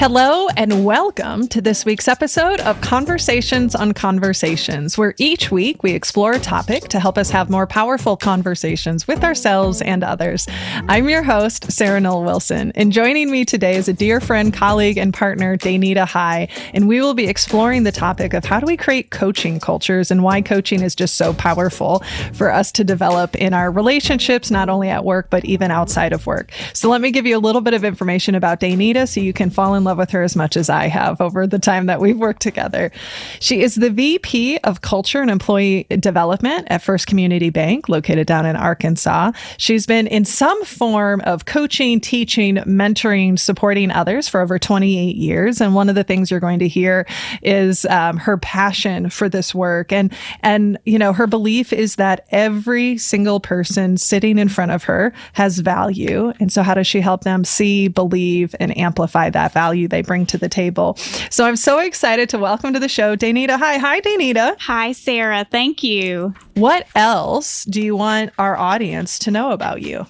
Hello, 0.00 0.48
and 0.56 0.86
welcome 0.86 1.46
to 1.48 1.60
this 1.60 1.84
week's 1.84 2.08
episode 2.08 2.58
of 2.60 2.80
Conversations 2.80 3.74
on 3.74 3.92
Conversations, 3.92 4.96
where 4.96 5.12
each 5.18 5.50
week 5.50 5.82
we 5.82 5.92
explore 5.92 6.32
a 6.32 6.40
topic 6.40 6.84
to 6.84 6.98
help 6.98 7.18
us 7.18 7.28
have 7.28 7.50
more 7.50 7.66
powerful 7.66 8.16
conversations 8.16 9.06
with 9.06 9.22
ourselves 9.22 9.82
and 9.82 10.02
others. 10.02 10.46
I'm 10.88 11.10
your 11.10 11.22
host, 11.22 11.70
Sarah 11.70 12.00
Noll 12.00 12.24
Wilson, 12.24 12.72
and 12.76 12.92
joining 12.92 13.30
me 13.30 13.44
today 13.44 13.76
is 13.76 13.88
a 13.88 13.92
dear 13.92 14.22
friend, 14.22 14.54
colleague, 14.54 14.96
and 14.96 15.12
partner, 15.12 15.58
Danita 15.58 16.08
High, 16.08 16.48
and 16.72 16.88
we 16.88 17.02
will 17.02 17.12
be 17.12 17.28
exploring 17.28 17.82
the 17.82 17.92
topic 17.92 18.32
of 18.32 18.46
how 18.46 18.58
do 18.58 18.64
we 18.64 18.78
create 18.78 19.10
coaching 19.10 19.60
cultures 19.60 20.10
and 20.10 20.22
why 20.22 20.40
coaching 20.40 20.80
is 20.80 20.94
just 20.94 21.16
so 21.16 21.34
powerful 21.34 22.02
for 22.32 22.50
us 22.50 22.72
to 22.72 22.84
develop 22.84 23.36
in 23.36 23.52
our 23.52 23.70
relationships, 23.70 24.50
not 24.50 24.70
only 24.70 24.88
at 24.88 25.04
work, 25.04 25.26
but 25.28 25.44
even 25.44 25.70
outside 25.70 26.14
of 26.14 26.26
work. 26.26 26.52
So 26.72 26.88
let 26.88 27.02
me 27.02 27.10
give 27.10 27.26
you 27.26 27.36
a 27.36 27.38
little 27.38 27.60
bit 27.60 27.74
of 27.74 27.84
information 27.84 28.34
about 28.34 28.60
Danita 28.60 29.06
so 29.06 29.20
you 29.20 29.34
can 29.34 29.50
fall 29.50 29.74
in 29.74 29.84
love 29.84 29.89
love 29.90 29.98
with 29.98 30.10
her 30.10 30.22
as 30.22 30.36
much 30.36 30.56
as 30.56 30.70
I 30.70 30.86
have 30.86 31.20
over 31.20 31.48
the 31.48 31.58
time 31.58 31.86
that 31.86 32.00
we've 32.00 32.16
worked 32.16 32.42
together. 32.42 32.92
She 33.40 33.60
is 33.60 33.74
the 33.74 33.90
VP 33.90 34.58
of 34.58 34.82
Culture 34.82 35.20
and 35.20 35.28
Employee 35.28 35.84
Development 35.98 36.64
at 36.70 36.80
First 36.80 37.08
Community 37.08 37.50
Bank, 37.50 37.88
located 37.88 38.28
down 38.28 38.46
in 38.46 38.54
Arkansas. 38.54 39.32
She's 39.58 39.86
been 39.86 40.06
in 40.06 40.24
some 40.24 40.64
form 40.64 41.22
of 41.22 41.44
coaching, 41.44 42.00
teaching, 42.00 42.54
mentoring, 42.58 43.36
supporting 43.36 43.90
others 43.90 44.28
for 44.28 44.40
over 44.40 44.60
28 44.60 45.16
years. 45.16 45.60
And 45.60 45.74
one 45.74 45.88
of 45.88 45.96
the 45.96 46.04
things 46.04 46.30
you're 46.30 46.38
going 46.38 46.60
to 46.60 46.68
hear 46.68 47.04
is 47.42 47.84
um, 47.86 48.16
her 48.18 48.36
passion 48.36 49.10
for 49.10 49.28
this 49.28 49.52
work. 49.52 49.90
And, 49.90 50.12
and, 50.42 50.78
you 50.84 51.00
know, 51.00 51.12
her 51.12 51.26
belief 51.26 51.72
is 51.72 51.96
that 51.96 52.28
every 52.30 52.96
single 52.96 53.40
person 53.40 53.96
sitting 53.96 54.38
in 54.38 54.48
front 54.48 54.70
of 54.70 54.84
her 54.84 55.12
has 55.32 55.58
value. 55.58 56.32
And 56.38 56.52
so, 56.52 56.62
how 56.62 56.74
does 56.74 56.86
she 56.86 57.00
help 57.00 57.24
them 57.24 57.42
see, 57.42 57.88
believe, 57.88 58.54
and 58.60 58.76
amplify 58.78 59.30
that 59.30 59.52
value? 59.52 59.79
Value 59.80 59.88
they 59.88 60.02
bring 60.02 60.26
to 60.26 60.38
the 60.38 60.48
table. 60.48 60.96
So 61.30 61.44
I'm 61.44 61.56
so 61.56 61.78
excited 61.78 62.28
to 62.30 62.38
welcome 62.38 62.72
to 62.72 62.78
the 62.78 62.88
show 62.88 63.16
Danita. 63.16 63.58
Hi, 63.58 63.78
hi, 63.78 64.00
Danita. 64.00 64.56
Hi, 64.60 64.92
Sarah. 64.92 65.46
Thank 65.50 65.82
you. 65.82 66.34
What 66.54 66.86
else 66.94 67.64
do 67.64 67.80
you 67.80 67.96
want 67.96 68.32
our 68.38 68.56
audience 68.56 69.18
to 69.20 69.30
know 69.30 69.52
about 69.52 69.82
you? 69.82 70.06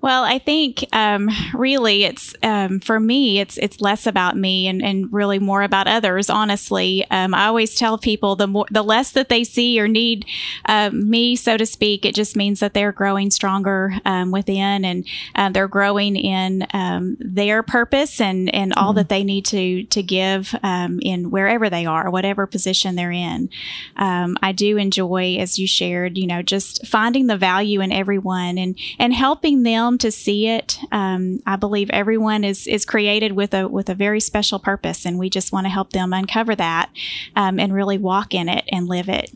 Well, 0.00 0.22
I 0.22 0.38
think 0.38 0.84
um, 0.92 1.28
really 1.54 2.04
it's 2.04 2.32
um, 2.44 2.78
for 2.78 3.00
me, 3.00 3.40
it's 3.40 3.58
it's 3.58 3.80
less 3.80 4.06
about 4.06 4.36
me 4.36 4.68
and, 4.68 4.80
and 4.80 5.12
really 5.12 5.40
more 5.40 5.62
about 5.62 5.88
others. 5.88 6.30
Honestly, 6.30 7.04
um, 7.10 7.34
I 7.34 7.46
always 7.46 7.74
tell 7.74 7.98
people 7.98 8.36
the 8.36 8.46
more 8.46 8.66
the 8.70 8.82
less 8.82 9.10
that 9.12 9.28
they 9.28 9.42
see 9.42 9.80
or 9.80 9.88
need 9.88 10.24
um, 10.66 11.10
me, 11.10 11.34
so 11.34 11.56
to 11.56 11.66
speak, 11.66 12.04
it 12.04 12.14
just 12.14 12.36
means 12.36 12.60
that 12.60 12.74
they're 12.74 12.92
growing 12.92 13.32
stronger 13.32 13.94
um, 14.04 14.30
within 14.30 14.84
and 14.84 15.04
uh, 15.34 15.48
they're 15.48 15.66
growing 15.66 16.14
in 16.14 16.64
um, 16.72 17.16
their 17.18 17.64
purpose 17.64 18.20
and 18.20 18.54
and 18.54 18.72
all 18.74 18.90
mm-hmm. 18.90 18.98
that 18.98 19.08
they 19.08 19.24
need 19.24 19.46
to 19.46 19.82
to 19.84 20.02
give 20.02 20.54
in 20.62 21.30
wherever 21.30 21.68
they 21.68 21.86
are, 21.86 22.08
whatever 22.08 22.46
position 22.46 22.94
they're 22.94 23.10
in. 23.10 23.48
I 23.96 24.52
do 24.52 24.76
enjoy, 24.76 25.36
as 25.40 25.58
you 25.58 25.66
shared, 25.66 26.16
you 26.16 26.26
know, 26.26 26.42
just 26.42 26.86
finding 26.86 27.26
the 27.26 27.36
value 27.36 27.80
in 27.80 27.90
everyone 27.90 28.58
and 28.58 28.78
and 28.98 29.12
helping 29.12 29.64
them 29.64 29.87
film 29.88 29.98
to 29.98 30.12
see 30.12 30.48
it. 30.48 30.78
Um, 30.92 31.40
I 31.46 31.56
believe 31.56 31.88
everyone 31.90 32.44
is 32.44 32.66
is 32.66 32.84
created 32.84 33.32
with 33.32 33.54
a 33.54 33.66
with 33.66 33.88
a 33.88 33.94
very 33.94 34.20
special 34.20 34.58
purpose, 34.58 35.06
and 35.06 35.18
we 35.18 35.30
just 35.30 35.50
want 35.50 35.64
to 35.64 35.70
help 35.70 35.90
them 35.90 36.12
uncover 36.12 36.54
that 36.56 36.90
um, 37.34 37.58
and 37.58 37.72
really 37.72 37.96
walk 37.96 38.34
in 38.34 38.48
it 38.48 38.64
and 38.70 38.86
live 38.86 39.08
it. 39.08 39.30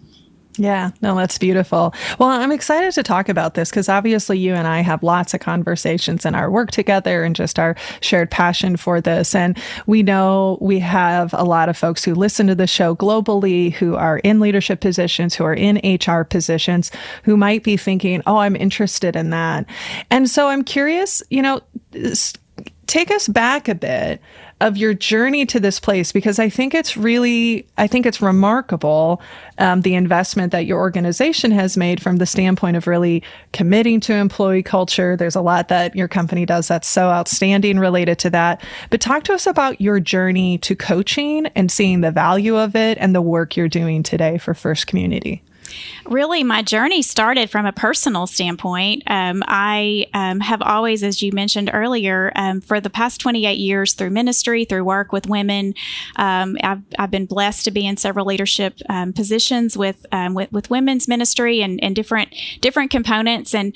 Yeah, 0.58 0.90
no, 1.00 1.14
that's 1.16 1.38
beautiful. 1.38 1.94
Well, 2.18 2.28
I'm 2.28 2.52
excited 2.52 2.92
to 2.92 3.02
talk 3.02 3.30
about 3.30 3.54
this 3.54 3.70
because 3.70 3.88
obviously 3.88 4.38
you 4.38 4.52
and 4.52 4.66
I 4.66 4.80
have 4.80 5.02
lots 5.02 5.32
of 5.32 5.40
conversations 5.40 6.26
in 6.26 6.34
our 6.34 6.50
work 6.50 6.70
together 6.70 7.24
and 7.24 7.34
just 7.34 7.58
our 7.58 7.74
shared 8.00 8.30
passion 8.30 8.76
for 8.76 9.00
this. 9.00 9.34
And 9.34 9.58
we 9.86 10.02
know 10.02 10.58
we 10.60 10.78
have 10.80 11.32
a 11.32 11.44
lot 11.44 11.70
of 11.70 11.76
folks 11.78 12.04
who 12.04 12.14
listen 12.14 12.46
to 12.48 12.54
the 12.54 12.66
show 12.66 12.94
globally, 12.94 13.72
who 13.72 13.94
are 13.94 14.18
in 14.18 14.40
leadership 14.40 14.80
positions, 14.80 15.34
who 15.34 15.44
are 15.44 15.54
in 15.54 15.80
HR 15.84 16.22
positions, 16.22 16.90
who 17.22 17.36
might 17.36 17.62
be 17.62 17.78
thinking, 17.78 18.20
oh, 18.26 18.36
I'm 18.36 18.56
interested 18.56 19.16
in 19.16 19.30
that. 19.30 19.64
And 20.10 20.28
so 20.28 20.48
I'm 20.48 20.64
curious, 20.64 21.22
you 21.30 21.40
know, 21.40 21.62
take 22.86 23.10
us 23.10 23.26
back 23.26 23.68
a 23.68 23.74
bit 23.74 24.20
of 24.62 24.76
your 24.76 24.94
journey 24.94 25.44
to 25.44 25.58
this 25.58 25.80
place 25.80 26.12
because 26.12 26.38
I 26.38 26.48
think 26.48 26.72
it's 26.72 26.96
really, 26.96 27.66
I 27.76 27.88
think 27.88 28.06
it's 28.06 28.22
remarkable 28.22 29.20
um, 29.58 29.82
the 29.82 29.94
investment 29.94 30.52
that 30.52 30.66
your 30.66 30.78
organization 30.78 31.50
has 31.50 31.76
made 31.76 32.00
from 32.00 32.18
the 32.18 32.26
standpoint 32.26 32.76
of 32.76 32.86
really 32.86 33.24
committing 33.52 33.98
to 34.00 34.14
employee 34.14 34.62
culture. 34.62 35.16
There's 35.16 35.34
a 35.34 35.40
lot 35.40 35.66
that 35.66 35.96
your 35.96 36.06
company 36.06 36.46
does 36.46 36.68
that's 36.68 36.86
so 36.86 37.08
outstanding 37.08 37.80
related 37.80 38.20
to 38.20 38.30
that. 38.30 38.62
But 38.88 39.00
talk 39.00 39.24
to 39.24 39.34
us 39.34 39.48
about 39.48 39.80
your 39.80 39.98
journey 39.98 40.58
to 40.58 40.76
coaching 40.76 41.46
and 41.56 41.70
seeing 41.70 42.00
the 42.00 42.12
value 42.12 42.56
of 42.56 42.76
it 42.76 42.98
and 42.98 43.16
the 43.16 43.20
work 43.20 43.56
you're 43.56 43.68
doing 43.68 44.04
today 44.04 44.38
for 44.38 44.54
First 44.54 44.86
Community. 44.86 45.42
Really, 46.06 46.42
my 46.42 46.62
journey 46.62 47.02
started 47.02 47.50
from 47.50 47.66
a 47.66 47.72
personal 47.72 48.26
standpoint. 48.26 49.02
Um, 49.06 49.42
I 49.46 50.06
um, 50.14 50.40
have 50.40 50.60
always, 50.62 51.02
as 51.02 51.22
you 51.22 51.32
mentioned 51.32 51.70
earlier, 51.72 52.32
um, 52.34 52.60
for 52.60 52.80
the 52.80 52.90
past 52.90 53.20
28 53.20 53.58
years 53.58 53.94
through 53.94 54.10
ministry, 54.10 54.64
through 54.64 54.84
work 54.84 55.12
with 55.12 55.28
women, 55.28 55.74
um, 56.16 56.56
I've, 56.62 56.82
I've, 56.98 57.10
been 57.12 57.26
blessed 57.26 57.64
to 57.66 57.70
be 57.70 57.86
in 57.86 57.98
several 57.98 58.24
leadership 58.26 58.78
um, 58.88 59.12
positions 59.12 59.76
with, 59.76 60.06
um, 60.12 60.34
with, 60.34 60.50
with 60.50 60.70
women's 60.70 61.06
ministry 61.06 61.60
and, 61.60 61.82
and 61.82 61.94
different 61.94 62.34
different 62.60 62.90
components. 62.90 63.54
And 63.54 63.74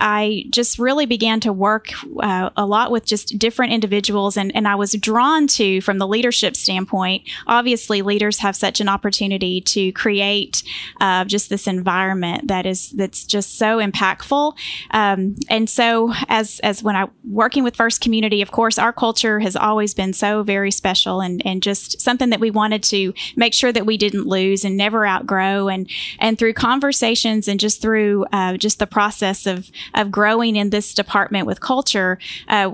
I 0.00 0.44
just 0.50 0.78
really 0.78 1.06
began 1.06 1.40
to 1.40 1.52
work 1.52 1.90
uh, 2.20 2.50
a 2.56 2.64
lot 2.64 2.90
with 2.90 3.04
just 3.04 3.38
different 3.38 3.72
individuals, 3.72 4.36
and, 4.36 4.54
and 4.54 4.68
I 4.68 4.76
was 4.76 4.92
drawn 4.92 5.46
to, 5.48 5.80
from 5.80 5.98
the 5.98 6.06
leadership 6.06 6.54
standpoint, 6.54 7.24
obviously 7.46 8.02
leaders 8.02 8.38
have 8.38 8.54
such 8.54 8.80
an 8.80 8.88
opportunity 8.88 9.60
to 9.62 9.90
create 9.92 10.62
uh, 11.00 11.24
just 11.28 11.50
this 11.50 11.66
environment 11.66 12.48
that 12.48 12.66
is 12.66 12.90
that's 12.90 13.24
just 13.24 13.56
so 13.58 13.78
impactful. 13.78 14.56
Um, 14.90 15.36
and 15.48 15.68
so, 15.68 16.12
as 16.28 16.60
as 16.60 16.82
when 16.82 16.96
I 16.96 17.08
working 17.24 17.64
with 17.64 17.76
First 17.76 18.00
Community, 18.00 18.42
of 18.42 18.50
course, 18.50 18.78
our 18.78 18.92
culture 18.92 19.40
has 19.40 19.56
always 19.56 19.94
been 19.94 20.12
so 20.12 20.42
very 20.42 20.70
special 20.70 21.20
and 21.20 21.44
and 21.44 21.62
just 21.62 22.00
something 22.00 22.30
that 22.30 22.40
we 22.40 22.50
wanted 22.50 22.82
to 22.84 23.12
make 23.36 23.54
sure 23.54 23.72
that 23.72 23.86
we 23.86 23.96
didn't 23.96 24.26
lose 24.26 24.64
and 24.64 24.76
never 24.76 25.06
outgrow. 25.06 25.68
And 25.68 25.88
and 26.18 26.38
through 26.38 26.54
conversations 26.54 27.48
and 27.48 27.60
just 27.60 27.80
through 27.80 28.26
uh, 28.32 28.56
just 28.56 28.78
the 28.78 28.86
process 28.86 29.46
of 29.46 29.70
of 29.94 30.10
growing 30.10 30.56
in 30.56 30.70
this 30.70 30.94
department 30.94 31.46
with 31.46 31.60
culture, 31.60 32.18
uh, 32.48 32.70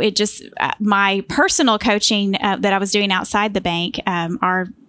it 0.00 0.16
just 0.16 0.42
uh, 0.60 0.72
my 0.78 1.24
personal 1.28 1.78
coaching 1.78 2.36
uh, 2.42 2.56
that 2.56 2.72
I 2.72 2.78
was 2.78 2.92
doing 2.92 3.12
outside 3.12 3.54
the 3.54 3.60
bank, 3.60 4.00
um, 4.06 4.38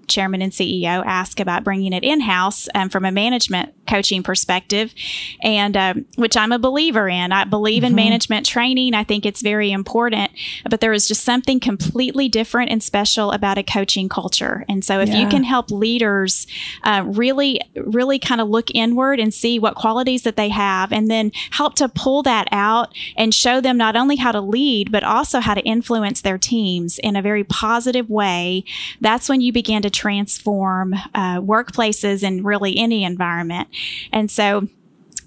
chairman 0.08 0.42
and 0.42 0.52
CEO 0.52 1.04
ask 1.06 1.40
about 1.40 1.64
bringing 1.64 1.94
it 1.94 2.04
in 2.04 2.22
house 2.22 2.68
um, 2.76 2.90
from 2.90 3.06
a 3.06 3.12
management 3.12 3.74
coaching 3.88 4.24
perspective, 4.24 4.94
and 5.42 5.78
um, 5.78 6.06
which 6.16 6.36
I'm 6.36 6.52
a 6.52 6.60
believer 6.60 7.08
in. 7.08 7.32
I 7.32 7.46
believe 7.46 7.84
mm-hmm. 7.84 7.92
in 7.92 7.96
management 7.96 8.46
training. 8.46 8.94
I 8.94 9.04
think 9.04 9.26
it's 9.26 9.42
very 9.42 9.72
important, 9.72 10.32
but 10.70 10.82
there 10.82 10.94
is 10.94 11.08
just 11.08 11.24
something 11.24 11.60
completely 11.60 12.30
different 12.30 12.72
and 12.72 12.84
special 12.84 13.32
about 13.32 13.58
a 13.58 13.64
coaching 13.64 14.10
culture. 14.10 14.66
And 14.68 14.84
so, 14.84 15.00
if 15.00 15.10
yeah. 15.10 15.20
you 15.20 15.28
can 15.28 15.44
help 15.44 15.72
leaders 15.72 16.48
uh, 16.84 17.04
really, 17.06 17.62
really 17.76 18.20
kind 18.20 18.42
of 18.42 18.50
look 18.50 18.70
inward 18.74 19.20
and 19.20 19.34
see 19.34 19.60
what 19.60 19.76
qualities 19.76 20.24
that 20.24 20.36
they 20.36 20.50
have, 20.50 20.92
and 20.92 21.10
then 21.10 21.32
help 21.52 21.76
to 21.76 21.90
pull 21.90 22.24
that 22.24 22.48
out 22.52 22.94
and 23.16 23.34
show 23.34 23.62
them 23.62 23.78
not 23.78 23.96
only 23.96 24.18
how 24.18 24.32
to 24.32 24.42
lead, 24.42 24.92
but 24.92 25.04
also 25.04 25.40
how 25.40 25.54
to 25.54 25.62
influence 25.62 26.22
their 26.22 26.38
teams 26.38 27.00
in 27.00 27.16
a 27.16 27.22
very 27.22 27.44
positive 27.44 28.10
way, 28.10 28.64
that's 29.02 29.30
when 29.30 29.42
you 29.42 29.52
begin 29.52 29.82
to 29.82 29.90
transform 29.98 30.94
uh, 30.94 31.42
workplaces 31.42 32.22
and 32.22 32.46
really 32.46 32.78
any 32.78 33.04
environment. 33.04 33.68
And 34.14 34.30
so 34.30 34.68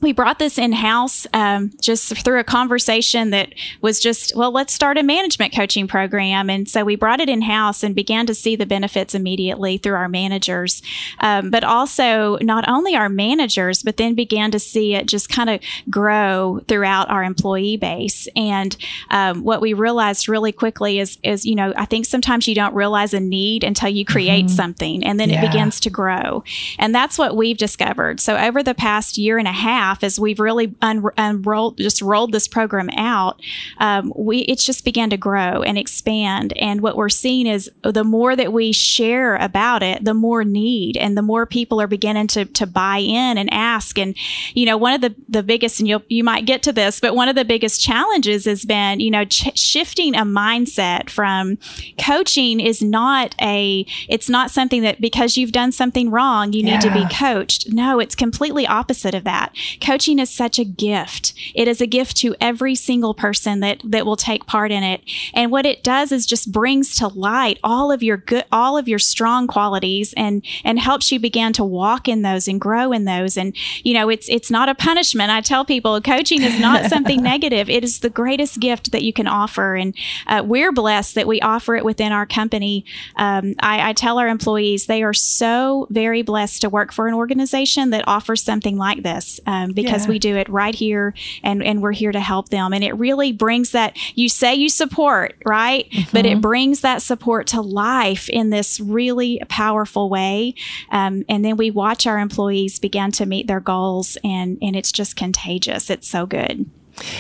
we 0.00 0.12
brought 0.12 0.38
this 0.38 0.56
in 0.58 0.72
house 0.72 1.26
um, 1.34 1.72
just 1.80 2.16
through 2.24 2.40
a 2.40 2.44
conversation 2.44 3.30
that 3.30 3.54
was 3.80 4.00
just, 4.00 4.34
well, 4.34 4.50
let's 4.50 4.72
start 4.72 4.96
a 4.96 5.02
management 5.02 5.54
coaching 5.54 5.86
program. 5.86 6.48
And 6.48 6.68
so 6.68 6.84
we 6.84 6.96
brought 6.96 7.20
it 7.20 7.28
in 7.28 7.42
house 7.42 7.82
and 7.82 7.94
began 7.94 8.26
to 8.26 8.34
see 8.34 8.56
the 8.56 8.66
benefits 8.66 9.14
immediately 9.14 9.78
through 9.78 9.94
our 9.94 10.08
managers, 10.08 10.82
um, 11.18 11.50
but 11.50 11.64
also 11.64 12.38
not 12.40 12.68
only 12.68 12.94
our 12.94 13.08
managers, 13.08 13.82
but 13.82 13.98
then 13.98 14.14
began 14.14 14.50
to 14.52 14.58
see 14.58 14.94
it 14.94 15.06
just 15.06 15.28
kind 15.28 15.50
of 15.50 15.60
grow 15.90 16.60
throughout 16.66 17.10
our 17.10 17.22
employee 17.22 17.76
base. 17.76 18.26
And 18.34 18.76
um, 19.10 19.42
what 19.42 19.60
we 19.60 19.74
realized 19.74 20.28
really 20.28 20.52
quickly 20.52 20.98
is, 20.98 21.18
is, 21.22 21.44
you 21.44 21.54
know, 21.54 21.74
I 21.76 21.84
think 21.84 22.06
sometimes 22.06 22.48
you 22.48 22.54
don't 22.54 22.74
realize 22.74 23.12
a 23.12 23.20
need 23.20 23.64
until 23.64 23.90
you 23.90 24.04
create 24.04 24.46
mm-hmm. 24.46 24.54
something 24.54 25.04
and 25.04 25.20
then 25.20 25.28
yeah. 25.28 25.42
it 25.42 25.46
begins 25.46 25.80
to 25.80 25.90
grow. 25.90 26.42
And 26.78 26.94
that's 26.94 27.18
what 27.18 27.36
we've 27.36 27.58
discovered. 27.58 28.20
So 28.20 28.36
over 28.36 28.62
the 28.62 28.74
past 28.74 29.18
year 29.18 29.36
and 29.36 29.48
a 29.48 29.52
half, 29.52 29.89
half, 29.90 30.04
as 30.04 30.18
we've 30.18 30.40
really 30.40 30.74
un- 30.82 31.04
unrolled, 31.16 31.78
just 31.78 32.02
rolled 32.02 32.32
this 32.32 32.48
program 32.48 32.88
out, 32.96 33.40
um, 33.78 34.12
we 34.16 34.40
it's 34.40 34.64
just 34.64 34.84
began 34.84 35.10
to 35.10 35.16
grow 35.16 35.62
and 35.62 35.76
expand. 35.78 36.52
And 36.56 36.80
what 36.80 36.96
we're 36.96 37.08
seeing 37.08 37.46
is 37.46 37.70
the 37.82 38.04
more 38.04 38.36
that 38.36 38.52
we 38.52 38.72
share 38.72 39.36
about 39.36 39.82
it, 39.82 40.04
the 40.04 40.14
more 40.14 40.44
need 40.44 40.96
and 40.96 41.16
the 41.16 41.22
more 41.22 41.46
people 41.46 41.80
are 41.80 41.86
beginning 41.86 42.28
to 42.28 42.44
to 42.44 42.66
buy 42.66 42.98
in 42.98 43.38
and 43.38 43.52
ask. 43.52 43.98
And 43.98 44.16
you 44.54 44.66
know, 44.66 44.76
one 44.76 44.94
of 44.94 45.00
the 45.00 45.14
the 45.28 45.42
biggest, 45.42 45.80
and 45.80 45.88
you 45.88 46.02
you 46.08 46.24
might 46.24 46.46
get 46.46 46.62
to 46.64 46.72
this, 46.72 47.00
but 47.00 47.14
one 47.14 47.28
of 47.28 47.36
the 47.36 47.44
biggest 47.44 47.80
challenges 47.80 48.44
has 48.44 48.64
been 48.64 49.00
you 49.00 49.10
know 49.10 49.24
ch- 49.24 49.58
shifting 49.58 50.14
a 50.14 50.24
mindset 50.24 51.10
from 51.10 51.58
coaching 51.98 52.60
is 52.60 52.82
not 52.82 53.34
a 53.40 53.84
it's 54.08 54.28
not 54.28 54.50
something 54.50 54.82
that 54.82 55.00
because 55.00 55.36
you've 55.36 55.52
done 55.52 55.72
something 55.72 56.10
wrong 56.10 56.52
you 56.52 56.62
need 56.62 56.80
to 56.80 56.92
be 56.92 57.04
coached. 57.14 57.72
No, 57.72 57.98
it's 58.00 58.14
completely 58.14 58.66
opposite 58.66 59.14
of 59.14 59.24
that. 59.24 59.52
Coaching 59.80 60.18
is 60.18 60.30
such 60.30 60.58
a 60.58 60.64
gift. 60.64 61.34
It 61.54 61.68
is 61.68 61.80
a 61.80 61.86
gift 61.86 62.16
to 62.18 62.34
every 62.40 62.74
single 62.74 63.14
person 63.14 63.60
that 63.60 63.80
that 63.84 64.06
will 64.06 64.16
take 64.16 64.46
part 64.46 64.70
in 64.70 64.82
it. 64.82 65.02
And 65.34 65.50
what 65.50 65.66
it 65.66 65.82
does 65.82 66.12
is 66.12 66.26
just 66.26 66.52
brings 66.52 66.94
to 66.96 67.08
light 67.08 67.58
all 67.64 67.90
of 67.90 68.02
your 68.02 68.16
good 68.16 68.44
all 68.52 68.76
of 68.76 68.88
your 68.88 68.98
strong 68.98 69.46
qualities 69.46 70.12
and 70.16 70.44
and 70.64 70.78
helps 70.78 71.10
you 71.10 71.18
begin 71.18 71.52
to 71.54 71.64
walk 71.64 72.08
in 72.08 72.22
those 72.22 72.46
and 72.46 72.60
grow 72.60 72.92
in 72.92 73.04
those 73.04 73.36
and 73.36 73.56
you 73.82 73.94
know 73.94 74.08
it's 74.08 74.28
it's 74.28 74.50
not 74.50 74.68
a 74.68 74.74
punishment. 74.74 75.30
I 75.30 75.40
tell 75.40 75.64
people 75.64 76.00
coaching 76.00 76.42
is 76.42 76.58
not 76.60 76.90
something 76.90 77.22
negative. 77.22 77.68
It 77.70 77.84
is 77.84 78.00
the 78.00 78.10
greatest 78.10 78.60
gift 78.60 78.92
that 78.92 79.02
you 79.02 79.12
can 79.12 79.26
offer 79.26 79.74
and 79.74 79.94
uh, 80.26 80.42
we're 80.44 80.72
blessed 80.72 81.14
that 81.14 81.26
we 81.26 81.40
offer 81.40 81.76
it 81.76 81.84
within 81.84 82.12
our 82.12 82.26
company. 82.26 82.84
Um, 83.16 83.54
I, 83.60 83.90
I 83.90 83.92
tell 83.92 84.18
our 84.18 84.28
employees 84.28 84.86
they 84.86 85.02
are 85.02 85.14
so 85.14 85.86
very 85.90 86.22
blessed 86.22 86.60
to 86.62 86.68
work 86.68 86.92
for 86.92 87.08
an 87.08 87.14
organization 87.14 87.90
that 87.90 88.04
offers 88.06 88.42
something 88.42 88.76
like 88.76 89.02
this 89.02 89.40
um, 89.46 89.69
because 89.72 90.04
yeah. 90.04 90.10
we 90.10 90.18
do 90.18 90.36
it 90.36 90.48
right 90.48 90.74
here 90.74 91.14
and, 91.42 91.62
and 91.62 91.82
we're 91.82 91.92
here 91.92 92.12
to 92.12 92.20
help 92.20 92.48
them. 92.48 92.72
And 92.72 92.84
it 92.84 92.92
really 92.96 93.32
brings 93.32 93.72
that, 93.72 93.96
you 94.14 94.28
say 94.28 94.54
you 94.54 94.68
support, 94.68 95.36
right? 95.44 95.90
Mm-hmm. 95.90 96.10
But 96.12 96.26
it 96.26 96.40
brings 96.40 96.80
that 96.80 97.02
support 97.02 97.46
to 97.48 97.60
life 97.60 98.28
in 98.28 98.50
this 98.50 98.80
really 98.80 99.40
powerful 99.48 100.08
way. 100.08 100.54
Um, 100.90 101.24
and 101.28 101.44
then 101.44 101.56
we 101.56 101.70
watch 101.70 102.06
our 102.06 102.18
employees 102.18 102.78
begin 102.78 103.12
to 103.12 103.26
meet 103.26 103.46
their 103.46 103.60
goals 103.60 104.16
and, 104.24 104.58
and 104.62 104.76
it's 104.76 104.92
just 104.92 105.16
contagious. 105.16 105.90
It's 105.90 106.08
so 106.08 106.26
good. 106.26 106.68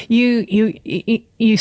You, 0.08 0.44
you, 0.46 0.78
you, 0.84 1.26
you, 1.38 1.56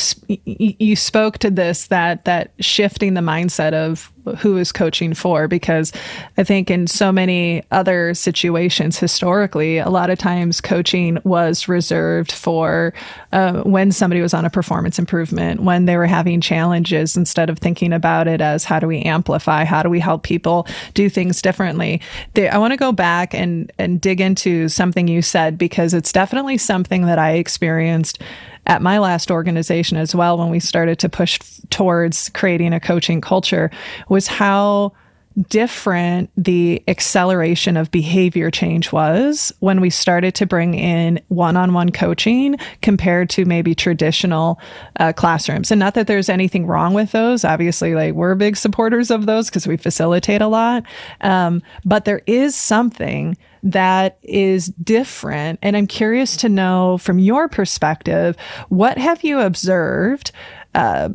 you 0.45 0.95
spoke 0.97 1.37
to 1.37 1.49
this, 1.49 1.87
that, 1.87 2.25
that 2.25 2.51
shifting 2.59 3.13
the 3.13 3.21
mindset 3.21 3.73
of 3.73 4.11
who 4.35 4.57
is 4.57 4.71
coaching 4.71 5.13
for 5.13 5.47
because 5.47 5.91
I 6.37 6.43
think 6.43 6.69
in 6.69 6.87
so 6.87 7.11
many 7.11 7.63
other 7.71 8.13
situations 8.13 8.97
historically, 8.97 9.77
a 9.77 9.89
lot 9.89 10.09
of 10.09 10.17
times 10.17 10.61
coaching 10.61 11.19
was 11.23 11.67
reserved 11.67 12.31
for 12.31 12.93
uh, 13.31 13.61
when 13.61 13.91
somebody 13.91 14.21
was 14.21 14.33
on 14.33 14.45
a 14.45 14.49
performance 14.49 14.99
improvement, 14.99 15.61
when 15.61 15.85
they 15.85 15.97
were 15.97 16.05
having 16.05 16.41
challenges, 16.41 17.15
instead 17.15 17.49
of 17.49 17.59
thinking 17.59 17.93
about 17.93 18.27
it 18.27 18.41
as 18.41 18.63
how 18.63 18.79
do 18.79 18.87
we 18.87 19.01
amplify, 19.01 19.63
how 19.63 19.83
do 19.83 19.89
we 19.89 19.99
help 19.99 20.23
people 20.23 20.67
do 20.93 21.09
things 21.09 21.41
differently. 21.41 22.01
They, 22.33 22.49
I 22.49 22.57
want 22.57 22.73
to 22.73 22.77
go 22.77 22.91
back 22.91 23.33
and 23.33 23.71
and 23.77 23.99
dig 23.99 24.21
into 24.21 24.69
something 24.69 25.07
you 25.07 25.21
said 25.21 25.57
because 25.57 25.93
it's 25.93 26.11
definitely 26.11 26.57
something 26.57 27.05
that 27.05 27.19
I 27.19 27.33
experienced 27.33 28.21
at 28.69 28.83
my 28.83 28.99
last 28.99 29.31
organization 29.31 29.97
as 29.97 30.13
well 30.13 30.37
when 30.37 30.49
we 30.49 30.59
started 30.59 30.99
to 30.99 31.09
push 31.09 31.39
towards 31.71 32.29
creating 32.29 32.71
a 32.71 32.79
coaching 32.79 33.19
culture 33.19 33.71
was 34.09 34.27
how 34.27 34.93
different 35.47 36.29
the 36.37 36.83
acceleration 36.87 37.77
of 37.77 37.89
behavior 37.91 38.51
change 38.51 38.91
was 38.91 39.51
when 39.59 39.81
we 39.81 39.89
started 39.89 40.35
to 40.35 40.45
bring 40.45 40.73
in 40.75 41.19
one-on-one 41.29 41.89
coaching 41.91 42.57
compared 42.81 43.29
to 43.29 43.45
maybe 43.45 43.73
traditional 43.73 44.59
uh, 44.99 45.13
classrooms. 45.13 45.71
And 45.71 45.79
not 45.79 45.95
that 45.95 46.07
there's 46.07 46.29
anything 46.29 46.67
wrong 46.67 46.93
with 46.93 47.11
those. 47.11 47.43
Obviously 47.43 47.95
like 47.95 48.13
we're 48.13 48.35
big 48.35 48.55
supporters 48.55 49.09
of 49.09 49.25
those 49.25 49.49
because 49.49 49.65
we 49.65 49.77
facilitate 49.77 50.41
a 50.41 50.47
lot. 50.47 50.83
Um, 51.21 51.63
but 51.85 52.05
there 52.05 52.21
is 52.27 52.55
something 52.55 53.35
that 53.63 54.17
is 54.21 54.67
different. 54.67 55.59
And 55.61 55.75
I'm 55.75 55.87
curious 55.87 56.37
to 56.37 56.49
know 56.49 56.97
from 56.97 57.19
your 57.19 57.47
perspective, 57.47 58.35
what 58.69 58.97
have 58.97 59.23
you 59.23 59.39
observed 59.39 60.31
uh, 60.75 61.09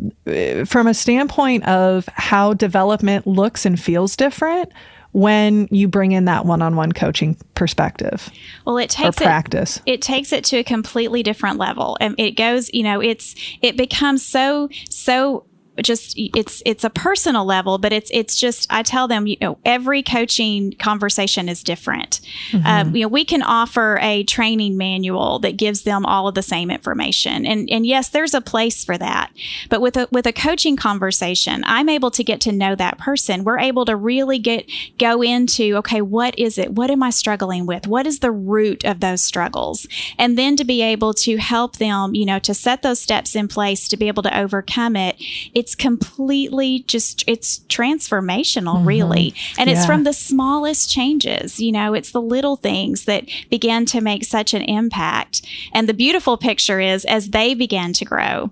from 0.64 0.86
a 0.86 0.94
standpoint 0.94 1.66
of 1.66 2.06
how 2.14 2.54
development 2.54 3.26
looks 3.26 3.64
and 3.64 3.78
feels 3.78 4.16
different? 4.16 4.72
when 5.14 5.68
you 5.70 5.86
bring 5.86 6.10
in 6.10 6.24
that 6.24 6.44
one-on-one 6.44 6.90
coaching 6.90 7.36
perspective 7.54 8.30
well 8.66 8.76
it 8.76 8.90
takes 8.90 9.16
practice 9.16 9.76
it, 9.86 9.94
it, 9.94 10.02
takes 10.02 10.32
it 10.32 10.42
to 10.42 10.56
a 10.56 10.64
completely 10.64 11.22
different 11.22 11.56
level 11.56 11.96
and 12.00 12.16
it 12.18 12.32
goes 12.32 12.68
you 12.74 12.82
know 12.82 13.00
it's 13.00 13.36
it 13.62 13.76
becomes 13.76 14.26
so 14.26 14.68
so 14.90 15.46
just 15.82 16.14
it's 16.16 16.62
it's 16.64 16.84
a 16.84 16.90
personal 16.90 17.44
level 17.44 17.78
but 17.78 17.92
it's 17.92 18.10
it's 18.14 18.36
just 18.36 18.66
i 18.70 18.82
tell 18.82 19.08
them 19.08 19.26
you 19.26 19.36
know 19.40 19.58
every 19.64 20.02
coaching 20.02 20.72
conversation 20.78 21.48
is 21.48 21.62
different. 21.62 22.20
Mm-hmm. 22.50 22.66
um, 22.66 22.96
you 22.96 23.02
know 23.02 23.08
we 23.08 23.24
can 23.24 23.42
offer 23.42 23.98
a 24.00 24.22
training 24.24 24.76
manual 24.76 25.38
that 25.40 25.56
gives 25.56 25.82
them 25.82 26.06
all 26.06 26.28
of 26.28 26.34
the 26.34 26.42
same 26.42 26.70
information. 26.70 27.46
And 27.46 27.68
and 27.70 27.86
yes 27.86 28.08
there's 28.08 28.34
a 28.34 28.40
place 28.40 28.84
for 28.84 28.96
that. 28.98 29.32
But 29.68 29.80
with 29.80 29.96
a 29.96 30.08
with 30.12 30.26
a 30.26 30.32
coaching 30.32 30.76
conversation 30.76 31.62
i'm 31.66 31.88
able 31.88 32.10
to 32.12 32.24
get 32.24 32.40
to 32.42 32.52
know 32.52 32.74
that 32.74 32.98
person. 32.98 33.44
We're 33.44 33.58
able 33.58 33.84
to 33.86 33.96
really 33.96 34.38
get 34.38 34.70
go 34.98 35.22
into 35.22 35.76
okay 35.78 36.00
what 36.00 36.38
is 36.38 36.58
it? 36.58 36.72
What 36.72 36.90
am 36.90 37.02
i 37.02 37.10
struggling 37.10 37.66
with? 37.66 37.86
What 37.86 38.06
is 38.06 38.20
the 38.20 38.32
root 38.32 38.84
of 38.84 39.00
those 39.00 39.22
struggles? 39.22 39.86
And 40.18 40.38
then 40.38 40.56
to 40.56 40.64
be 40.64 40.82
able 40.82 41.14
to 41.14 41.36
help 41.36 41.76
them 41.76 42.14
you 42.14 42.26
know 42.26 42.38
to 42.40 42.54
set 42.54 42.82
those 42.82 43.00
steps 43.00 43.34
in 43.34 43.48
place 43.48 43.88
to 43.88 43.96
be 43.96 44.08
able 44.08 44.22
to 44.22 44.38
overcome 44.38 44.96
it, 44.96 45.16
it 45.52 45.63
it's 45.64 45.74
completely 45.74 46.80
just 46.80 47.24
it's 47.26 47.60
transformational 47.70 48.76
mm-hmm. 48.76 48.86
really 48.86 49.34
and 49.56 49.70
yeah. 49.70 49.74
it's 49.74 49.86
from 49.86 50.04
the 50.04 50.12
smallest 50.12 50.90
changes 50.90 51.58
you 51.58 51.72
know 51.72 51.94
it's 51.94 52.10
the 52.10 52.20
little 52.20 52.56
things 52.56 53.06
that 53.06 53.24
begin 53.48 53.86
to 53.86 54.02
make 54.02 54.24
such 54.24 54.52
an 54.52 54.60
impact 54.60 55.40
and 55.72 55.88
the 55.88 55.94
beautiful 55.94 56.36
picture 56.36 56.80
is 56.80 57.06
as 57.06 57.30
they 57.30 57.54
began 57.54 57.94
to 57.94 58.04
grow 58.04 58.50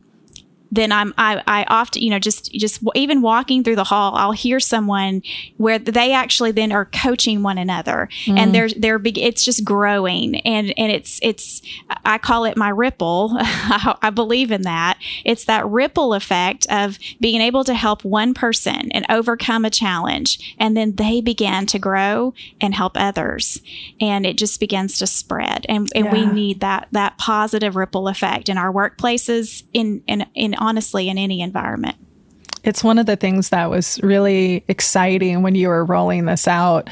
then 0.73 0.91
I'm 0.91 1.15
I, 1.19 1.43
I 1.47 1.65
often 1.69 2.03
you 2.03 2.11
know 2.11 2.19
just 2.19 2.51
just 2.53 2.83
even 2.95 3.23
walking 3.23 3.63
through 3.63 3.77
the 3.77 3.85
hall 3.85 4.17
I'll 4.17 4.33
hear 4.33 4.59
someone 4.59 5.23
where 5.59 5.79
they 5.79 6.13
actually 6.13 6.51
then 6.51 6.73
are 6.73 6.87
coaching 6.87 7.43
one 7.43 7.59
another. 7.59 8.09
Mm. 8.25 8.39
and 8.39 8.55
they're 8.55 8.69
they're 8.69 8.99
big 8.99 9.19
it's 9.19 9.45
just 9.45 9.65
growing. 9.65 10.37
And 10.41 10.73
and 10.77 10.91
it's 10.91 11.19
it's 11.23 11.63
I 12.05 12.19
call 12.19 12.45
it 12.45 12.57
my 12.57 12.71
ripple. 12.71 13.31
I 13.39 14.11
believe 14.15 14.51
in 14.51 14.63
that. 14.63 14.99
It's 15.25 15.45
that 15.45 15.67
ripple 15.67 16.15
effect 16.15 16.67
of 16.71 16.99
being 17.21 17.41
able 17.41 17.65
to 17.65 17.75
help 17.75 18.05
one 18.05 18.35
person 18.35 18.91
and 18.93 19.05
overcome 19.09 19.65
a 19.65 19.71
challenge. 19.71 20.55
And 20.59 20.77
then 20.77 20.97
they 20.97 21.21
begin 21.21 21.67
to 21.67 21.79
grow 21.79 22.35
and 22.61 22.75
help 22.75 22.93
others. 22.97 23.61
And 24.01 24.25
it 24.27 24.37
just 24.39 24.59
begins 24.61 24.99
to 24.99 25.07
spread. 25.07 25.67
And, 25.69 25.91
and 25.95 26.07
yeah. 26.07 26.13
we 26.13 26.27
need 26.27 26.61
that 26.61 26.89
that 26.93 27.19
positive 27.19 27.77
ripple 27.77 28.09
effect 28.09 28.49
in 28.49 28.59
our 28.59 28.73
workplaces 28.73 29.65
in 29.73 30.03
in 30.07 30.27
in 30.35 30.55
honestly 30.63 31.09
in 31.09 31.19
any 31.19 31.41
environment. 31.41 31.97
It's 32.65 32.85
one 32.85 32.99
of 32.99 33.07
the 33.07 33.17
things 33.17 33.49
that 33.49 33.69
was 33.69 34.01
really 34.03 34.65
exciting 34.69 35.43
when 35.43 35.57
you 35.57 35.69
were 35.69 35.85
rolling 35.85 36.27
this 36.27 36.47
out 36.47 36.89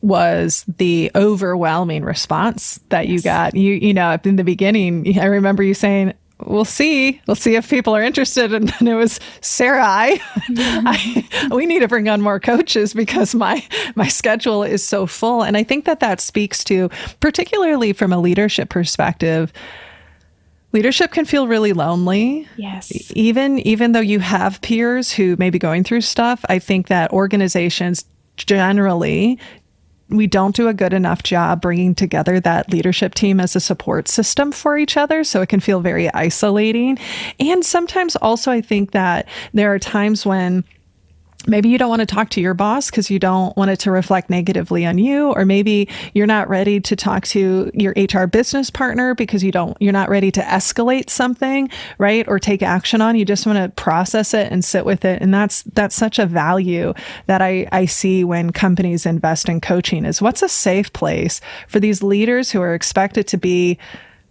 was 0.00 0.64
the 0.78 1.10
overwhelming 1.16 2.04
response 2.04 2.78
that 2.90 3.08
yes. 3.08 3.12
you 3.12 3.22
got. 3.22 3.54
You 3.56 3.74
you 3.74 3.92
know, 3.92 4.16
in 4.22 4.36
the 4.36 4.44
beginning, 4.44 5.18
I 5.18 5.24
remember 5.24 5.64
you 5.64 5.74
saying, 5.74 6.14
we'll 6.46 6.64
see. 6.64 7.20
We'll 7.26 7.34
see 7.34 7.56
if 7.56 7.68
people 7.68 7.96
are 7.96 8.02
interested. 8.02 8.52
And 8.58 8.68
then 8.68 8.88
it 8.88 8.94
was 8.94 9.18
Sarah, 9.40 9.84
I, 9.84 10.20
I, 10.48 11.48
we 11.50 11.66
need 11.66 11.80
to 11.80 11.88
bring 11.88 12.08
on 12.08 12.20
more 12.20 12.38
coaches 12.40 12.94
because 12.94 13.34
my 13.34 13.66
my 13.96 14.08
schedule 14.08 14.62
is 14.62 14.86
so 14.86 15.06
full. 15.06 15.42
And 15.42 15.56
I 15.56 15.64
think 15.64 15.84
that 15.86 16.00
that 16.00 16.20
speaks 16.20 16.62
to, 16.64 16.90
particularly 17.18 17.92
from 17.92 18.12
a 18.12 18.20
leadership 18.20 18.68
perspective, 18.68 19.52
leadership 20.72 21.12
can 21.12 21.24
feel 21.24 21.48
really 21.48 21.72
lonely. 21.72 22.48
Yes. 22.56 22.92
Even 23.14 23.58
even 23.60 23.92
though 23.92 24.00
you 24.00 24.20
have 24.20 24.60
peers 24.60 25.12
who 25.12 25.36
may 25.36 25.50
be 25.50 25.58
going 25.58 25.84
through 25.84 26.00
stuff 26.00 26.44
i 26.48 26.58
think 26.58 26.88
that 26.88 27.12
organizations 27.12 28.04
generally 28.36 29.38
we 30.10 30.26
don't 30.26 30.56
do 30.56 30.68
a 30.68 30.74
good 30.74 30.94
enough 30.94 31.22
job 31.22 31.60
bringing 31.60 31.94
together 31.94 32.40
that 32.40 32.70
leadership 32.72 33.14
team 33.14 33.40
as 33.40 33.54
a 33.54 33.60
support 33.60 34.08
system 34.08 34.52
for 34.52 34.78
each 34.78 34.96
other 34.96 35.22
so 35.22 35.42
it 35.42 35.50
can 35.50 35.60
feel 35.60 35.80
very 35.80 36.12
isolating. 36.14 36.98
And 37.38 37.64
sometimes 37.64 38.16
also 38.16 38.50
i 38.50 38.60
think 38.60 38.92
that 38.92 39.28
there 39.52 39.72
are 39.72 39.78
times 39.78 40.24
when 40.24 40.64
maybe 41.48 41.68
you 41.68 41.78
don't 41.78 41.88
want 41.88 42.00
to 42.00 42.06
talk 42.06 42.30
to 42.30 42.40
your 42.40 42.54
boss 42.54 42.90
because 42.90 43.10
you 43.10 43.18
don't 43.18 43.56
want 43.56 43.70
it 43.70 43.78
to 43.80 43.90
reflect 43.90 44.30
negatively 44.30 44.84
on 44.86 44.98
you 44.98 45.32
or 45.32 45.44
maybe 45.44 45.88
you're 46.14 46.26
not 46.26 46.48
ready 46.48 46.80
to 46.80 46.94
talk 46.94 47.24
to 47.26 47.70
your 47.74 47.94
HR 47.96 48.26
business 48.26 48.70
partner 48.70 49.14
because 49.14 49.42
you 49.42 49.52
don't 49.52 49.76
you're 49.80 49.92
not 49.92 50.08
ready 50.08 50.30
to 50.30 50.40
escalate 50.40 51.10
something 51.10 51.68
right 51.98 52.26
or 52.28 52.38
take 52.38 52.62
action 52.62 53.00
on 53.00 53.16
you 53.16 53.24
just 53.24 53.46
want 53.46 53.58
to 53.58 53.68
process 53.80 54.34
it 54.34 54.50
and 54.52 54.64
sit 54.64 54.84
with 54.84 55.04
it. 55.04 55.20
And 55.22 55.32
that's 55.32 55.62
that's 55.62 55.94
such 55.94 56.18
a 56.18 56.26
value 56.26 56.94
that 57.26 57.42
I 57.42 57.68
I 57.72 57.86
see 57.86 58.24
when 58.24 58.50
companies 58.50 59.06
invest 59.06 59.48
in 59.48 59.60
coaching 59.60 60.04
is 60.04 60.22
what's 60.22 60.42
a 60.42 60.48
safe 60.48 60.92
place 60.92 61.40
for 61.66 61.80
these 61.80 62.02
leaders 62.02 62.50
who 62.50 62.60
are 62.60 62.74
expected 62.74 63.26
to 63.28 63.38
be 63.38 63.78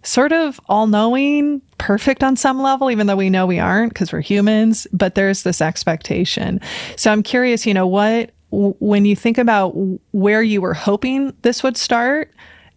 sort 0.02 0.32
of 0.32 0.60
all 0.68 0.86
knowing, 0.86 1.60
perfect 1.78 2.22
on 2.22 2.36
some 2.36 2.60
level, 2.60 2.90
even 2.90 3.06
though 3.06 3.16
we 3.16 3.30
know 3.30 3.46
we 3.46 3.58
aren't 3.58 3.92
because 3.92 4.12
we're 4.12 4.20
humans, 4.20 4.86
but 4.92 5.14
there's 5.14 5.42
this 5.42 5.60
expectation. 5.60 6.60
So 6.96 7.12
I'm 7.12 7.22
curious, 7.22 7.66
you 7.66 7.74
know, 7.74 7.86
what, 7.86 8.30
when 8.50 9.04
you 9.04 9.14
think 9.14 9.38
about 9.38 9.72
where 10.12 10.42
you 10.42 10.60
were 10.60 10.74
hoping 10.74 11.34
this 11.42 11.62
would 11.62 11.76
start 11.76 12.32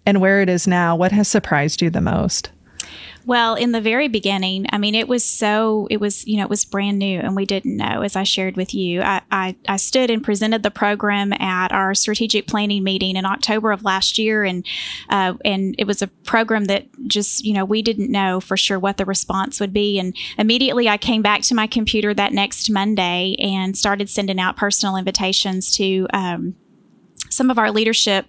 and 0.05 0.19
where 0.19 0.41
it 0.41 0.49
is 0.49 0.67
now, 0.67 0.95
what 0.95 1.11
has 1.11 1.27
surprised 1.27 1.81
you 1.81 1.89
the 1.89 2.01
most? 2.01 2.51
Well, 3.25 3.55
in 3.55 3.71
the 3.71 3.81
very 3.81 4.07
beginning, 4.07 4.65
I 4.71 4.77
mean, 4.77 4.95
it 4.95 5.07
was 5.07 5.23
so, 5.23 5.87
it 5.91 5.97
was, 5.99 6.25
you 6.25 6.37
know, 6.37 6.43
it 6.43 6.49
was 6.49 6.65
brand 6.65 6.97
new 6.97 7.19
and 7.19 7.35
we 7.35 7.45
didn't 7.45 7.77
know, 7.77 8.01
as 8.01 8.15
I 8.15 8.23
shared 8.23 8.57
with 8.57 8.73
you. 8.73 9.01
I, 9.01 9.21
I, 9.31 9.55
I, 9.67 9.77
stood 9.77 10.09
and 10.09 10.23
presented 10.23 10.63
the 10.63 10.71
program 10.71 11.33
at 11.33 11.71
our 11.71 11.93
strategic 11.93 12.47
planning 12.47 12.83
meeting 12.83 13.15
in 13.15 13.25
October 13.25 13.71
of 13.71 13.83
last 13.83 14.17
year. 14.17 14.43
And, 14.43 14.65
uh, 15.09 15.35
and 15.45 15.75
it 15.77 15.85
was 15.85 16.01
a 16.01 16.07
program 16.07 16.65
that 16.65 16.87
just, 17.07 17.45
you 17.45 17.53
know, 17.53 17.65
we 17.65 17.81
didn't 17.81 18.11
know 18.11 18.39
for 18.39 18.57
sure 18.57 18.79
what 18.79 18.97
the 18.97 19.05
response 19.05 19.59
would 19.59 19.73
be. 19.73 19.99
And 19.99 20.15
immediately 20.37 20.89
I 20.89 20.97
came 20.97 21.21
back 21.21 21.41
to 21.43 21.55
my 21.55 21.67
computer 21.67 22.13
that 22.13 22.33
next 22.33 22.69
Monday 22.69 23.35
and 23.39 23.77
started 23.77 24.09
sending 24.09 24.39
out 24.39 24.57
personal 24.57 24.95
invitations 24.95 25.75
to, 25.77 26.07
um, 26.13 26.55
some 27.31 27.49
of 27.49 27.57
our 27.57 27.71
leadership, 27.71 28.25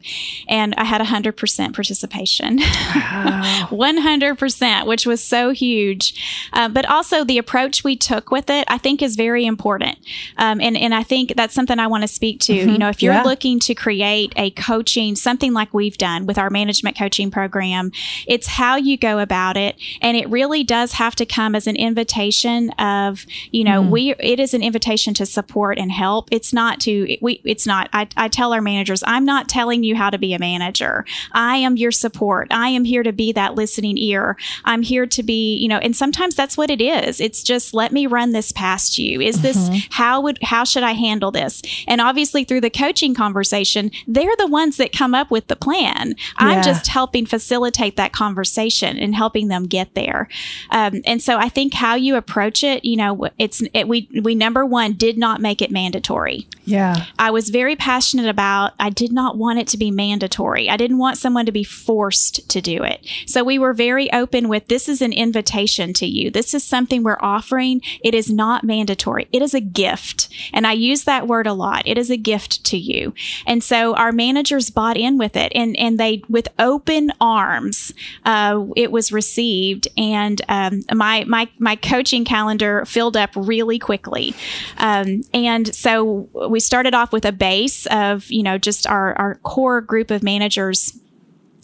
and 0.49 0.75
I 0.77 0.85
had 0.85 1.01
100% 1.01 1.75
participation. 1.75 2.59
Wow. 2.59 3.69
100%, 3.71 4.87
which 4.87 5.07
was 5.07 5.23
so 5.23 5.51
huge. 5.51 6.49
Uh, 6.53 6.69
but 6.69 6.85
also 6.87 7.25
the 7.25 7.39
approach 7.39 7.85
we 7.85 7.97
took 7.97 8.31
with 8.31 8.51
it, 8.51 8.65
I 8.69 8.79
think, 8.79 9.03
is 9.03 9.17
very 9.17 9.47
important. 9.47 9.99
Um, 10.37 10.61
and, 10.61 10.77
and 10.77 10.95
I 10.95 11.03
think 11.03 11.35
that's 11.37 11.55
something 11.55 11.79
I 11.79 11.87
want 11.87 12.03
to 12.03 12.09
speak 12.09 12.41
to. 12.41 12.53
Mm-hmm. 12.53 12.69
You 12.69 12.79
know, 12.79 12.89
if 12.89 13.03
you're 13.03 13.15
yeah. 13.15 13.23
looking 13.23 13.59
to 13.61 13.75
create 13.75 14.33
a 14.37 14.51
coaching, 14.51 15.17
something 15.17 15.53
like 15.53 15.73
we've 15.73 15.99
done 15.99 16.27
with 16.27 16.39
our 16.39 16.51
management 16.51 16.97
coaching 16.97 17.31
program, 17.31 17.93
it's 18.27 18.47
how 18.47 18.77
you 18.77 18.97
go 18.97 19.19
about 19.19 19.57
it. 19.57 19.77
And 20.01 20.17
it 20.17 20.29
really 20.29 20.65
does 20.65 20.93
have 20.93 21.15
to 21.17 21.27
come 21.27 21.55
as 21.55 21.67
an 21.67 21.77
invitation 21.77 22.71
of, 22.71 23.27
you 23.51 23.65
know, 23.65 23.83
mm. 23.83 23.91
we, 23.91 24.15
it 24.15 24.39
is 24.39 24.55
an 24.55 24.63
invitation 24.63 25.15
to 25.15 25.27
support 25.27 25.79
and 25.79 25.91
help. 25.91 26.29
It's 26.31 26.53
not 26.53 26.81
to, 26.81 27.17
we, 27.21 27.41
it's 27.45 27.67
not, 27.67 27.89
I, 27.93 28.09
I 28.17 28.29
tell 28.29 28.53
our 28.53 28.61
managers, 28.61 28.92
managers. 28.93 29.05
I'm 29.07 29.25
not 29.25 29.49
telling 29.49 29.85
you 29.85 29.97
how 29.97 30.11
to 30.11 30.19
be 30.19 30.35
a 30.35 30.39
manager. 30.39 31.05
I 31.33 31.57
am 31.57 31.77
your 31.77 31.93
support. 31.93 32.49
I 32.51 32.69
am 32.69 32.85
here 32.85 33.03
to 33.03 33.13
be 33.13 33.33
that 33.33 33.55
listening 33.55 33.99
ear. 33.99 34.37
I'm 34.65 34.83
here 34.83 35.07
to 35.07 35.23
be, 35.23 35.57
you 35.57 35.69
know, 35.69 35.79
and 35.79 35.97
sometimes 35.97 36.35
that's 36.35 36.57
what 36.57 36.71
it 36.71 36.81
is. 36.81 37.21
It's 37.21 37.43
just 37.43 37.75
let 37.75 37.93
me 37.93 38.07
run 38.07 38.33
this 38.33 38.53
past 38.53 38.99
you. 38.99 39.21
Is 39.21 39.43
this 39.43 39.57
mm-hmm. 39.57 39.79
how 39.91 40.21
would 40.23 40.39
how 40.43 40.65
should 40.65 40.83
I 40.83 40.93
handle 40.93 41.31
this? 41.31 41.63
And 41.87 42.01
obviously 42.01 42.45
through 42.45 42.61
the 42.61 42.71
coaching 42.71 43.15
conversation, 43.15 43.91
they're 44.07 44.37
the 44.39 44.47
ones 44.47 44.77
that 44.77 44.93
come 44.93 45.15
up 45.15 45.31
with 45.31 45.47
the 45.47 45.57
plan. 45.57 46.15
I'm 46.37 46.63
just 46.63 46.89
helping 46.89 47.27
facilitate 47.27 47.97
that 47.97 48.13
conversation 48.13 48.99
and 48.99 49.15
helping 49.15 49.49
them 49.49 49.67
get 49.67 49.95
there. 49.95 50.29
Um, 50.71 51.01
and 51.05 51.23
so 51.23 51.39
I 51.39 51.49
think 51.49 51.75
how 51.75 51.95
you 51.95 52.17
approach 52.17 52.63
it, 52.63 52.85
you 52.85 52.97
know, 52.97 53.29
it's 53.39 53.63
it, 53.73 53.89
we 53.89 54.09
we 54.23 54.35
number 54.35 54.65
one 54.67 54.93
did 54.93 55.17
not 55.17 55.41
make 55.41 55.63
it 55.63 55.71
mandatory. 55.71 56.47
Yeah. 56.65 57.07
I 57.19 57.31
was 57.31 57.51
very 57.51 57.77
passionate 57.77 58.29
about 58.29 58.73
I 58.83 58.91
did 58.91 59.13
not 59.13 59.39
want 59.39 59.61
it 59.61 59.69
to 59.69 59.79
be 59.79 59.93
mandatory. 59.93 60.69
I 60.69 60.77
didn't 60.77 60.99
want 60.99 61.17
someone 61.17 61.47
to 61.47 61.53
be 61.53 61.63
forced 61.63 62.49
to 62.51 62.61
do 62.61 62.83
it. 62.83 63.07
So 63.27 63.45
we 63.45 63.57
were 63.57 63.73
very 63.73 64.13
open 64.13 64.49
with 64.49 64.67
this 64.67 64.89
is 64.89 65.01
an 65.01 65.13
invitation 65.13 65.93
to 65.95 66.07
you. 66.07 66.33
This 66.33 66.53
is 66.53 66.65
something 66.65 67.05
we're 67.05 67.17
offering. 67.21 67.81
It 68.03 68.13
is 68.13 68.29
not 68.29 68.65
mandatory. 68.65 69.29
It 69.31 69.41
is 69.41 69.55
a 69.55 69.61
gift. 69.61 70.29
And 70.53 70.67
I 70.67 70.73
use 70.73 71.05
that 71.05 71.29
word 71.29 71.47
a 71.47 71.53
lot. 71.53 71.87
It 71.87 71.97
is 71.97 72.11
a 72.11 72.17
gift 72.17 72.65
to 72.65 72.77
you. 72.77 73.15
And 73.47 73.63
so 73.63 73.95
our 73.95 74.11
managers 74.11 74.69
bought 74.69 74.97
in 74.97 75.17
with 75.17 75.37
it 75.37 75.53
and, 75.55 75.77
and 75.77 75.97
they, 76.01 76.25
with 76.29 76.49
open 76.59 77.13
arms, 77.21 77.93
uh, 78.25 78.67
it 78.75 78.91
was 78.91 79.13
received. 79.13 79.87
And 79.97 80.43
um, 80.49 80.83
my, 80.93 81.23
my, 81.29 81.49
my 81.61 81.77
coaching 81.77 82.25
calendar 82.25 82.85
filled 82.85 83.17
up 83.17 83.31
really 83.37 83.79
quickly. 83.79 84.35
Um, 84.79 85.23
and 85.33 85.73
so 85.73 86.29
we 86.49 86.59
started 86.59 86.95
off 86.95 87.13
with 87.13 87.25
a 87.25 87.33
base 87.33 87.87
of, 87.87 88.29
you 88.29 88.43
know, 88.43 88.59
just 88.59 88.72
just 88.73 88.87
our, 88.87 89.15
our 89.19 89.35
core 89.43 89.83
group 89.83 90.11
of 90.11 90.23
managers 90.23 90.99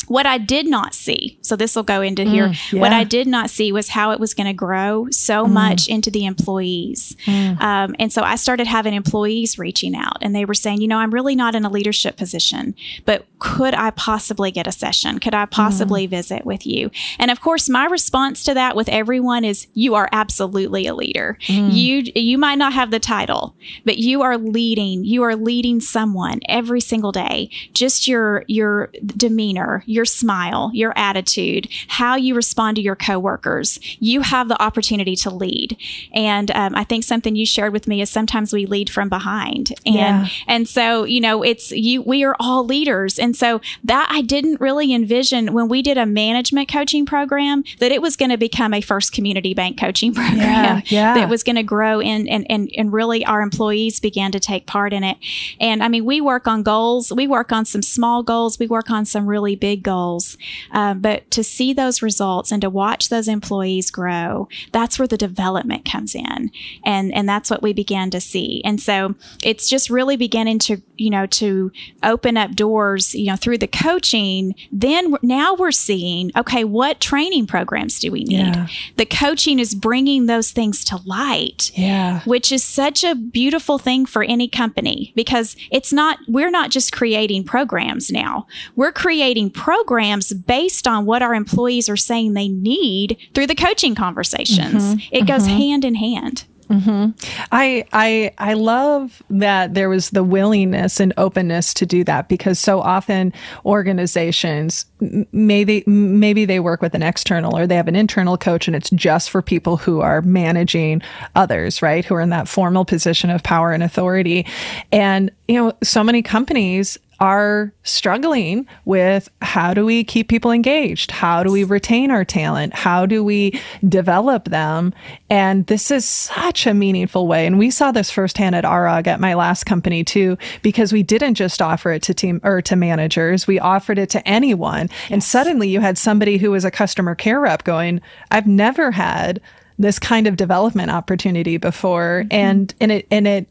what 0.09 0.27
I 0.27 0.39
did 0.39 0.67
not 0.67 0.95
see, 0.95 1.39
so 1.43 1.57
this 1.57 1.77
will 1.77 1.83
go 1.83 2.03
into 2.03 2.23
mm, 2.23 2.31
here. 2.31 2.53
Yeah. 2.73 2.81
What 2.81 2.93
I 2.93 3.05
did 3.05 3.27
not 3.27 3.51
see 3.51 3.73
was 3.73 3.89
how 3.89 4.11
it 4.13 4.21
was 4.21 4.35
going 4.35 4.47
to 4.47 4.53
grow 4.53 5.09
so 5.11 5.47
mm. 5.47 5.51
much 5.51 5.89
into 5.89 6.11
the 6.11 6.27
employees. 6.27 7.17
Mm. 7.27 7.61
Um, 7.61 7.97
and 7.99 8.13
so 8.13 8.23
I 8.23 8.37
started 8.37 8.67
having 8.67 8.95
employees 8.95 9.59
reaching 9.59 9.95
out 9.95 10.19
and 10.21 10.35
they 10.35 10.45
were 10.45 10.55
saying, 10.55 10.81
you 10.81 10.89
know, 10.89 10.99
I'm 10.99 11.13
really 11.13 11.37
not 11.37 11.55
in 11.55 11.65
a 11.65 11.71
leadership 11.71 12.17
position, 12.17 12.75
but 13.05 13.27
could 13.39 13.75
I 13.75 13.91
possibly 13.91 14.51
get 14.51 14.67
a 14.67 14.73
session? 14.73 15.19
Could 15.19 15.35
I 15.35 15.47
possibly 15.47 16.07
mm. 16.07 16.11
visit 16.11 16.45
with 16.45 16.67
you? 16.67 16.91
And 17.19 17.31
of 17.31 17.41
course, 17.41 17.69
my 17.69 17.87
response 17.87 18.45
to 18.45 18.55
that 18.55 18.77
with 18.77 18.89
everyone 18.89 19.45
is 19.45 19.67
you 19.75 19.95
are 19.95 20.09
absolutely 20.13 20.87
a 20.87 20.95
leader. 20.95 21.39
Mm. 21.47 21.73
You, 21.73 22.13
you 22.15 22.39
might 22.39 22.59
not 22.59 22.73
have 22.73 22.91
the 22.91 22.99
title, 22.99 23.55
but 23.85 23.99
you 23.99 24.23
are 24.23 24.39
leading, 24.39 25.05
you 25.05 25.23
are 25.23 25.37
leading 25.37 25.81
someone 25.81 26.41
every 26.49 26.81
single 26.81 27.13
day. 27.13 27.51
Just 27.73 28.09
your, 28.09 28.45
your 28.49 28.91
demeanor, 29.07 29.85
your 29.87 29.98
your 29.99 30.05
smile, 30.05 30.71
your 30.73 30.93
attitude, 30.97 31.69
how 31.89 32.15
you 32.15 32.37
respond 32.37 32.77
to 32.77 32.83
your 32.83 32.95
coworkers, 32.95 33.81
you 33.99 34.21
have 34.23 34.47
the 34.49 34.63
opportunity 34.63 35.17
to 35.17 35.29
lead. 35.29 35.77
And 36.15 36.51
um, 36.53 36.77
I 36.77 36.85
think 36.85 37.03
something 37.03 37.35
you 37.35 37.45
shared 37.45 37.73
with 37.73 37.89
me 37.89 38.01
is 38.01 38.09
sometimes 38.09 38.53
we 38.53 38.65
lead 38.65 38.89
from 38.89 39.09
behind, 39.09 39.75
and 39.85 39.95
yeah. 39.97 40.29
and 40.47 40.69
so 40.69 41.05
you 41.05 41.21
know 41.21 41.43
it's 41.43 41.73
you. 41.73 42.01
We 42.03 42.23
are 42.25 42.37
all 42.39 42.65
leaders, 42.65 43.19
and 43.19 43.37
so 43.37 43.61
that 43.85 44.09
I 44.11 44.23
didn't 44.23 44.61
really 44.61 44.95
envision 44.95 45.53
when 45.53 45.69
we 45.69 45.83
did 45.83 45.99
a 45.99 46.07
management 46.07 46.71
coaching 46.71 47.05
program 47.05 47.65
that 47.81 47.91
it 47.91 48.01
was 48.01 48.17
going 48.17 48.31
to 48.31 48.39
become 48.39 48.73
a 48.73 48.81
first 48.81 49.13
community 49.13 49.53
bank 49.53 49.79
coaching 49.81 50.15
program 50.21 50.39
yeah, 50.39 50.81
yeah. 50.87 51.15
that 51.15 51.29
was 51.29 51.43
going 51.43 51.57
to 51.57 51.65
grow 51.65 52.01
and, 52.01 52.29
and 52.29 52.47
and 52.49 52.71
and 52.77 52.93
really 52.93 53.25
our 53.25 53.43
employees 53.43 53.99
began 53.99 54.31
to 54.31 54.39
take 54.39 54.67
part 54.67 54.93
in 54.93 55.03
it. 55.03 55.19
And 55.59 55.83
I 55.83 55.89
mean, 55.89 56.05
we 56.05 56.21
work 56.21 56.47
on 56.47 56.63
goals. 56.63 57.13
We 57.13 57.27
work 57.27 57.51
on 57.51 57.65
some 57.65 57.83
small 57.83 58.23
goals. 58.23 58.61
We 58.61 58.69
work 58.69 58.91
on 58.91 59.05
some 59.05 59.27
really 59.27 59.57
big 59.57 59.83
goals. 59.89 60.37
Um, 60.73 61.01
but 61.01 61.31
to 61.31 61.43
see 61.43 61.73
those 61.73 62.03
results 62.03 62.53
and 62.53 62.61
to 62.63 62.71
watch 62.71 63.09
those 63.09 63.29
employees 63.29 63.91
grow, 63.91 64.49
that's 64.73 64.99
where 64.99 65.09
the 65.09 65.17
development 65.17 65.91
comes 65.91 66.15
in. 66.15 66.51
And, 66.85 67.15
and 67.15 67.27
that's 67.27 67.51
what 67.51 67.63
we 67.63 67.73
began 67.73 68.11
to 68.11 68.21
see. 68.21 68.61
And 68.65 68.81
so 68.81 69.15
it's 69.43 69.69
just 69.69 69.89
really 69.89 70.17
beginning 70.17 70.59
to, 70.61 70.83
you 70.97 71.11
know, 71.11 71.27
to 71.27 71.73
open 72.03 72.37
up 72.37 72.51
doors, 72.55 73.15
you 73.15 73.29
know, 73.31 73.37
through 73.37 73.59
the 73.59 73.67
coaching. 73.67 74.55
Then 74.71 75.15
now 75.23 75.55
we're 75.55 75.73
seeing, 75.73 76.33
okay, 76.37 76.65
what 76.65 77.01
training 77.01 77.47
programs 77.47 77.99
do 77.99 78.13
we 78.13 78.25
need? 78.25 78.55
Yeah. 78.57 78.67
The 78.97 79.07
coaching 79.07 79.59
is 79.59 79.75
bringing 79.75 80.27
those 80.27 80.51
things 80.51 80.85
to 80.87 81.01
light. 81.07 81.71
Yeah. 81.75 82.21
Which 82.25 82.53
is 82.53 82.63
such 82.63 83.05
a 83.05 83.15
beautiful 83.15 83.79
thing 83.79 84.05
for 84.07 84.23
any 84.23 84.49
company 84.49 85.13
because 85.17 85.57
it's 85.71 85.93
not, 85.93 86.19
we're 86.29 86.51
not 86.51 86.71
just 86.71 86.93
creating 86.93 87.45
programs 87.45 88.11
now. 88.11 88.47
We're 88.77 88.93
creating 88.93 89.51
programs 89.51 89.78
programs 89.79 90.33
based 90.33 90.89
on 90.89 91.07
what 91.07 91.23
our 91.23 91.35
employees 91.35 91.89
are 91.89 91.97
saying 91.97 92.35
they 92.35 92.49
need 92.49 93.17
through 93.35 93.47
the 93.47 93.55
coaching 93.55 93.95
conversations. 93.95 94.83
Mm-hmm. 94.83 95.09
It 95.13 95.27
goes 95.27 95.47
mm-hmm. 95.47 95.57
hand 95.57 95.85
in 95.85 95.95
hand. 95.95 96.45
Mm-hmm. 96.69 97.13
I 97.51 97.87
I 97.95 98.33
I 98.37 98.53
love 98.53 99.23
that 99.31 99.73
there 99.73 99.89
was 99.89 100.11
the 100.11 100.23
willingness 100.23 101.01
and 101.01 101.15
openness 101.17 101.73
to 101.75 101.87
do 101.87 102.05
that 102.05 102.29
because 102.29 102.59
so 102.59 102.81
often 102.81 103.33
organizations 103.65 104.85
maybe 105.33 105.83
maybe 105.87 106.45
they 106.45 106.61
work 106.61 106.83
with 106.83 106.95
an 106.95 107.03
external 107.03 107.57
or 107.57 107.67
they 107.67 107.77
have 107.77 107.89
an 107.89 107.97
internal 107.97 108.37
coach 108.37 108.67
and 108.67 108.77
it's 108.77 108.91
just 108.91 109.31
for 109.31 109.41
people 109.41 109.79
who 109.79 110.01
are 110.01 110.21
managing 110.21 111.01
others, 111.35 111.81
right? 111.81 112.05
Who 112.05 112.17
are 112.17 112.21
in 112.21 112.31
that 112.31 112.49
formal 112.49 112.85
position 112.85 113.31
of 113.31 113.43
power 113.43 113.73
and 113.73 113.83
authority. 113.83 114.45
And 114.93 115.31
you 115.49 115.55
know, 115.55 115.73
so 115.83 116.05
many 116.05 116.23
companies 116.23 116.99
are 117.21 117.73
struggling 117.83 118.67
with 118.85 119.29
how 119.43 119.75
do 119.75 119.85
we 119.85 120.05
keep 120.05 120.29
people 120.29 120.53
engaged? 120.53 121.11
How 121.11 121.43
do 121.43 121.51
we 121.51 121.65
retain 121.65 122.13
our 122.13 122.25
talent? 122.25 122.75
How 122.75 123.07
do 123.07 123.25
we 123.25 123.61
develop 123.89 124.45
them? 124.45 124.95
And 125.29 125.67
this 125.67 125.91
is 125.91 126.05
such 126.05 126.67
a 126.67 126.75
meaningful 126.75 127.27
way. 127.27 127.45
And 127.45 127.59
we 127.59 127.71
saw 127.71 127.91
this 127.91 128.11
firsthand 128.11 128.55
at 128.55 128.65
ARAG 128.65 129.09
at 129.09 129.19
my 129.19 129.35
last 129.35 129.65
company 129.65 130.05
too, 130.05 130.39
because 130.63 130.93
we 130.93 131.03
didn't 131.03 131.35
just 131.35 131.61
offer 131.61 131.91
it 131.91 132.03
to 132.03 132.15
team 132.15 132.41
or 132.45 132.63
to 132.63 132.77
managers. 132.77 133.49
We 133.49 133.59
offered 133.59 133.99
it 133.99 134.11
to 134.11 134.29
anyone. 134.29 134.89
Yes. 134.89 135.11
And 135.11 135.25
suddenly 135.25 135.69
you 135.69 135.81
had 135.81 135.99
somebody 135.99 136.39
who 136.39 136.53
was 136.53 136.65
a 136.65 136.71
customer 136.71 137.17
care 137.17 137.41
rep 137.41 137.65
going, 137.65 138.01
I've 138.31 138.47
never 138.47 138.93
had 138.93 139.41
this 139.77 139.99
kind 139.99 140.29
of 140.29 140.37
development 140.37 140.93
opportunity 140.93 141.57
before. 141.57 142.23
Mm-hmm. 142.27 142.33
And, 142.33 142.75
and 142.81 142.93
it, 142.93 143.07
and 143.11 143.27
it, 143.27 143.49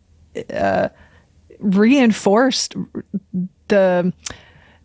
uh, 0.54 0.90
reinforced 1.60 2.76
the 3.68 4.14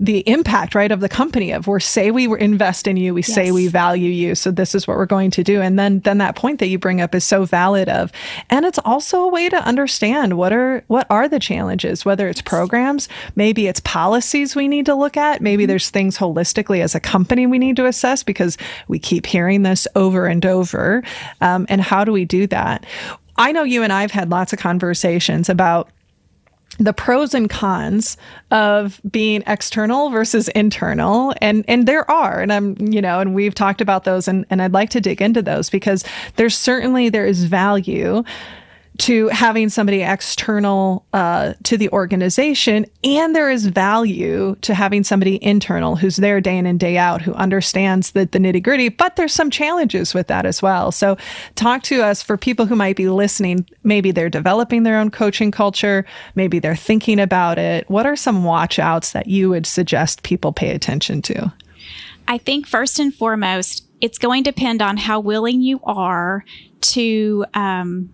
the 0.02 0.29
impact 0.29 0.75
right 0.75 0.91
of 0.91 0.99
the 0.99 1.09
company 1.09 1.52
of 1.52 1.69
we 1.69 1.79
say 1.79 2.11
we 2.11 2.29
invest 2.41 2.88
in 2.88 2.97
you 2.97 3.14
we 3.14 3.21
yes. 3.21 3.33
say 3.33 3.52
we 3.52 3.69
value 3.69 4.11
you 4.11 4.35
so 4.35 4.50
this 4.50 4.75
is 4.75 4.88
what 4.88 4.97
we're 4.97 5.07
going 5.07 5.31
to 5.31 5.45
do 5.45 5.61
and 5.62 5.79
then 5.79 6.00
then 6.00 6.19
that 6.19 6.35
point 6.35 6.59
that 6.59 6.67
you 6.67 6.76
bring 6.76 7.00
up 7.00 7.14
is 7.14 7.23
so 7.23 7.45
valid 7.45 7.88
of 7.88 8.11
and 8.50 8.67
it's 8.67 8.81
also 8.85 9.23
a 9.23 9.29
way 9.29 9.49
to 9.49 9.57
understand 9.64 10.37
what 10.37 10.52
are 10.52 10.83
what 10.88 11.07
are 11.09 11.29
the 11.29 11.38
challenges 11.38 12.05
whether 12.05 12.29
it's 12.29 12.43
programs 12.43 13.09
maybe 13.37 13.69
it's 13.69 13.79
policies 13.81 14.57
we 14.57 14.67
need 14.67 14.87
to 14.87 14.95
look 14.95 15.17
at 15.17 15.41
maybe 15.41 15.62
mm-hmm. 15.62 15.69
there's 15.69 15.91
things 15.91 16.19
holistically 16.19 16.81
as 16.81 16.97
a 16.97 17.00
company 17.00 17.47
we 17.47 17.59
need 17.59 17.76
to 17.76 17.87
assess 17.87 18.25
because 18.25 18.59
we 18.88 18.99
keep 18.99 19.25
hearing 19.25 19.62
this 19.62 19.87
over 19.95 20.26
and 20.26 20.45
over 20.45 21.05
um, 21.41 21.64
and 21.69 21.81
how 21.81 22.05
do 22.05 22.11
we 22.11 22.25
do 22.25 22.45
that 22.49 22.85
I 23.37 23.52
know 23.52 23.62
you 23.62 23.83
and 23.83 23.93
I've 23.93 24.11
had 24.11 24.31
lots 24.31 24.52
of 24.52 24.59
conversations 24.59 25.49
about 25.49 25.88
the 26.79 26.93
pros 26.93 27.35
and 27.35 27.50
cons 27.50 28.17
of 28.50 29.00
being 29.11 29.43
external 29.47 30.11
versus 30.11 30.49
internal. 30.49 31.35
And 31.41 31.64
and 31.69 31.87
there 31.87 32.11
are 32.11 32.41
and 32.41 32.52
i'm 32.52 32.76
you 32.79 33.00
know 33.00 33.21
and 33.21 33.35
we've 33.35 33.55
talked 33.55 33.81
about 33.81 34.05
those 34.05 34.29
and 34.29 34.45
and 34.50 34.62
i'd 34.62 34.73
like 34.73 34.91
to 34.91 35.00
dig 35.00 35.21
into 35.21 35.43
those 35.43 35.71
because 35.71 36.05
there's 36.37 36.57
certainly 36.57 37.09
there 37.09 37.26
is 37.26 37.45
value 37.45 38.25
to 38.99 39.28
having 39.28 39.68
somebody 39.68 40.02
external 40.02 41.06
uh, 41.12 41.54
to 41.64 41.76
the 41.76 41.88
organization. 41.90 42.87
And 43.02 43.34
there 43.34 43.50
is 43.50 43.66
value 43.66 44.54
to 44.61 44.75
having 44.75 45.02
somebody 45.02 45.42
internal 45.42 45.96
who's 45.96 46.16
there 46.16 46.40
day 46.40 46.58
in 46.58 46.66
and 46.66 46.78
day 46.78 46.99
out, 46.99 47.22
who 47.22 47.32
understands 47.34 48.12
the, 48.12 48.26
the 48.26 48.38
nitty 48.38 48.62
gritty. 48.62 48.90
But 48.90 49.16
there's 49.16 49.32
some 49.32 49.50
challenges 49.50 50.14
with 50.14 50.26
that 50.26 50.44
as 50.44 50.61
well. 50.61 50.92
So, 50.92 51.16
talk 51.54 51.82
to 51.84 52.02
us 52.02 52.22
for 52.22 52.37
people 52.37 52.66
who 52.66 52.76
might 52.76 52.96
be 52.96 53.08
listening. 53.08 53.66
Maybe 53.82 54.11
they're 54.11 54.28
developing 54.28 54.82
their 54.82 54.99
own 54.99 55.11
coaching 55.11 55.50
culture, 55.50 56.04
maybe 56.34 56.58
they're 56.58 56.76
thinking 56.76 57.18
about 57.18 57.58
it. 57.58 57.88
What 57.88 58.06
are 58.06 58.16
some 58.16 58.44
watch 58.44 58.78
outs 58.78 59.12
that 59.12 59.26
you 59.26 59.49
would 59.50 59.66
suggest 59.66 60.22
people 60.22 60.52
pay 60.52 60.70
attention 60.70 61.22
to? 61.22 61.52
I 62.28 62.38
think 62.38 62.66
first 62.66 62.99
and 62.99 63.12
foremost, 63.12 63.87
it's 64.00 64.18
going 64.18 64.44
to 64.44 64.50
depend 64.50 64.82
on 64.82 64.96
how 64.96 65.20
willing 65.20 65.62
you 65.62 65.80
are 65.84 66.44
to 66.80 67.44
um, 67.54 68.11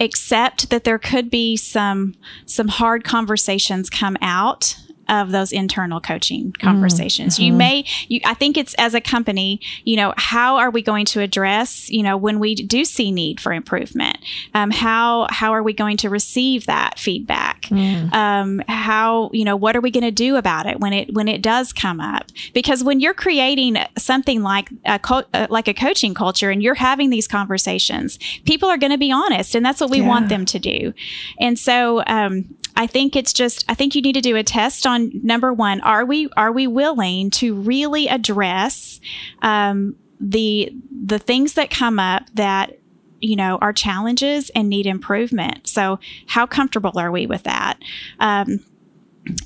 accept 0.00 0.70
that 0.70 0.84
there 0.84 0.98
could 0.98 1.30
be 1.30 1.56
some 1.56 2.14
some 2.46 2.68
hard 2.68 3.04
conversations 3.04 3.90
come 3.90 4.16
out 4.20 4.76
of 5.10 5.32
those 5.32 5.52
internal 5.52 6.00
coaching 6.00 6.52
conversations. 6.58 7.34
Mm-hmm. 7.34 7.42
You 7.42 7.52
may, 7.52 7.84
you, 8.08 8.20
I 8.24 8.34
think 8.34 8.56
it's 8.56 8.74
as 8.74 8.94
a 8.94 9.00
company, 9.00 9.60
you 9.84 9.96
know, 9.96 10.14
how 10.16 10.56
are 10.56 10.70
we 10.70 10.80
going 10.80 11.04
to 11.06 11.20
address, 11.20 11.90
you 11.90 12.02
know, 12.02 12.16
when 12.16 12.38
we 12.38 12.54
do 12.54 12.84
see 12.84 13.10
need 13.10 13.40
for 13.40 13.52
improvement? 13.52 14.18
Um, 14.54 14.70
how 14.70 15.26
how 15.30 15.52
are 15.52 15.62
we 15.62 15.72
going 15.72 15.96
to 15.98 16.08
receive 16.08 16.66
that 16.66 16.98
feedback? 16.98 17.62
Mm. 17.62 18.12
Um, 18.14 18.62
how 18.68 19.30
you 19.32 19.44
know 19.44 19.56
what 19.56 19.76
are 19.76 19.80
we 19.80 19.90
going 19.90 20.04
to 20.04 20.10
do 20.10 20.36
about 20.36 20.66
it 20.66 20.80
when 20.80 20.92
it 20.92 21.12
when 21.12 21.28
it 21.28 21.42
does 21.42 21.72
come 21.72 22.00
up? 22.00 22.26
Because 22.54 22.84
when 22.84 23.00
you're 23.00 23.14
creating 23.14 23.76
something 23.98 24.42
like 24.42 24.70
a 24.86 24.98
co- 24.98 25.24
uh, 25.34 25.48
like 25.50 25.66
a 25.68 25.74
coaching 25.74 26.14
culture 26.14 26.50
and 26.50 26.62
you're 26.62 26.74
having 26.74 27.10
these 27.10 27.26
conversations, 27.26 28.18
people 28.44 28.68
are 28.68 28.78
going 28.78 28.92
to 28.92 28.98
be 28.98 29.10
honest, 29.10 29.54
and 29.54 29.66
that's 29.66 29.80
what 29.80 29.90
we 29.90 30.00
yeah. 30.00 30.08
want 30.08 30.28
them 30.28 30.44
to 30.46 30.58
do. 30.58 30.94
And 31.40 31.58
so, 31.58 32.04
um, 32.06 32.54
I 32.80 32.86
think 32.86 33.14
it's 33.14 33.34
just 33.34 33.66
I 33.68 33.74
think 33.74 33.94
you 33.94 34.00
need 34.00 34.14
to 34.14 34.22
do 34.22 34.36
a 34.36 34.42
test 34.42 34.86
on 34.86 35.10
number 35.22 35.52
one 35.52 35.82
are 35.82 36.02
we 36.02 36.30
are 36.34 36.50
we 36.50 36.66
willing 36.66 37.28
to 37.32 37.54
really 37.54 38.08
address 38.08 39.02
um, 39.42 39.96
the 40.18 40.72
the 40.90 41.18
things 41.18 41.52
that 41.54 41.68
come 41.68 41.98
up 41.98 42.22
that 42.32 42.78
you 43.20 43.36
know 43.36 43.58
are 43.60 43.74
challenges 43.74 44.48
and 44.54 44.70
need 44.70 44.86
improvement. 44.86 45.68
So 45.68 45.98
how 46.26 46.46
comfortable 46.46 46.98
are 46.98 47.12
we 47.12 47.26
with 47.26 47.42
that? 47.42 47.78
Um, 48.18 48.64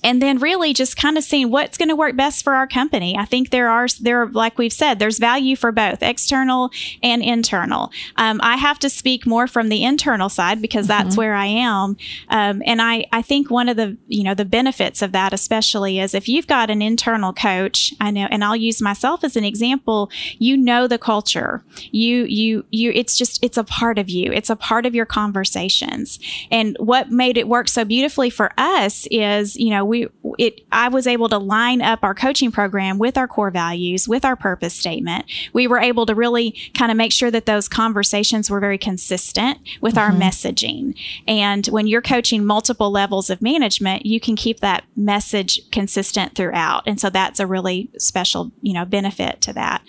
and 0.02 0.22
then 0.22 0.38
really 0.38 0.72
just 0.72 0.96
kind 0.96 1.18
of 1.18 1.24
seeing 1.24 1.50
what's 1.50 1.76
going 1.76 1.88
to 1.88 1.96
work 1.96 2.16
best 2.16 2.44
for 2.44 2.54
our 2.54 2.66
company. 2.66 3.16
I 3.16 3.24
think 3.24 3.50
there 3.50 3.68
are 3.68 3.86
there 4.00 4.26
like 4.26 4.58
we've 4.58 4.72
said, 4.72 4.98
there's 4.98 5.18
value 5.18 5.56
for 5.56 5.72
both 5.72 6.02
external 6.02 6.70
and 7.02 7.22
internal. 7.22 7.90
Um, 8.16 8.40
I 8.42 8.56
have 8.56 8.78
to 8.80 8.90
speak 8.90 9.26
more 9.26 9.46
from 9.46 9.68
the 9.68 9.82
internal 9.84 10.28
side 10.28 10.62
because 10.62 10.86
that's 10.86 11.10
mm-hmm. 11.10 11.18
where 11.18 11.34
I 11.34 11.46
am, 11.46 11.96
um, 12.28 12.62
and 12.64 12.80
I 12.80 13.06
I 13.12 13.22
think 13.22 13.50
one 13.50 13.68
of 13.68 13.76
the 13.76 13.96
you 14.06 14.22
know 14.22 14.34
the 14.34 14.44
benefits 14.44 15.02
of 15.02 15.12
that 15.12 15.32
especially 15.32 15.98
is 15.98 16.14
if 16.14 16.28
you've 16.28 16.46
got 16.46 16.70
an 16.70 16.82
internal 16.82 17.32
coach. 17.32 17.92
I 18.00 18.10
know, 18.10 18.28
and 18.30 18.44
I'll 18.44 18.56
use 18.56 18.80
myself 18.80 19.24
as 19.24 19.36
an 19.36 19.44
example. 19.44 20.10
You 20.38 20.56
know 20.56 20.86
the 20.86 20.98
culture. 20.98 21.64
You 21.90 22.24
you 22.24 22.64
you. 22.70 22.92
It's 22.94 23.16
just 23.16 23.42
it's 23.42 23.56
a 23.56 23.64
part 23.64 23.98
of 23.98 24.08
you. 24.08 24.30
It's 24.32 24.50
a 24.50 24.56
part 24.56 24.86
of 24.86 24.94
your 24.94 25.06
conversations. 25.06 26.18
And 26.50 26.76
what 26.78 27.10
made 27.10 27.36
it 27.36 27.48
work 27.48 27.68
so 27.68 27.84
beautifully 27.84 28.30
for 28.30 28.50
us 28.56 29.06
is 29.10 29.56
you 29.64 29.70
know 29.70 29.82
we 29.82 30.08
it 30.38 30.60
I 30.70 30.88
was 30.88 31.06
able 31.06 31.30
to 31.30 31.38
line 31.38 31.80
up 31.80 32.00
our 32.02 32.14
coaching 32.14 32.52
program 32.52 32.98
with 32.98 33.16
our 33.16 33.26
core 33.26 33.50
values, 33.50 34.06
with 34.06 34.22
our 34.22 34.36
purpose 34.36 34.74
statement. 34.74 35.24
We 35.54 35.66
were 35.66 35.78
able 35.78 36.04
to 36.04 36.14
really 36.14 36.54
kind 36.74 36.90
of 36.90 36.98
make 36.98 37.12
sure 37.12 37.30
that 37.30 37.46
those 37.46 37.66
conversations 37.66 38.50
were 38.50 38.60
very 38.60 38.76
consistent 38.76 39.58
with 39.80 39.94
mm-hmm. 39.94 40.12
our 40.12 40.20
messaging. 40.20 40.98
And 41.26 41.66
when 41.68 41.86
you're 41.86 42.02
coaching 42.02 42.44
multiple 42.44 42.90
levels 42.90 43.30
of 43.30 43.40
management, 43.40 44.04
you 44.04 44.20
can 44.20 44.36
keep 44.36 44.60
that 44.60 44.84
message 44.96 45.70
consistent 45.70 46.34
throughout. 46.34 46.82
And 46.84 47.00
so 47.00 47.08
that's 47.08 47.40
a 47.40 47.46
really 47.46 47.88
special, 47.96 48.52
you 48.60 48.74
know, 48.74 48.84
benefit 48.84 49.40
to 49.42 49.54
that. 49.54 49.80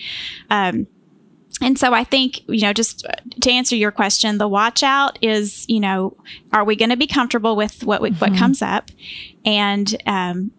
Um, 0.49 0.87
and 1.61 1.79
so 1.79 1.93
I 1.93 2.03
think, 2.03 2.41
you 2.47 2.61
know, 2.61 2.73
just 2.73 3.05
to 3.41 3.51
answer 3.51 3.75
your 3.75 3.91
question, 3.91 4.37
the 4.37 4.47
watch 4.47 4.83
out 4.83 5.17
is, 5.21 5.65
you 5.69 5.79
know, 5.79 6.17
are 6.51 6.63
we 6.63 6.75
going 6.75 6.89
to 6.89 6.97
be 6.97 7.07
comfortable 7.07 7.55
with 7.55 7.83
what 7.83 8.01
we, 8.01 8.11
mm-hmm. 8.11 8.19
what 8.19 8.37
comes 8.37 8.61
up? 8.61 8.91
And 9.45 9.95
um, 10.05 10.51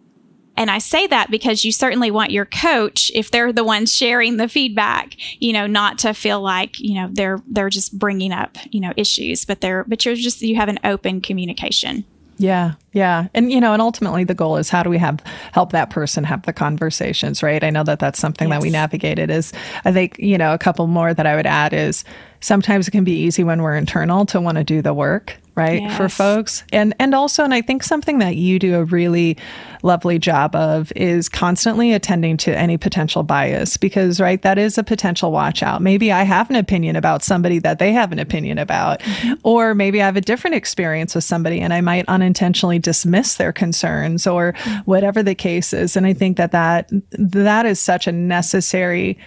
and 0.56 0.70
I 0.70 0.78
say 0.78 1.06
that 1.06 1.30
because 1.30 1.64
you 1.64 1.72
certainly 1.72 2.10
want 2.10 2.30
your 2.30 2.46
coach, 2.46 3.12
if 3.14 3.30
they're 3.30 3.52
the 3.52 3.64
ones 3.64 3.94
sharing 3.94 4.38
the 4.38 4.48
feedback, 4.48 5.14
you 5.38 5.52
know, 5.52 5.66
not 5.66 5.98
to 5.98 6.14
feel 6.14 6.40
like 6.40 6.80
you 6.80 6.94
know 6.94 7.08
they're 7.12 7.42
they're 7.46 7.70
just 7.70 7.98
bringing 7.98 8.32
up 8.32 8.56
you 8.70 8.80
know 8.80 8.92
issues, 8.96 9.44
but 9.44 9.60
they're 9.60 9.84
but 9.84 10.04
you're 10.04 10.14
just 10.14 10.40
you 10.40 10.56
have 10.56 10.68
an 10.68 10.78
open 10.82 11.20
communication. 11.20 12.04
Yeah, 12.38 12.74
yeah, 12.92 13.28
and 13.32 13.50
you 13.50 13.60
know, 13.60 13.72
and 13.72 13.80
ultimately 13.80 14.24
the 14.24 14.34
goal 14.34 14.56
is 14.58 14.68
how 14.68 14.82
do 14.82 14.90
we 14.90 14.98
have 14.98 15.22
help 15.52 15.72
that 15.72 15.88
person 15.90 16.22
have 16.24 16.42
the 16.42 16.52
conversations, 16.52 17.42
right? 17.42 17.64
I 17.64 17.70
know 17.70 17.82
that 17.84 17.98
that's 17.98 18.18
something 18.18 18.48
yes. 18.48 18.56
that 18.56 18.62
we 18.62 18.70
navigated. 18.70 19.30
Is 19.30 19.52
I 19.84 19.92
think 19.92 20.18
you 20.18 20.36
know 20.36 20.52
a 20.52 20.58
couple 20.58 20.86
more 20.86 21.14
that 21.14 21.26
I 21.26 21.34
would 21.34 21.46
add 21.46 21.72
is 21.72 22.04
sometimes 22.40 22.88
it 22.88 22.90
can 22.90 23.04
be 23.04 23.12
easy 23.12 23.42
when 23.42 23.62
we're 23.62 23.76
internal 23.76 24.26
to 24.26 24.40
want 24.40 24.58
to 24.58 24.64
do 24.64 24.82
the 24.82 24.92
work 24.92 25.36
right 25.56 25.80
yes. 25.80 25.96
for 25.96 26.08
folks 26.08 26.62
and 26.70 26.94
and 26.98 27.14
also 27.14 27.42
and 27.42 27.54
i 27.54 27.62
think 27.62 27.82
something 27.82 28.18
that 28.18 28.36
you 28.36 28.58
do 28.58 28.76
a 28.76 28.84
really 28.84 29.36
lovely 29.82 30.18
job 30.18 30.54
of 30.54 30.92
is 30.94 31.28
constantly 31.28 31.92
attending 31.92 32.36
to 32.36 32.56
any 32.56 32.76
potential 32.76 33.22
bias 33.22 33.76
because 33.76 34.20
right 34.20 34.42
that 34.42 34.58
is 34.58 34.76
a 34.76 34.84
potential 34.84 35.32
watch 35.32 35.62
out 35.62 35.80
maybe 35.80 36.12
i 36.12 36.22
have 36.22 36.50
an 36.50 36.56
opinion 36.56 36.94
about 36.94 37.22
somebody 37.22 37.58
that 37.58 37.78
they 37.78 37.92
have 37.92 38.12
an 38.12 38.18
opinion 38.18 38.58
about 38.58 39.00
mm-hmm. 39.00 39.34
or 39.42 39.74
maybe 39.74 40.02
i 40.02 40.04
have 40.04 40.16
a 40.16 40.20
different 40.20 40.54
experience 40.54 41.14
with 41.14 41.24
somebody 41.24 41.60
and 41.60 41.72
i 41.72 41.80
might 41.80 42.04
unintentionally 42.06 42.78
dismiss 42.78 43.36
their 43.36 43.52
concerns 43.52 44.26
or 44.26 44.52
mm-hmm. 44.52 44.78
whatever 44.80 45.22
the 45.22 45.34
case 45.34 45.72
is 45.72 45.96
and 45.96 46.06
i 46.06 46.12
think 46.12 46.36
that 46.36 46.52
that 46.52 46.90
that 47.12 47.64
is 47.64 47.80
such 47.80 48.06
a 48.06 48.12
necessary 48.12 49.18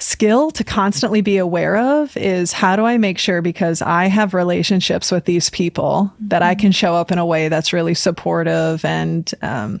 skill 0.00 0.50
to 0.52 0.64
constantly 0.64 1.20
be 1.20 1.36
aware 1.36 1.76
of 1.76 2.16
is 2.16 2.52
how 2.52 2.74
do 2.74 2.84
I 2.84 2.98
make 2.98 3.18
sure 3.18 3.42
because 3.42 3.82
I 3.82 4.06
have 4.06 4.34
relationships 4.34 5.12
with 5.12 5.26
these 5.26 5.50
people 5.50 6.12
that 6.20 6.42
I 6.42 6.54
can 6.54 6.72
show 6.72 6.94
up 6.94 7.12
in 7.12 7.18
a 7.18 7.26
way 7.26 7.48
that's 7.48 7.72
really 7.72 7.94
supportive 7.94 8.84
and 8.84 9.32
um, 9.42 9.80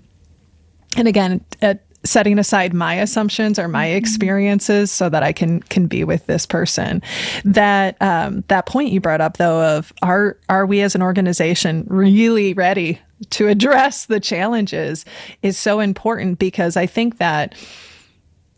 and 0.96 1.08
again 1.08 1.44
at 1.62 1.82
setting 2.04 2.38
aside 2.38 2.72
my 2.72 2.94
assumptions 2.94 3.58
or 3.58 3.68
my 3.68 3.88
experiences 3.88 4.90
so 4.90 5.08
that 5.08 5.22
I 5.22 5.32
can 5.32 5.60
can 5.60 5.86
be 5.86 6.04
with 6.04 6.26
this 6.26 6.46
person. 6.46 7.02
That 7.44 7.96
um, 8.00 8.44
that 8.48 8.66
point 8.66 8.90
you 8.90 9.00
brought 9.00 9.20
up 9.20 9.36
though 9.36 9.76
of 9.76 9.92
are 10.02 10.36
are 10.48 10.66
we 10.66 10.80
as 10.80 10.94
an 10.94 11.02
organization 11.02 11.86
really 11.88 12.54
ready 12.54 13.00
to 13.30 13.48
address 13.48 14.06
the 14.06 14.20
challenges 14.20 15.04
is 15.42 15.58
so 15.58 15.80
important 15.80 16.38
because 16.38 16.76
I 16.76 16.86
think 16.86 17.18
that 17.18 17.54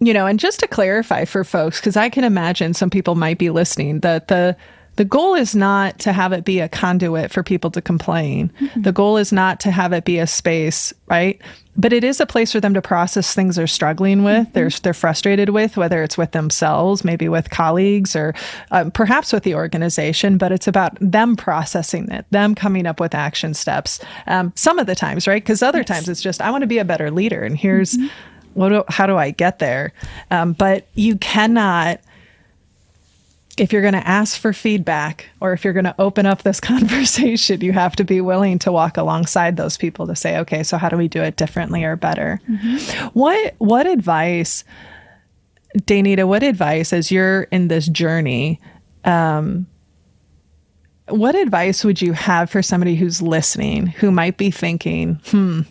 you 0.06 0.12
know, 0.12 0.26
and 0.26 0.38
just 0.40 0.60
to 0.60 0.66
clarify 0.66 1.24
for 1.24 1.44
folks, 1.44 1.80
because 1.80 1.96
I 1.96 2.08
can 2.08 2.24
imagine 2.24 2.74
some 2.74 2.90
people 2.90 3.14
might 3.14 3.38
be 3.38 3.50
listening, 3.50 4.00
that 4.00 4.28
the 4.28 4.56
the 4.96 5.04
goal 5.06 5.34
is 5.34 5.54
not 5.54 5.98
to 6.00 6.12
have 6.12 6.32
it 6.32 6.44
be 6.44 6.60
a 6.60 6.68
conduit 6.68 7.30
for 7.30 7.42
people 7.42 7.70
to 7.70 7.80
complain. 7.80 8.52
Mm-hmm. 8.60 8.82
The 8.82 8.92
goal 8.92 9.16
is 9.16 9.32
not 9.32 9.58
to 9.60 9.70
have 9.70 9.94
it 9.94 10.04
be 10.04 10.18
a 10.18 10.26
space, 10.26 10.92
right? 11.06 11.40
But 11.76 11.94
it 11.94 12.04
is 12.04 12.20
a 12.20 12.26
place 12.26 12.52
for 12.52 12.60
them 12.60 12.74
to 12.74 12.82
process 12.82 13.34
things 13.34 13.56
they're 13.56 13.66
struggling 13.66 14.22
with, 14.22 14.48
mm-hmm. 14.48 14.52
they're 14.52 14.68
they're 14.68 14.92
frustrated 14.92 15.48
with, 15.48 15.78
whether 15.78 16.02
it's 16.02 16.18
with 16.18 16.32
themselves, 16.32 17.04
maybe 17.04 17.28
with 17.28 17.48
colleagues, 17.48 18.14
or 18.14 18.34
um, 18.70 18.90
perhaps 18.90 19.32
with 19.32 19.44
the 19.44 19.54
organization. 19.54 20.36
But 20.36 20.52
it's 20.52 20.68
about 20.68 20.98
them 21.00 21.36
processing 21.36 22.10
it, 22.10 22.26
them 22.30 22.54
coming 22.54 22.86
up 22.86 23.00
with 23.00 23.14
action 23.14 23.54
steps. 23.54 23.98
Um, 24.26 24.52
some 24.56 24.78
of 24.78 24.86
the 24.86 24.94
times, 24.94 25.26
right? 25.26 25.42
Because 25.42 25.62
other 25.62 25.78
yes. 25.78 25.88
times 25.88 26.08
it's 26.10 26.20
just 26.20 26.42
I 26.42 26.50
want 26.50 26.62
to 26.62 26.68
be 26.68 26.78
a 26.78 26.84
better 26.84 27.10
leader, 27.10 27.42
and 27.42 27.56
here's 27.56 27.96
mm-hmm 27.96 28.08
what 28.54 28.68
do, 28.70 28.84
how 28.88 29.06
do 29.06 29.16
I 29.16 29.30
get 29.30 29.58
there? 29.58 29.92
Um, 30.30 30.52
but 30.52 30.86
you 30.94 31.16
cannot 31.16 32.00
if 33.58 33.72
you're 33.72 33.82
going 33.82 33.94
to 33.94 34.06
ask 34.06 34.40
for 34.40 34.52
feedback 34.52 35.26
or 35.40 35.52
if 35.52 35.64
you're 35.64 35.72
going 35.72 35.84
to 35.84 35.94
open 35.98 36.26
up 36.26 36.42
this 36.42 36.60
conversation, 36.60 37.60
you 37.60 37.72
have 37.72 37.96
to 37.96 38.04
be 38.04 38.20
willing 38.20 38.58
to 38.60 38.72
walk 38.72 38.96
alongside 38.96 39.56
those 39.56 39.76
people 39.76 40.06
to 40.06 40.16
say, 40.16 40.38
okay, 40.38 40.62
so 40.62 40.78
how 40.78 40.88
do 40.88 40.96
we 40.96 41.08
do 41.08 41.22
it 41.22 41.36
differently 41.36 41.84
or 41.84 41.96
better? 41.96 42.40
Mm-hmm. 42.48 43.06
What 43.18 43.54
what 43.58 43.86
advice, 43.86 44.64
Danita? 45.78 46.26
what 46.26 46.42
advice 46.42 46.92
as 46.92 47.10
you're 47.10 47.42
in 47.44 47.68
this 47.68 47.86
journey, 47.88 48.60
um, 49.04 49.66
what 51.08 51.34
advice 51.34 51.84
would 51.84 52.00
you 52.00 52.12
have 52.14 52.48
for 52.48 52.62
somebody 52.62 52.94
who's 52.94 53.20
listening 53.20 53.86
who 53.86 54.10
might 54.10 54.38
be 54.38 54.50
thinking, 54.50 55.20
hmm, 55.26 55.62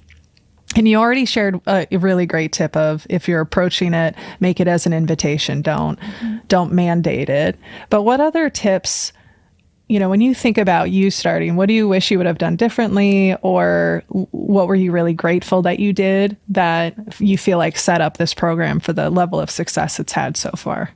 and 0.75 0.87
you 0.87 0.97
already 0.97 1.25
shared 1.25 1.59
a 1.67 1.87
really 1.91 2.25
great 2.25 2.53
tip 2.53 2.75
of 2.75 3.05
if 3.09 3.27
you're 3.27 3.41
approaching 3.41 3.93
it, 3.93 4.15
make 4.39 4.59
it 4.59 4.67
as 4.67 4.85
an 4.85 4.93
invitation. 4.93 5.61
Don't 5.61 5.99
mm-hmm. 5.99 6.37
don't 6.47 6.71
mandate 6.71 7.29
it. 7.29 7.57
But 7.89 8.03
what 8.03 8.19
other 8.19 8.49
tips, 8.49 9.11
you 9.87 9.99
know, 9.99 10.09
when 10.09 10.21
you 10.21 10.33
think 10.33 10.57
about 10.57 10.91
you 10.91 11.11
starting, 11.11 11.55
what 11.55 11.67
do 11.67 11.73
you 11.73 11.87
wish 11.87 12.11
you 12.11 12.17
would 12.17 12.27
have 12.27 12.37
done 12.37 12.55
differently 12.55 13.35
or 13.41 14.03
what 14.07 14.67
were 14.67 14.75
you 14.75 14.91
really 14.91 15.13
grateful 15.13 15.61
that 15.63 15.79
you 15.79 15.93
did 15.93 16.37
that 16.49 16.95
you 17.19 17.37
feel 17.37 17.57
like 17.57 17.77
set 17.77 18.01
up 18.01 18.17
this 18.17 18.33
program 18.33 18.79
for 18.79 18.93
the 18.93 19.09
level 19.09 19.39
of 19.39 19.49
success 19.49 19.99
it's 19.99 20.13
had 20.13 20.37
so 20.37 20.51
far? 20.51 20.91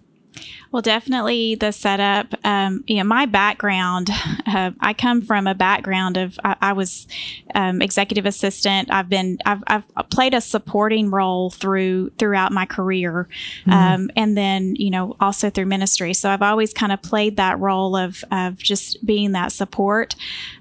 Well, 0.75 0.81
definitely 0.81 1.55
the 1.55 1.71
setup. 1.71 2.35
Um, 2.43 2.83
you 2.85 2.97
know, 2.97 3.05
my 3.05 3.27
background, 3.27 4.09
uh, 4.45 4.71
I 4.81 4.91
come 4.91 5.21
from 5.21 5.47
a 5.47 5.55
background 5.55 6.17
of 6.17 6.37
I, 6.43 6.57
I 6.61 6.73
was 6.73 7.07
um, 7.53 7.81
executive 7.81 8.25
assistant. 8.25 8.91
I've 8.91 9.07
been 9.07 9.37
I've, 9.45 9.63
I've, 9.67 10.09
played 10.09 10.33
a 10.33 10.41
supporting 10.41 11.11
role 11.11 11.49
through 11.49 12.09
throughout 12.19 12.51
my 12.51 12.65
career, 12.65 13.29
mm-hmm. 13.61 13.71
um, 13.71 14.09
and 14.17 14.35
then 14.35 14.75
you 14.75 14.89
know 14.89 15.15
also 15.21 15.49
through 15.49 15.67
ministry. 15.67 16.13
So 16.13 16.29
I've 16.29 16.41
always 16.41 16.73
kind 16.73 16.91
of 16.91 17.01
played 17.01 17.37
that 17.37 17.57
role 17.57 17.95
of 17.95 18.25
of 18.29 18.57
just 18.57 19.05
being 19.05 19.31
that 19.31 19.53
support. 19.53 20.13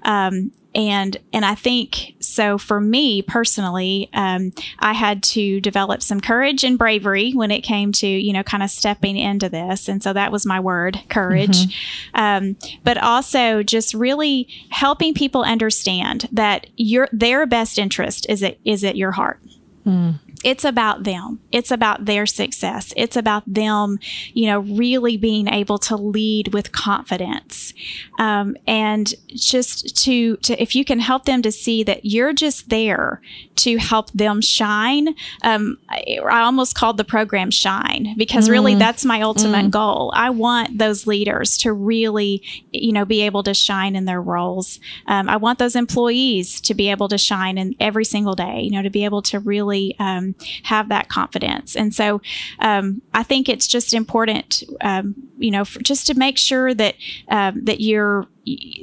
Um, 0.03 0.53
and 0.75 1.17
and 1.33 1.45
I 1.45 1.55
think 1.55 2.15
so 2.19 2.57
for 2.57 2.79
me 2.79 3.21
personally, 3.21 4.09
um, 4.13 4.51
I 4.79 4.93
had 4.93 5.23
to 5.23 5.61
develop 5.61 6.03
some 6.03 6.19
courage 6.19 6.63
and 6.63 6.77
bravery 6.77 7.31
when 7.31 7.49
it 7.49 7.61
came 7.61 7.91
to 7.93 8.07
you 8.07 8.33
know 8.33 8.43
kind 8.43 8.61
of 8.61 8.69
stepping 8.69 9.17
into 9.17 9.49
this, 9.49 9.87
and 9.87 10.03
so 10.03 10.13
that 10.13 10.31
was 10.31 10.45
my 10.45 10.59
word, 10.59 11.01
courage. 11.09 11.67
Mm-hmm. 11.67 12.21
Um, 12.21 12.57
but 12.83 12.97
also 12.97 13.63
just 13.63 13.93
really 13.93 14.47
helping 14.69 15.13
people 15.13 15.43
understand 15.43 16.27
that 16.31 16.67
your 16.75 17.07
their 17.11 17.45
best 17.45 17.79
interest 17.79 18.25
is 18.29 18.43
at 18.43 18.57
is 18.65 18.83
at 18.83 18.97
your 18.97 19.11
heart. 19.11 19.39
Mm 19.85 20.19
it's 20.45 20.63
about 20.63 21.03
them. 21.03 21.39
It's 21.51 21.71
about 21.71 22.05
their 22.05 22.27
success. 22.27 22.93
It's 22.95 23.17
about 23.17 23.41
them, 23.51 23.97
you 24.35 24.45
know, 24.45 24.59
really 24.59 25.17
being 25.17 25.47
able 25.47 25.79
to 25.79 25.95
lead 25.95 26.53
with 26.53 26.71
confidence. 26.71 27.73
Um, 28.19 28.55
and 28.67 29.11
just 29.29 29.97
to, 30.03 30.37
to, 30.37 30.61
if 30.61 30.75
you 30.75 30.85
can 30.85 30.99
help 30.99 31.25
them 31.25 31.41
to 31.41 31.51
see 31.51 31.81
that 31.83 32.05
you're 32.05 32.31
just 32.31 32.69
there 32.69 33.21
to 33.55 33.77
help 33.77 34.11
them 34.11 34.41
shine. 34.41 35.15
Um, 35.41 35.79
I, 35.89 36.19
I, 36.23 36.41
almost 36.41 36.75
called 36.75 36.97
the 36.97 37.03
program 37.03 37.49
Shine 37.49 38.13
because 38.17 38.47
mm. 38.47 38.51
really 38.51 38.75
that's 38.75 39.03
my 39.03 39.21
ultimate 39.21 39.67
mm. 39.67 39.71
goal. 39.71 40.11
I 40.15 40.29
want 40.29 40.77
those 40.77 41.07
leaders 41.07 41.57
to 41.59 41.73
really, 41.73 42.43
you 42.71 42.91
know, 42.91 43.05
be 43.05 43.21
able 43.21 43.43
to 43.43 43.53
shine 43.53 43.95
in 43.95 44.05
their 44.05 44.21
roles. 44.21 44.79
Um, 45.07 45.29
I 45.29 45.37
want 45.37 45.57
those 45.57 45.75
employees 45.75 46.61
to 46.61 46.73
be 46.73 46.91
able 46.91 47.07
to 47.07 47.17
shine 47.17 47.57
in 47.57 47.75
every 47.79 48.05
single 48.05 48.35
day, 48.35 48.61
you 48.61 48.71
know, 48.71 48.83
to 48.83 48.89
be 48.89 49.05
able 49.05 49.21
to 49.23 49.39
really 49.39 49.95
um, 49.99 50.34
have 50.63 50.89
that 50.89 51.09
confidence. 51.09 51.75
And 51.75 51.93
so 51.93 52.21
um, 52.59 53.01
I 53.13 53.23
think 53.23 53.49
it's 53.49 53.67
just 53.67 53.93
important, 53.93 54.63
um, 54.81 55.15
you 55.37 55.51
know, 55.51 55.65
for, 55.65 55.79
just 55.79 56.07
to 56.07 56.13
make 56.13 56.37
sure 56.37 56.73
that 56.73 56.95
um, 57.29 57.63
that 57.65 57.81
you're 57.81 58.27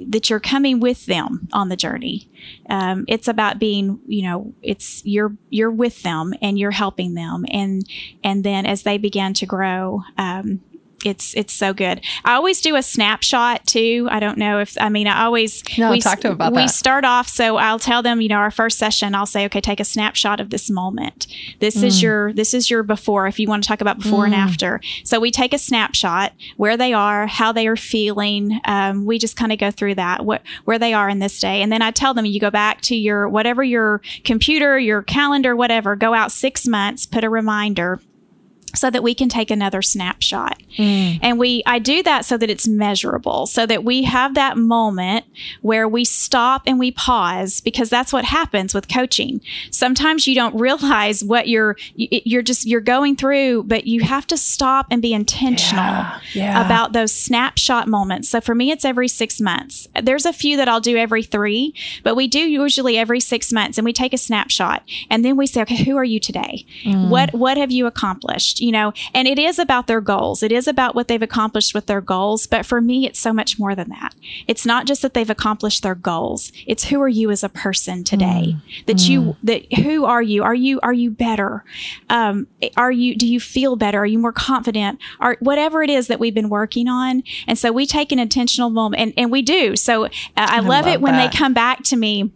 that 0.08 0.28
you're 0.28 0.40
coming 0.40 0.80
with 0.80 1.06
them 1.06 1.48
on 1.52 1.68
the 1.68 1.76
journey. 1.76 2.28
Um, 2.68 3.04
it's 3.06 3.28
about 3.28 3.60
being, 3.60 4.00
you 4.06 4.22
know, 4.22 4.54
it's 4.62 5.02
you're 5.04 5.36
you're 5.50 5.70
with 5.70 6.02
them 6.02 6.34
and 6.42 6.58
you're 6.58 6.72
helping 6.72 7.14
them, 7.14 7.44
and 7.48 7.88
and 8.24 8.42
then 8.44 8.66
as 8.66 8.82
they 8.82 8.98
begin 8.98 9.34
to 9.34 9.46
grow, 9.46 10.02
um, 10.18 10.60
it's 11.04 11.34
it's 11.36 11.52
so 11.52 11.72
good. 11.72 12.00
I 12.24 12.34
always 12.34 12.60
do 12.60 12.76
a 12.76 12.82
snapshot 12.82 13.66
too. 13.66 14.08
I 14.10 14.20
don't 14.20 14.38
know 14.38 14.58
if 14.60 14.76
I 14.80 14.88
mean 14.88 15.06
I 15.06 15.24
always 15.24 15.62
no, 15.78 15.90
we, 15.90 16.00
talk 16.00 16.20
to 16.20 16.28
them 16.28 16.32
about 16.32 16.52
we 16.52 16.62
that. 16.62 16.70
start 16.70 17.04
off 17.04 17.28
so 17.28 17.56
I'll 17.56 17.78
tell 17.78 18.02
them 18.02 18.20
you 18.20 18.28
know 18.28 18.36
our 18.36 18.50
first 18.50 18.78
session 18.78 19.14
I'll 19.14 19.26
say 19.26 19.44
okay 19.46 19.60
take 19.60 19.80
a 19.80 19.84
snapshot 19.84 20.40
of 20.40 20.50
this 20.50 20.70
moment. 20.70 21.26
This 21.60 21.76
mm. 21.76 21.84
is 21.84 22.02
your 22.02 22.32
this 22.32 22.54
is 22.54 22.70
your 22.70 22.82
before 22.82 23.26
if 23.26 23.38
you 23.38 23.48
want 23.48 23.62
to 23.62 23.68
talk 23.68 23.80
about 23.80 23.98
before 23.98 24.22
mm. 24.22 24.26
and 24.26 24.34
after. 24.34 24.80
So 25.04 25.20
we 25.20 25.30
take 25.30 25.52
a 25.52 25.58
snapshot 25.58 26.32
where 26.56 26.76
they 26.76 26.92
are, 26.92 27.26
how 27.26 27.52
they 27.52 27.66
are 27.66 27.76
feeling. 27.76 28.60
Um, 28.64 29.04
we 29.04 29.18
just 29.18 29.36
kind 29.36 29.52
of 29.52 29.58
go 29.58 29.70
through 29.70 29.96
that 29.96 30.24
what 30.24 30.42
where 30.64 30.78
they 30.78 30.92
are 30.94 31.08
in 31.08 31.18
this 31.18 31.40
day, 31.40 31.62
and 31.62 31.72
then 31.72 31.82
I 31.82 31.90
tell 31.90 32.14
them 32.14 32.24
you 32.24 32.40
go 32.40 32.50
back 32.50 32.80
to 32.82 32.96
your 32.96 33.28
whatever 33.28 33.62
your 33.62 34.00
computer, 34.24 34.78
your 34.78 35.02
calendar, 35.02 35.56
whatever. 35.56 35.96
Go 35.96 36.14
out 36.14 36.32
six 36.32 36.66
months, 36.66 37.06
put 37.06 37.24
a 37.24 37.30
reminder 37.30 38.00
so 38.74 38.90
that 38.90 39.02
we 39.02 39.14
can 39.14 39.28
take 39.28 39.50
another 39.50 39.82
snapshot. 39.82 40.62
Mm. 40.78 41.18
And 41.22 41.38
we 41.38 41.62
I 41.66 41.78
do 41.78 42.02
that 42.02 42.24
so 42.24 42.36
that 42.38 42.50
it's 42.50 42.66
measurable, 42.66 43.46
so 43.46 43.66
that 43.66 43.84
we 43.84 44.04
have 44.04 44.34
that 44.34 44.56
moment 44.56 45.24
where 45.60 45.86
we 45.86 46.04
stop 46.04 46.62
and 46.66 46.78
we 46.78 46.90
pause 46.90 47.60
because 47.60 47.90
that's 47.90 48.12
what 48.12 48.24
happens 48.24 48.74
with 48.74 48.88
coaching. 48.88 49.40
Sometimes 49.70 50.26
you 50.26 50.34
don't 50.34 50.58
realize 50.58 51.22
what 51.22 51.48
you're 51.48 51.76
you're 51.96 52.42
just 52.42 52.66
you're 52.66 52.80
going 52.80 53.16
through, 53.16 53.64
but 53.64 53.86
you 53.86 54.00
have 54.02 54.26
to 54.28 54.36
stop 54.36 54.86
and 54.90 55.02
be 55.02 55.12
intentional 55.12 55.82
yeah. 55.82 56.20
Yeah. 56.34 56.64
about 56.64 56.92
those 56.92 57.12
snapshot 57.12 57.88
moments. 57.88 58.28
So 58.28 58.40
for 58.40 58.54
me 58.54 58.70
it's 58.70 58.84
every 58.84 59.08
6 59.08 59.40
months. 59.40 59.88
There's 60.02 60.26
a 60.26 60.32
few 60.32 60.56
that 60.56 60.68
I'll 60.68 60.80
do 60.80 60.96
every 60.96 61.22
3, 61.22 61.74
but 62.02 62.16
we 62.16 62.28
do 62.28 62.40
usually 62.40 62.96
every 62.96 63.20
6 63.20 63.52
months 63.52 63.78
and 63.78 63.84
we 63.84 63.92
take 63.92 64.12
a 64.12 64.18
snapshot 64.18 64.82
and 65.10 65.24
then 65.24 65.36
we 65.36 65.46
say 65.46 65.62
okay, 65.62 65.84
who 65.84 65.96
are 65.96 66.04
you 66.04 66.18
today? 66.18 66.64
Mm. 66.84 67.10
What 67.10 67.34
what 67.34 67.56
have 67.58 67.70
you 67.70 67.86
accomplished? 67.86 68.61
You 68.62 68.72
know, 68.72 68.92
and 69.12 69.26
it 69.26 69.38
is 69.38 69.58
about 69.58 69.88
their 69.88 70.00
goals. 70.00 70.42
It 70.42 70.52
is 70.52 70.68
about 70.68 70.94
what 70.94 71.08
they've 71.08 71.20
accomplished 71.20 71.74
with 71.74 71.86
their 71.86 72.00
goals. 72.00 72.46
But 72.46 72.64
for 72.64 72.80
me, 72.80 73.06
it's 73.06 73.18
so 73.18 73.32
much 73.32 73.58
more 73.58 73.74
than 73.74 73.88
that. 73.88 74.14
It's 74.46 74.64
not 74.64 74.86
just 74.86 75.02
that 75.02 75.14
they've 75.14 75.28
accomplished 75.28 75.82
their 75.82 75.96
goals. 75.96 76.52
It's 76.66 76.84
who 76.84 77.00
are 77.02 77.08
you 77.08 77.30
as 77.30 77.42
a 77.42 77.48
person 77.48 78.04
today? 78.04 78.56
Mm. 78.56 78.86
That 78.86 78.96
mm. 78.96 79.08
you, 79.08 79.36
that 79.42 79.72
who 79.74 80.04
are 80.04 80.22
you? 80.22 80.44
Are 80.44 80.54
you, 80.54 80.78
are 80.82 80.92
you 80.92 81.10
better? 81.10 81.64
Um, 82.08 82.46
are 82.76 82.92
you, 82.92 83.16
do 83.16 83.26
you 83.26 83.40
feel 83.40 83.76
better? 83.76 83.98
Are 83.98 84.06
you 84.06 84.18
more 84.18 84.32
confident? 84.32 85.00
Or 85.20 85.36
whatever 85.40 85.82
it 85.82 85.90
is 85.90 86.06
that 86.06 86.20
we've 86.20 86.34
been 86.34 86.48
working 86.48 86.88
on. 86.88 87.24
And 87.46 87.58
so 87.58 87.72
we 87.72 87.84
take 87.84 88.12
an 88.12 88.20
intentional 88.20 88.70
moment 88.70 89.02
and, 89.02 89.12
and 89.16 89.32
we 89.32 89.42
do. 89.42 89.74
So 89.74 90.04
uh, 90.04 90.08
I, 90.36 90.56
I, 90.56 90.60
love, 90.60 90.68
love 90.68 90.86
it 90.86 91.00
when 91.00 91.14
that. 91.14 91.32
they 91.32 91.36
come 91.36 91.52
back 91.52 91.82
to 91.84 91.96
me 91.96 92.32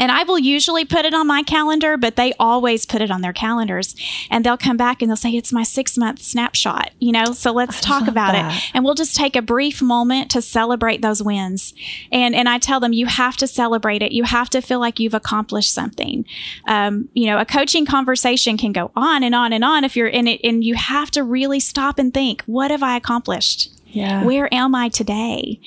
and 0.00 0.10
I 0.10 0.22
will 0.24 0.38
usually 0.38 0.84
put 0.84 1.04
it 1.04 1.14
on 1.14 1.26
my 1.26 1.42
calendar, 1.42 1.96
but 1.96 2.16
they 2.16 2.32
always 2.38 2.86
put 2.86 3.02
it 3.02 3.10
on 3.10 3.20
their 3.20 3.32
calendars. 3.32 3.94
And 4.30 4.44
they'll 4.44 4.56
come 4.56 4.76
back 4.76 5.02
and 5.02 5.10
they'll 5.10 5.16
say, 5.16 5.30
It's 5.30 5.52
my 5.52 5.62
six 5.62 5.96
month 5.96 6.20
snapshot, 6.22 6.90
you 6.98 7.12
know? 7.12 7.26
So 7.32 7.52
let's 7.52 7.80
talk 7.80 8.08
about 8.08 8.32
that. 8.32 8.54
it. 8.54 8.70
And 8.74 8.84
we'll 8.84 8.94
just 8.94 9.16
take 9.16 9.36
a 9.36 9.42
brief 9.42 9.82
moment 9.82 10.30
to 10.32 10.42
celebrate 10.42 11.02
those 11.02 11.22
wins. 11.22 11.74
And, 12.12 12.34
and 12.34 12.48
I 12.48 12.58
tell 12.58 12.80
them, 12.80 12.92
You 12.92 13.06
have 13.06 13.36
to 13.38 13.46
celebrate 13.46 14.02
it. 14.02 14.12
You 14.12 14.24
have 14.24 14.50
to 14.50 14.60
feel 14.60 14.80
like 14.80 14.98
you've 14.98 15.14
accomplished 15.14 15.72
something. 15.72 16.24
Um, 16.66 17.08
you 17.14 17.26
know, 17.26 17.38
a 17.38 17.44
coaching 17.44 17.86
conversation 17.86 18.56
can 18.56 18.72
go 18.72 18.90
on 18.96 19.22
and 19.22 19.34
on 19.34 19.52
and 19.52 19.64
on 19.64 19.84
if 19.84 19.96
you're 19.96 20.08
in 20.08 20.26
it, 20.26 20.40
and 20.44 20.64
you 20.64 20.74
have 20.74 21.10
to 21.12 21.22
really 21.22 21.60
stop 21.60 21.98
and 21.98 22.12
think, 22.12 22.42
What 22.46 22.70
have 22.70 22.82
I 22.82 22.96
accomplished? 22.96 23.70
Yeah. 23.90 24.24
Where 24.24 24.52
am 24.52 24.74
I 24.74 24.90
today? 24.90 25.60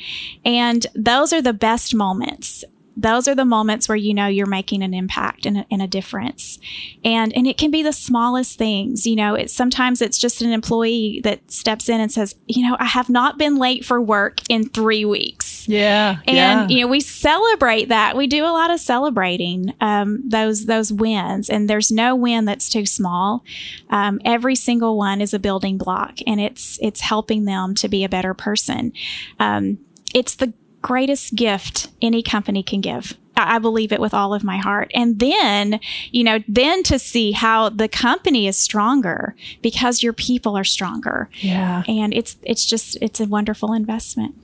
And 0.46 0.86
those 0.94 1.34
are 1.34 1.42
the 1.42 1.54
best 1.54 1.96
moments 1.96 2.64
those 2.96 3.28
are 3.28 3.36
the 3.36 3.46
moments 3.46 3.88
where 3.88 3.96
you 3.96 4.14
know 4.14 4.28
you're 4.28 4.46
making 4.46 4.84
an 4.84 4.94
impact 4.94 5.46
and 5.46 5.60
a, 5.60 5.66
and 5.72 5.82
a, 5.82 5.88
difference. 5.88 6.60
And 7.04 7.36
and 7.36 7.48
it 7.48 7.58
can 7.58 7.72
be 7.72 7.84
the 7.84 7.94
smallest 7.94 8.58
things 8.58 9.06
you 9.06 9.16
know 9.16 9.36
it's 9.36 9.54
sometimes 9.54 10.02
it's 10.02 10.18
just 10.18 10.42
an 10.42 10.52
employee 10.52 11.22
that 11.24 11.52
steps 11.52 11.90
in 11.90 12.00
and 12.00 12.12
says 12.12 12.36
you 12.48 12.68
know 12.68 12.78
i 12.80 12.86
have 12.86 13.10
not 13.10 13.38
been 13.38 13.58
late 13.58 13.84
for 13.84 14.02
work 14.02 14.40
in 14.50 14.70
three 14.70 15.06
weeks. 15.06 15.68
Yeah 15.68 16.20
and 16.28 16.36
yeah. 16.36 16.68
you 16.68 16.84
know 16.84 16.88
we 16.88 17.00
celebrate 17.00 17.90
that. 17.90 18.16
We 18.16 18.28
do 18.28 18.46
a 18.46 18.52
lot 18.52 18.72
of 18.72 18.80
celebrating 18.80 19.74
um, 19.82 20.22
those 20.28 20.66
those 20.66 20.92
wins. 20.92 21.50
And 21.50 21.70
there's 21.70 21.92
no 21.92 22.16
win 22.16 22.46
that's 22.46 22.70
too 22.70 22.86
small. 22.86 23.44
Um, 23.90 24.20
every 24.26 24.56
single 24.56 24.98
one 24.98 25.22
is 25.22 25.34
a 25.34 25.40
building 25.40 25.78
block 25.78 26.18
and 26.26 26.40
it's 26.40 26.80
it's 26.82 27.02
helping 27.02 27.46
them 27.46 27.76
to 27.76 27.88
be 27.88 28.04
a 28.04 28.10
better 28.10 28.34
person. 28.34 28.94
Um, 29.40 29.80
it's 30.14 30.36
the 30.36 30.54
greatest 30.82 31.36
gift 31.36 31.90
any 32.02 32.24
company 32.24 32.64
can 32.64 32.82
give. 32.82 33.18
I 33.38 33.60
believe 33.60 33.92
it 33.92 34.00
with 34.00 34.14
all 34.14 34.34
of 34.34 34.44
my 34.44 34.58
heart. 34.58 34.92
And 34.94 35.20
then, 35.20 35.80
you 36.12 36.24
know, 36.24 36.40
then 36.48 36.84
to 36.84 37.00
see 37.00 37.32
how 37.32 37.70
the 37.70 37.88
company 37.88 38.48
is 38.48 38.58
stronger 38.58 39.36
because 39.62 40.04
your 40.04 40.14
people 40.14 40.58
are 40.58 40.64
stronger. 40.64 41.30
Yeah. 41.40 41.84
And 41.88 42.14
it's 42.14 42.38
it's 42.44 42.66
just 42.66 42.98
it's 43.02 43.20
a 43.20 43.26
wonderful 43.26 43.74
investment. 43.74 44.36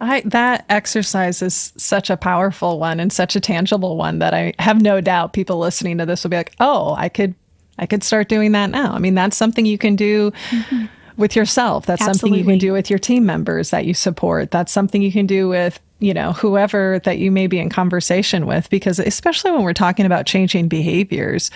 I 0.00 0.22
that 0.24 0.64
exercise 0.70 1.42
is 1.42 1.72
such 1.76 2.10
a 2.10 2.16
powerful 2.16 2.78
one 2.78 3.00
and 3.00 3.12
such 3.12 3.36
a 3.36 3.40
tangible 3.40 3.96
one 3.96 4.18
that 4.20 4.32
I 4.32 4.54
have 4.58 4.80
no 4.80 5.00
doubt 5.00 5.34
people 5.34 5.58
listening 5.58 5.98
to 5.98 6.06
this 6.06 6.22
will 6.22 6.30
be 6.30 6.36
like, 6.36 6.54
"Oh, 6.58 6.94
I 6.96 7.08
could 7.08 7.34
I 7.78 7.86
could 7.86 8.02
start 8.02 8.28
doing 8.28 8.52
that 8.52 8.70
now." 8.70 8.92
I 8.92 8.98
mean, 8.98 9.14
that's 9.14 9.36
something 9.36 9.66
you 9.66 9.78
can 9.78 9.94
do 9.96 10.30
mm-hmm 10.50 10.86
with 11.18 11.36
yourself. 11.36 11.84
That's 11.84 12.00
Absolutely. 12.00 12.18
something 12.18 12.38
you 12.38 12.44
can 12.44 12.58
do 12.58 12.72
with 12.72 12.88
your 12.88 12.98
team 12.98 13.26
members 13.26 13.70
that 13.70 13.84
you 13.84 13.92
support. 13.92 14.50
That's 14.50 14.72
something 14.72 15.02
you 15.02 15.12
can 15.12 15.26
do 15.26 15.48
with 15.48 15.80
you 16.00 16.14
know, 16.14 16.32
whoever 16.32 17.00
that 17.00 17.18
you 17.18 17.30
may 17.32 17.48
be 17.48 17.58
in 17.58 17.68
conversation 17.68 18.46
with, 18.46 18.70
because 18.70 19.00
especially 19.00 19.50
when 19.50 19.62
we're 19.62 19.72
talking 19.72 20.06
about 20.06 20.26
changing 20.26 20.68
behaviors, 20.68 21.50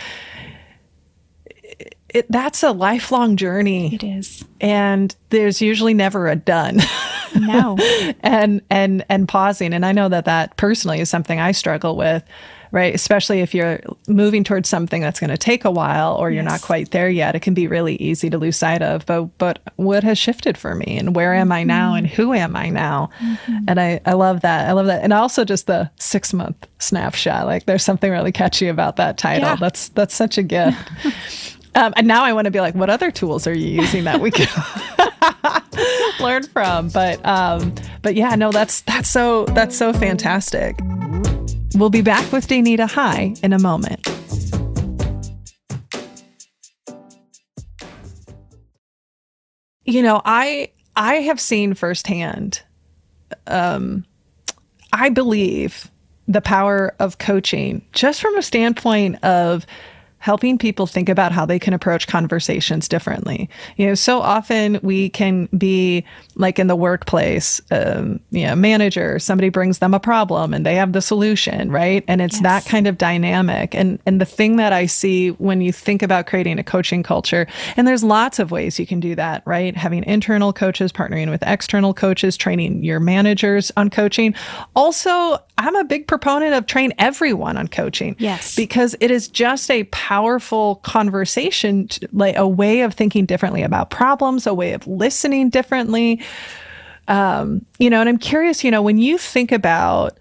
it, 2.08 2.26
that's 2.28 2.62
a 2.62 2.72
lifelong 2.72 3.36
journey. 3.36 3.94
It 3.94 4.02
is. 4.02 4.44
And 4.60 5.14
there's 5.30 5.62
usually 5.62 5.94
never 5.94 6.28
a 6.28 6.36
done. 6.36 6.80
No. 7.38 7.76
and 8.20 8.62
and 8.68 9.04
and 9.08 9.28
pausing 9.28 9.72
and 9.72 9.86
I 9.86 9.92
know 9.92 10.08
that 10.08 10.26
that 10.26 10.56
personally 10.56 11.00
is 11.00 11.08
something 11.08 11.38
I 11.38 11.52
struggle 11.52 11.96
with 11.96 12.24
right? 12.72 12.94
Especially 12.94 13.40
if 13.40 13.54
you're 13.54 13.80
moving 14.08 14.44
towards 14.44 14.68
something 14.68 15.00
that's 15.00 15.20
going 15.20 15.30
to 15.30 15.38
take 15.38 15.64
a 15.64 15.70
while 15.70 16.14
or 16.14 16.30
you're 16.30 16.42
yes. 16.42 16.52
not 16.52 16.62
quite 16.62 16.90
there 16.90 17.08
yet, 17.08 17.34
it 17.34 17.40
can 17.40 17.54
be 17.54 17.66
really 17.66 17.96
easy 17.96 18.28
to 18.30 18.38
lose 18.38 18.56
sight 18.56 18.82
of. 18.82 19.06
But 19.06 19.38
but 19.38 19.60
what 19.76 20.02
has 20.04 20.18
shifted 20.18 20.58
for 20.58 20.74
me 20.74 20.98
and 20.98 21.14
where 21.14 21.34
am 21.34 21.52
I 21.52 21.64
now 21.64 21.94
and 21.94 22.06
who 22.06 22.32
am 22.32 22.56
I 22.56 22.68
now? 22.68 23.10
Mm-hmm. 23.20 23.64
And 23.68 23.80
I, 23.80 24.00
I 24.04 24.12
love 24.12 24.40
that. 24.42 24.68
I 24.68 24.72
love 24.72 24.86
that. 24.86 25.02
And 25.02 25.12
also 25.12 25.44
just 25.44 25.66
the 25.66 25.90
six 25.98 26.32
month 26.32 26.66
snapshot. 26.78 27.46
Like 27.46 27.66
there's 27.66 27.84
something 27.84 28.10
really 28.10 28.32
catchy 28.32 28.68
about 28.68 28.96
that 28.96 29.18
title. 29.18 29.48
Yeah. 29.48 29.56
That's 29.56 29.88
that's 29.90 30.14
such 30.14 30.38
a 30.38 30.42
gift. 30.42 30.78
Um, 31.74 31.94
and 31.96 32.06
now 32.06 32.22
I 32.22 32.32
want 32.32 32.44
to 32.44 32.50
be 32.50 32.60
like, 32.60 32.74
what 32.74 32.90
other 32.90 33.10
tools 33.10 33.46
are 33.46 33.56
you 33.56 33.80
using 33.80 34.04
that 34.04 34.20
we 34.20 34.30
can 34.30 34.46
learn 36.20 36.42
from? 36.42 36.90
But 36.90 37.24
um, 37.24 37.74
but 38.02 38.14
yeah, 38.14 38.34
no, 38.34 38.52
that's 38.52 38.82
that's 38.82 39.10
so 39.10 39.46
that's 39.46 39.76
so 39.76 39.92
fantastic. 39.92 40.78
We'll 41.74 41.90
be 41.90 42.02
back 42.02 42.30
with 42.30 42.46
Danita 42.48 42.88
High 42.88 43.34
in 43.42 43.52
a 43.52 43.58
moment. 43.58 44.06
You 49.84 50.02
know, 50.02 50.22
I 50.24 50.70
I 50.94 51.14
have 51.16 51.40
seen 51.40 51.74
firsthand. 51.74 52.62
Um, 53.46 54.04
I 54.92 55.08
believe 55.08 55.90
the 56.28 56.40
power 56.40 56.94
of 56.98 57.18
coaching, 57.18 57.84
just 57.92 58.20
from 58.20 58.36
a 58.36 58.42
standpoint 58.42 59.22
of 59.24 59.66
helping 60.22 60.56
people 60.56 60.86
think 60.86 61.08
about 61.08 61.32
how 61.32 61.44
they 61.44 61.58
can 61.58 61.74
approach 61.74 62.06
conversations 62.06 62.86
differently. 62.86 63.50
You 63.76 63.88
know, 63.88 63.96
so 63.96 64.20
often 64.20 64.78
we 64.80 65.08
can 65.08 65.48
be 65.58 66.04
like 66.36 66.60
in 66.60 66.68
the 66.68 66.76
workplace, 66.76 67.60
um, 67.72 68.20
you 68.30 68.46
know, 68.46 68.54
manager, 68.54 69.18
somebody 69.18 69.48
brings 69.48 69.80
them 69.80 69.94
a 69.94 69.98
problem 69.98 70.54
and 70.54 70.64
they 70.64 70.76
have 70.76 70.92
the 70.92 71.02
solution, 71.02 71.72
right? 71.72 72.04
And 72.06 72.20
it's 72.20 72.36
yes. 72.36 72.42
that 72.44 72.64
kind 72.66 72.86
of 72.86 72.98
dynamic. 72.98 73.74
And 73.74 73.98
and 74.06 74.20
the 74.20 74.24
thing 74.24 74.56
that 74.56 74.72
I 74.72 74.86
see 74.86 75.30
when 75.32 75.60
you 75.60 75.72
think 75.72 76.04
about 76.04 76.28
creating 76.28 76.60
a 76.60 76.64
coaching 76.64 77.02
culture, 77.02 77.48
and 77.76 77.88
there's 77.88 78.04
lots 78.04 78.38
of 78.38 78.52
ways 78.52 78.78
you 78.78 78.86
can 78.86 79.00
do 79.00 79.16
that, 79.16 79.42
right? 79.44 79.76
Having 79.76 80.04
internal 80.04 80.52
coaches, 80.52 80.92
partnering 80.92 81.30
with 81.30 81.42
external 81.44 81.92
coaches, 81.92 82.36
training 82.36 82.84
your 82.84 83.00
managers 83.00 83.72
on 83.76 83.90
coaching. 83.90 84.36
Also, 84.76 85.38
I'm 85.58 85.74
a 85.76 85.84
big 85.84 86.06
proponent 86.06 86.54
of 86.54 86.66
train 86.66 86.92
everyone 86.98 87.56
on 87.56 87.66
coaching. 87.68 88.14
Yes. 88.18 88.54
Because 88.54 88.94
it 89.00 89.10
is 89.10 89.26
just 89.26 89.68
a 89.70 89.82
powerful 89.84 90.11
conversation, 90.76 91.88
like 92.12 92.36
a 92.36 92.46
way 92.46 92.82
of 92.82 92.94
thinking 92.94 93.26
differently 93.26 93.62
about 93.62 93.90
problems, 93.90 94.46
a 94.46 94.54
way 94.54 94.72
of 94.72 94.86
listening 94.86 95.50
differently. 95.50 96.20
Um, 97.08 97.64
you 97.78 97.90
know, 97.90 98.00
and 98.00 98.08
I'm 98.08 98.18
curious, 98.18 98.62
you 98.62 98.70
know, 98.70 98.82
when 98.82 98.98
you 98.98 99.18
think 99.18 99.52
about 99.52 100.18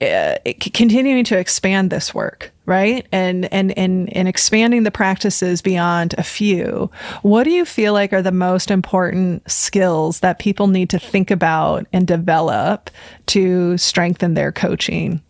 uh, 0.00 0.36
continuing 0.60 1.24
to 1.24 1.36
expand 1.36 1.90
this 1.90 2.14
work, 2.14 2.52
right? 2.66 3.04
And, 3.10 3.52
and, 3.52 3.76
and, 3.76 4.14
and 4.16 4.28
expanding 4.28 4.84
the 4.84 4.92
practices 4.92 5.60
beyond 5.60 6.14
a 6.16 6.22
few. 6.22 6.88
What 7.22 7.44
do 7.44 7.50
you 7.50 7.64
feel 7.64 7.94
like 7.94 8.12
are 8.12 8.22
the 8.22 8.30
most 8.30 8.70
important 8.70 9.50
skills 9.50 10.20
that 10.20 10.38
people 10.38 10.68
need 10.68 10.88
to 10.90 11.00
think 11.00 11.32
about 11.32 11.86
and 11.92 12.06
develop 12.06 12.90
to 13.26 13.76
strengthen 13.76 14.34
their 14.34 14.52
coaching 14.52 15.20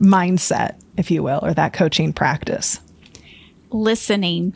mindset, 0.00 0.76
if 0.96 1.10
you 1.10 1.22
will, 1.22 1.40
or 1.42 1.54
that 1.54 1.72
coaching 1.72 2.12
practice? 2.12 2.80
Listening. 3.70 4.54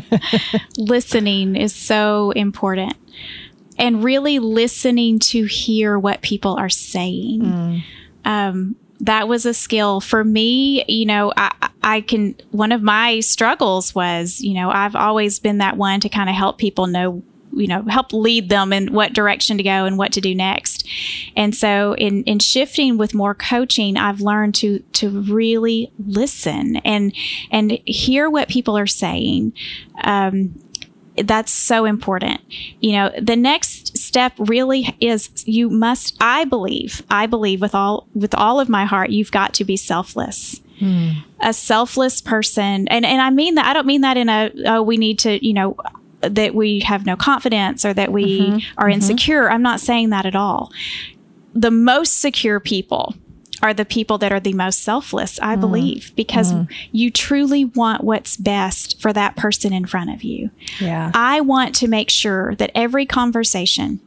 Listening 0.76 1.56
is 1.56 1.74
so 1.74 2.30
important. 2.32 2.94
And 3.76 4.04
really 4.04 4.38
listening 4.38 5.18
to 5.18 5.46
hear 5.46 5.98
what 5.98 6.22
people 6.22 6.56
are 6.56 6.68
saying. 6.68 7.40
Mm 7.42 7.82
um, 8.24 8.76
that 9.00 9.28
was 9.28 9.46
a 9.46 9.54
skill 9.54 10.00
for 10.00 10.24
me. 10.24 10.84
You 10.88 11.06
know, 11.06 11.32
I, 11.36 11.70
I 11.82 12.00
can, 12.00 12.36
one 12.50 12.72
of 12.72 12.82
my 12.82 13.20
struggles 13.20 13.94
was, 13.94 14.40
you 14.40 14.54
know, 14.54 14.70
I've 14.70 14.96
always 14.96 15.38
been 15.38 15.58
that 15.58 15.76
one 15.76 16.00
to 16.00 16.08
kind 16.08 16.28
of 16.28 16.34
help 16.34 16.58
people 16.58 16.86
know 16.86 17.22
you 17.56 17.66
know 17.66 17.82
help 17.82 18.12
lead 18.12 18.48
them 18.48 18.72
in 18.72 18.92
what 18.92 19.12
direction 19.12 19.56
to 19.56 19.62
go 19.62 19.84
and 19.84 19.98
what 19.98 20.12
to 20.12 20.20
do 20.20 20.34
next 20.34 20.88
and 21.36 21.54
so 21.54 21.94
in 21.96 22.22
in 22.24 22.38
shifting 22.38 22.96
with 22.96 23.14
more 23.14 23.34
coaching 23.34 23.96
i've 23.96 24.20
learned 24.20 24.54
to 24.54 24.78
to 24.92 25.08
really 25.08 25.92
listen 26.06 26.76
and 26.78 27.14
and 27.50 27.78
hear 27.86 28.28
what 28.28 28.48
people 28.48 28.76
are 28.76 28.86
saying 28.86 29.52
um, 30.02 30.54
that's 31.16 31.52
so 31.52 31.84
important. 31.84 32.40
You 32.80 32.92
know, 32.92 33.12
the 33.20 33.36
next 33.36 33.96
step 33.96 34.32
really 34.38 34.96
is 35.00 35.30
you 35.46 35.70
must 35.70 36.16
I 36.20 36.44
believe, 36.44 37.02
I 37.08 37.26
believe 37.26 37.60
with 37.60 37.74
all 37.74 38.08
with 38.14 38.34
all 38.34 38.60
of 38.60 38.68
my 38.68 38.84
heart 38.84 39.10
you've 39.10 39.30
got 39.30 39.54
to 39.54 39.64
be 39.64 39.76
selfless. 39.76 40.60
Hmm. 40.78 41.10
A 41.40 41.52
selfless 41.52 42.20
person 42.20 42.88
and 42.88 43.04
and 43.04 43.20
I 43.20 43.30
mean 43.30 43.54
that 43.54 43.66
I 43.66 43.72
don't 43.72 43.86
mean 43.86 44.00
that 44.00 44.16
in 44.16 44.28
a 44.28 44.50
oh 44.66 44.82
we 44.82 44.96
need 44.96 45.20
to, 45.20 45.44
you 45.44 45.52
know, 45.52 45.76
that 46.28 46.54
we 46.54 46.80
have 46.80 47.06
no 47.06 47.16
confidence 47.16 47.84
or 47.84 47.94
that 47.94 48.12
we 48.12 48.40
mm-hmm. 48.40 48.56
are 48.78 48.86
mm-hmm. 48.86 48.94
insecure. 48.94 49.50
I'm 49.50 49.62
not 49.62 49.80
saying 49.80 50.10
that 50.10 50.26
at 50.26 50.36
all. 50.36 50.72
The 51.54 51.70
most 51.70 52.20
secure 52.20 52.60
people 52.60 53.14
are 53.62 53.72
the 53.72 53.84
people 53.84 54.18
that 54.18 54.32
are 54.32 54.40
the 54.40 54.52
most 54.52 54.82
selfless, 54.82 55.38
I 55.40 55.56
mm. 55.56 55.60
believe, 55.60 56.12
because 56.16 56.52
mm. 56.52 56.70
you 56.92 57.10
truly 57.10 57.64
want 57.64 58.04
what's 58.04 58.36
best 58.36 59.00
for 59.00 59.12
that 59.12 59.36
person 59.36 59.72
in 59.72 59.86
front 59.86 60.10
of 60.10 60.22
you. 60.22 60.50
Yeah. 60.80 61.10
I 61.14 61.40
want 61.40 61.74
to 61.76 61.88
make 61.88 62.10
sure 62.10 62.54
that 62.56 62.70
every 62.74 63.06
conversation 63.06 64.00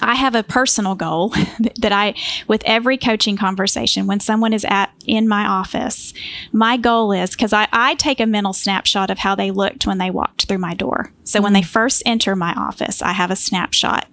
I 0.00 0.14
have 0.14 0.34
a 0.34 0.42
personal 0.42 0.94
goal 0.94 1.28
that 1.80 1.92
I, 1.92 2.14
with 2.46 2.62
every 2.64 2.96
coaching 2.96 3.36
conversation, 3.36 4.06
when 4.06 4.20
someone 4.20 4.52
is 4.52 4.64
at 4.64 4.92
in 5.06 5.28
my 5.28 5.46
office, 5.46 6.14
my 6.52 6.76
goal 6.76 7.12
is 7.12 7.30
because 7.30 7.52
I, 7.52 7.68
I 7.72 7.94
take 7.94 8.20
a 8.20 8.26
mental 8.26 8.52
snapshot 8.52 9.10
of 9.10 9.18
how 9.18 9.34
they 9.34 9.50
looked 9.50 9.86
when 9.86 9.98
they 9.98 10.10
walked 10.10 10.46
through 10.46 10.58
my 10.58 10.74
door. 10.74 11.12
So 11.24 11.38
mm-hmm. 11.38 11.44
when 11.44 11.52
they 11.54 11.62
mm. 11.62 11.66
first 11.66 12.02
enter 12.06 12.36
my 12.36 12.54
office, 12.54 13.02
I 13.02 13.12
have 13.12 13.30
a 13.30 13.36
snapshot. 13.36 14.06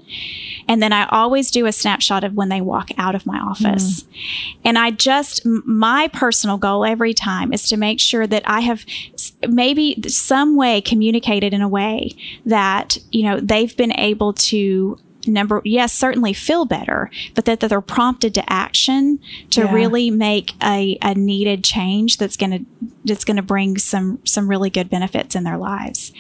And 0.68 0.82
then 0.82 0.92
I 0.92 1.08
always 1.08 1.52
do 1.52 1.66
a 1.66 1.72
snapshot 1.72 2.24
of 2.24 2.34
when 2.34 2.50
they 2.50 2.62
walk 2.62 2.90
out 2.98 3.16
of 3.16 3.26
my 3.26 3.40
office. 3.40 4.02
Mm-hmm. 4.04 4.62
And 4.66 4.78
I 4.78 4.92
just, 4.92 5.46
my 5.46 6.10
personal 6.10 6.58
goal 6.58 6.86
every 6.86 7.14
time 7.14 7.54
is 7.54 7.70
to 7.70 7.78
make 7.78 8.00
sure 8.00 8.28
that 8.28 8.44
I 8.46 8.62
have 8.62 8.86
maybe 9.48 10.02
some 10.08 10.56
way 10.56 10.82
communicated 10.82 11.54
in 11.54 11.62
a 11.62 11.70
way 11.70 12.12
that, 12.46 12.98
you 13.12 13.24
know, 13.24 13.40
they've 13.40 13.76
been 13.78 13.98
able 13.98 14.34
to 14.34 15.00
number 15.28 15.62
yes 15.64 15.94
certainly 15.94 16.34
feel 16.34 16.66
better 16.66 17.10
but 17.36 17.46
that, 17.46 17.60
that 17.60 17.70
they're 17.70 17.82
prompted 17.82 18.34
to 18.34 18.44
action 18.52 19.20
to 19.50 19.62
yeah. 19.62 19.74
really 19.74 20.10
make 20.10 20.54
a, 20.64 20.98
a 21.02 21.14
needed 21.16 21.64
change 21.64 22.18
that's 22.18 22.38
going 22.38 22.52
to 22.52 22.66
that's 23.08 23.24
going 23.24 23.38
to 23.38 23.44
bring 23.44 23.78
some 23.78 24.20
some 24.26 24.50
really 24.50 24.70
good 24.70 24.90
benefits 24.90 25.36
in 25.36 25.44
their 25.44 25.58
lives. 25.58 26.12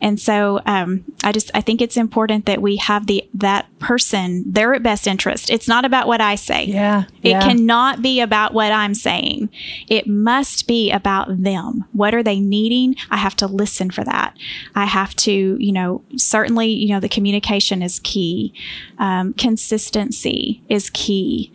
And 0.00 0.20
so 0.20 0.60
um, 0.66 1.04
i 1.24 1.32
just 1.32 1.50
i 1.54 1.60
think 1.60 1.82
it's 1.82 1.96
important 1.96 2.46
that 2.46 2.62
we 2.62 2.76
have 2.76 3.06
the 3.06 3.28
that 3.34 3.66
person 3.78 4.44
their 4.46 4.78
best 4.80 5.06
interest. 5.06 5.50
It's 5.50 5.68
not 5.68 5.84
about 5.84 6.06
what 6.06 6.20
i 6.20 6.34
say. 6.34 6.64
Yeah 6.64 7.04
it 7.22 7.30
yeah. 7.30 7.40
cannot 7.40 8.02
be 8.02 8.20
about 8.20 8.54
what 8.54 8.72
i'm 8.72 8.94
saying. 8.94 9.50
It 9.88 10.06
must 10.06 10.66
be 10.66 10.90
about 10.90 11.42
them. 11.42 11.84
What 11.92 12.14
are 12.14 12.22
they 12.22 12.40
needing? 12.40 12.96
I 13.10 13.16
have 13.16 13.36
to 13.36 13.46
listen 13.46 13.90
for 13.90 14.04
that. 14.04 14.36
I 14.74 14.84
have 14.84 15.14
to 15.16 15.56
you 15.58 15.72
know 15.72 16.02
certainly 16.16 16.68
you 16.68 16.88
know 16.88 17.00
the 17.00 17.08
communication 17.08 17.82
is 17.82 18.00
key 18.00 18.54
um, 18.98 19.32
consistency 19.34 20.62
is 20.68 20.90
key. 20.90 21.52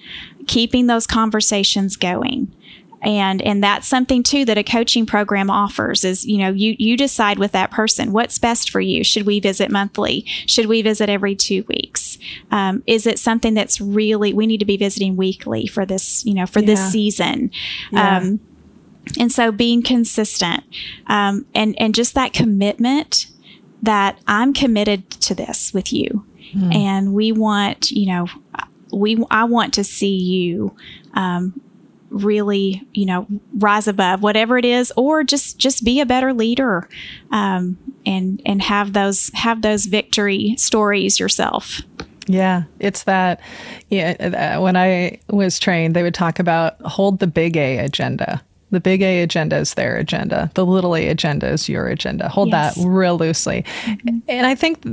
Keeping 0.48 0.88
those 0.88 1.06
conversations 1.06 1.96
going 1.96 2.52
and 3.02 3.42
and 3.42 3.64
that's 3.64 3.88
something 3.88 4.22
too 4.24 4.46
that 4.46 4.58
a 4.58 4.64
coaching 4.64 5.06
program 5.06 5.50
offers 5.50 6.04
is 6.04 6.26
you 6.26 6.38
know 6.38 6.50
you 6.50 6.76
you 6.78 6.96
decide 6.96 7.40
with 7.40 7.52
that 7.52 7.72
person 7.72 8.12
what's 8.12 8.38
best 8.38 8.70
for 8.70 8.80
you 8.80 9.04
should 9.04 9.26
we 9.26 9.40
visit 9.40 9.72
monthly 9.72 10.24
should 10.46 10.68
we 10.68 10.82
visit 10.82 11.10
every 11.10 11.36
two 11.36 11.64
weeks 11.68 12.18
um, 12.52 12.84
is 12.86 13.08
it 13.08 13.18
something 13.18 13.54
that's 13.54 13.82
really 13.82 14.34
we 14.34 14.46
need 14.46 14.60
to 14.60 14.66
be 14.66 14.78
visiting 14.78 15.16
weekly 15.16 15.66
for 15.66 15.86
this 15.86 16.26
you 16.26 16.34
know 16.34 16.46
for 16.46 16.60
yeah. 16.60 16.68
this 16.68 16.92
season 16.92 17.50
yeah. 17.92 18.18
um, 18.18 18.40
and 19.20 19.32
so 19.32 19.52
being 19.52 19.82
consistent 19.82 20.64
um, 21.08 21.46
and 21.56 21.80
and 21.80 21.96
just 21.96 22.14
that 22.14 22.34
commitment 22.34 23.28
that 23.82 24.20
i'm 24.28 24.54
committed 24.54 25.10
to 25.10 25.34
this 25.34 25.74
with 25.74 25.92
you 25.92 26.26
Mm. 26.54 26.76
And 26.76 27.14
we 27.14 27.32
want, 27.32 27.92
you 27.92 28.08
know, 28.08 28.28
we 28.92 29.24
I 29.32 29.46
want 29.46 29.74
to 29.76 29.84
see 29.84 30.16
you 30.16 30.76
um, 31.14 31.60
really, 32.10 32.84
you 32.94 33.06
know, 33.06 33.26
rise 33.54 33.88
above 33.88 34.22
whatever 34.22 34.58
it 34.58 34.66
is, 34.66 34.92
or 34.98 35.24
just 35.24 35.58
just 35.58 35.84
be 35.84 36.02
a 36.02 36.06
better 36.06 36.34
leader. 36.34 36.90
Um, 37.32 37.78
and 38.06 38.42
and 38.46 38.62
have 38.64 38.94
those 38.94 39.32
have 39.34 39.62
those 39.62 39.86
victory 39.86 40.56
stories 40.58 41.20
yourself. 41.20 41.82
Yeah, 42.28 42.64
it's 42.80 43.04
that. 43.04 43.40
Yeah, 43.90 44.56
uh, 44.58 44.62
when 44.62 44.76
I 44.76 45.20
was 45.30 45.60
trained, 45.60 45.96
they 45.96 46.04
would 46.04 46.14
talk 46.14 46.40
about 46.40 46.82
hold 46.82 47.20
the 47.20 47.28
big 47.28 47.56
A 47.58 47.80
agenda. 47.80 48.44
The 48.72 48.80
big 48.80 49.02
A 49.02 49.22
agenda 49.22 49.58
is 49.58 49.74
their 49.76 49.98
agenda. 49.98 50.52
The 50.56 50.66
little 50.66 50.96
A 50.96 51.08
agenda 51.08 51.48
is 51.50 51.70
your 51.70 51.88
agenda. 51.88 52.30
Hold 52.30 52.50
yes. 52.50 52.76
that 52.76 52.86
real 52.86 53.18
loosely. 53.18 53.66
Mm-hmm. 53.84 54.20
And 54.28 54.48
I 54.48 54.56
think, 54.56 54.84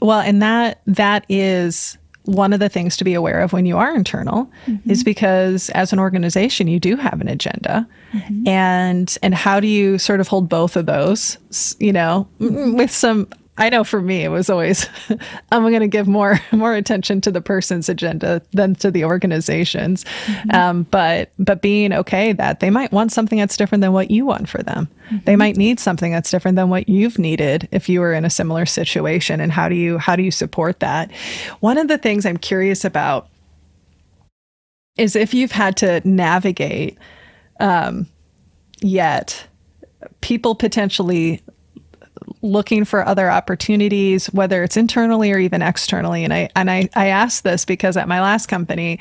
well, 0.00 0.20
and 0.20 0.42
that 0.42 0.80
that 0.86 1.24
is 1.28 1.96
one 2.24 2.52
of 2.52 2.60
the 2.60 2.68
things 2.68 2.96
to 2.98 3.04
be 3.04 3.14
aware 3.14 3.40
of 3.40 3.52
when 3.52 3.66
you 3.66 3.76
are 3.76 3.94
internal 3.94 4.50
mm-hmm. 4.66 4.90
is 4.90 5.02
because 5.02 5.70
as 5.70 5.92
an 5.92 5.98
organization 5.98 6.68
you 6.68 6.78
do 6.78 6.96
have 6.96 7.20
an 7.20 7.28
agenda 7.28 7.86
mm-hmm. 8.12 8.46
and 8.46 9.16
and 9.22 9.34
how 9.34 9.58
do 9.58 9.66
you 9.66 9.98
sort 9.98 10.20
of 10.20 10.28
hold 10.28 10.48
both 10.48 10.76
of 10.76 10.86
those 10.86 11.38
you 11.78 11.92
know 11.92 12.28
with 12.38 12.90
some 12.90 13.26
I 13.58 13.68
know 13.68 13.84
for 13.84 14.00
me, 14.00 14.24
it 14.24 14.28
was 14.28 14.48
always 14.48 14.88
I'm 15.52 15.62
going 15.62 15.80
to 15.80 15.88
give 15.88 16.08
more 16.08 16.40
more 16.52 16.74
attention 16.74 17.20
to 17.22 17.30
the 17.30 17.40
person's 17.40 17.88
agenda 17.88 18.42
than 18.52 18.74
to 18.76 18.90
the 18.90 19.04
organization's. 19.04 20.04
Mm-hmm. 20.04 20.50
Um, 20.50 20.82
but 20.84 21.30
but 21.38 21.60
being 21.60 21.92
okay 21.92 22.32
that 22.32 22.60
they 22.60 22.70
might 22.70 22.92
want 22.92 23.12
something 23.12 23.38
that's 23.38 23.56
different 23.56 23.82
than 23.82 23.92
what 23.92 24.10
you 24.10 24.24
want 24.24 24.48
for 24.48 24.62
them. 24.62 24.88
Mm-hmm. 25.06 25.18
They 25.24 25.36
might 25.36 25.56
need 25.56 25.78
something 25.78 26.10
that's 26.12 26.30
different 26.30 26.56
than 26.56 26.70
what 26.70 26.88
you've 26.88 27.18
needed 27.18 27.68
if 27.70 27.88
you 27.88 28.00
were 28.00 28.14
in 28.14 28.24
a 28.24 28.30
similar 28.30 28.66
situation. 28.66 29.40
And 29.40 29.52
how 29.52 29.68
do 29.68 29.74
you 29.74 29.98
how 29.98 30.16
do 30.16 30.22
you 30.22 30.30
support 30.30 30.80
that? 30.80 31.12
One 31.60 31.76
of 31.76 31.88
the 31.88 31.98
things 31.98 32.24
I'm 32.24 32.38
curious 32.38 32.84
about 32.84 33.28
is 34.96 35.16
if 35.16 35.34
you've 35.34 35.52
had 35.52 35.76
to 35.78 36.00
navigate 36.08 36.98
um, 37.58 38.06
yet 38.80 39.46
people 40.20 40.54
potentially 40.54 41.42
looking 42.42 42.84
for 42.84 43.06
other 43.06 43.30
opportunities, 43.30 44.26
whether 44.26 44.62
it's 44.62 44.76
internally 44.76 45.32
or 45.32 45.38
even 45.38 45.62
externally. 45.62 46.24
And 46.24 46.32
I 46.32 46.48
and 46.56 46.70
I, 46.70 46.88
I 46.94 47.08
asked 47.08 47.44
this 47.44 47.64
because 47.64 47.96
at 47.96 48.08
my 48.08 48.20
last 48.20 48.46
company, 48.46 48.98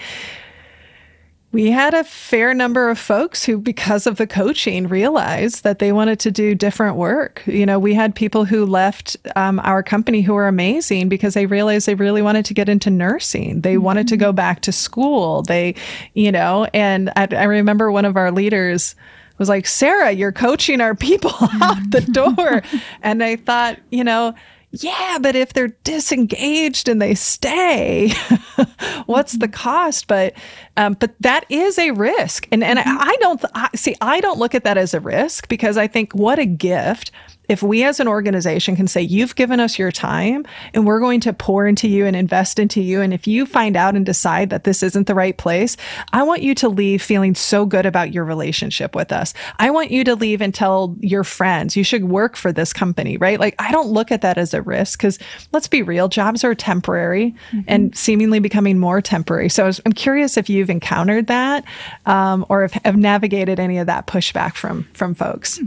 we 1.52 1.72
had 1.72 1.96
a 1.96 2.04
fair 2.04 2.54
number 2.54 2.90
of 2.90 3.00
folks 3.00 3.44
who, 3.44 3.58
because 3.58 4.06
of 4.06 4.18
the 4.18 4.28
coaching, 4.28 4.88
realized 4.88 5.64
that 5.64 5.80
they 5.80 5.92
wanted 5.92 6.20
to 6.20 6.32
do 6.32 6.54
different 6.54 6.96
work. 6.96 7.42
You 7.48 7.66
know, 7.66 7.80
we 7.80 7.96
had 7.96 8.14
people 8.14 8.46
who 8.46 8.68
left 8.68 9.18
um, 9.36 9.60
our 9.62 9.82
company 9.82 10.22
who 10.22 10.36
were 10.36 10.48
amazing 10.48 11.10
because 11.10 11.34
they 11.34 11.48
realized 11.48 11.88
they 11.88 11.96
really 11.96 12.22
wanted 12.22 12.46
to 12.46 12.54
get 12.54 12.70
into 12.70 12.92
nursing. 12.92 13.62
They 13.62 13.76
mm-hmm. 13.76 13.84
wanted 13.84 14.08
to 14.10 14.18
go 14.18 14.32
back 14.32 14.62
to 14.62 14.72
school. 14.72 15.42
They, 15.42 15.74
you 16.14 16.32
know, 16.32 16.68
and 16.72 17.10
I, 17.16 17.28
I 17.32 17.44
remember 17.46 17.92
one 17.92 18.06
of 18.06 18.16
our 18.16 18.32
leaders 18.32 18.94
was 19.40 19.50
like, 19.50 19.66
Sarah, 19.66 20.12
you're 20.12 20.32
coaching 20.32 20.82
our 20.82 20.94
people 20.94 21.32
out 21.62 21.90
the 21.90 22.02
door. 22.02 22.62
and 23.02 23.24
I 23.24 23.38
thought, 23.38 23.80
you 23.90 24.04
know, 24.04 24.36
yeah, 24.72 25.18
but 25.20 25.36
if 25.36 25.54
they're 25.54 25.76
disengaged 25.84 26.88
and 26.88 27.02
they 27.02 27.16
stay, 27.16 28.12
what's 29.08 29.34
the 29.34 29.48
cost? 29.48 30.08
But 30.08 30.34
um, 30.78 30.94
but 30.94 31.16
that 31.22 31.46
is 31.50 31.80
a 31.80 31.90
risk, 31.90 32.48
and 32.52 32.64
and 32.64 32.78
mm-hmm. 32.78 32.98
I 33.00 33.18
don't 33.20 33.44
I, 33.56 33.70
see. 33.74 33.96
I 34.00 34.20
don't 34.20 34.38
look 34.38 34.54
at 34.54 34.64
that 34.66 34.78
as 34.78 34.94
a 34.94 35.00
risk 35.00 35.48
because 35.48 35.76
I 35.76 35.88
think 35.88 36.14
what 36.14 36.38
a 36.38 36.46
gift 36.46 37.12
if 37.50 37.64
we 37.64 37.84
as 37.84 38.00
an 38.00 38.08
organization 38.08 38.76
can 38.76 38.88
say, 38.88 39.02
you've 39.02 39.36
given 39.36 39.60
us 39.60 39.80
your 39.80 39.92
time 39.92 40.46
and 40.74 40.86
we're 40.86 41.00
going 41.00 41.20
to 41.22 41.34
pour 41.34 41.68
into 41.68 41.88
you 41.88 42.06
and 42.06 42.16
invest 42.16 42.60
into 42.60 42.80
you. 42.80 43.02
And 43.02 43.14
if 43.14 43.28
you 43.28 43.46
find 43.46 43.76
out 43.76 43.96
and 43.96 44.06
decide 44.06 44.52
that 44.52 44.64
this 44.64 44.84
isn't 44.84 45.08
the 45.08 45.16
right 45.16 45.36
place, 45.36 45.76
I 46.14 46.24
want 46.24 46.44
you 46.44 46.54
to 46.56 46.70
leave 46.70 47.02
feeling 47.02 47.34
so 47.34 47.66
good 47.66 47.88
about 47.88 48.14
your 48.14 48.24
relationship 48.24 48.96
with 48.96 49.12
us. 49.12 49.34
I 49.58 49.72
want 49.72 49.90
you 49.90 50.04
to 50.04 50.16
leave 50.16 50.42
and 50.42 50.54
tell 50.54 50.96
your 51.00 51.24
friends 51.24 51.76
you 51.76 51.84
should 51.84 52.06
work 52.06 52.36
for 52.36 52.52
this 52.52 52.72
company, 52.72 53.18
right? 53.18 53.40
Like, 53.40 53.56
I 53.58 53.72
don't 53.72 53.90
look 53.90 54.12
at 54.12 54.22
that 54.22 54.38
as 54.38 54.54
a 54.54 54.62
risk 54.62 55.00
because 55.00 55.18
let's 55.52 55.68
be 55.68 55.82
real, 55.82 56.08
jobs 56.08 56.44
are 56.44 56.54
temporary 56.54 57.36
mm-hmm. 57.52 57.62
and 57.68 57.98
seemingly 57.98 58.40
becoming 58.40 58.78
more 58.78 59.02
temporary. 59.02 59.50
So 59.50 59.72
I'm 59.86 59.94
curious 59.94 60.38
if 60.38 60.50
you've 60.50 60.70
encountered 60.70 61.28
that 61.28 61.66
um, 62.06 62.46
or 62.48 62.62
have, 62.62 62.74
have 62.86 62.96
navigated 62.96 63.60
any 63.60 63.80
of 63.80 63.88
that 63.88 64.06
pushback 64.06 64.54
from 64.54 64.88
from 64.94 65.16
folks. 65.16 65.60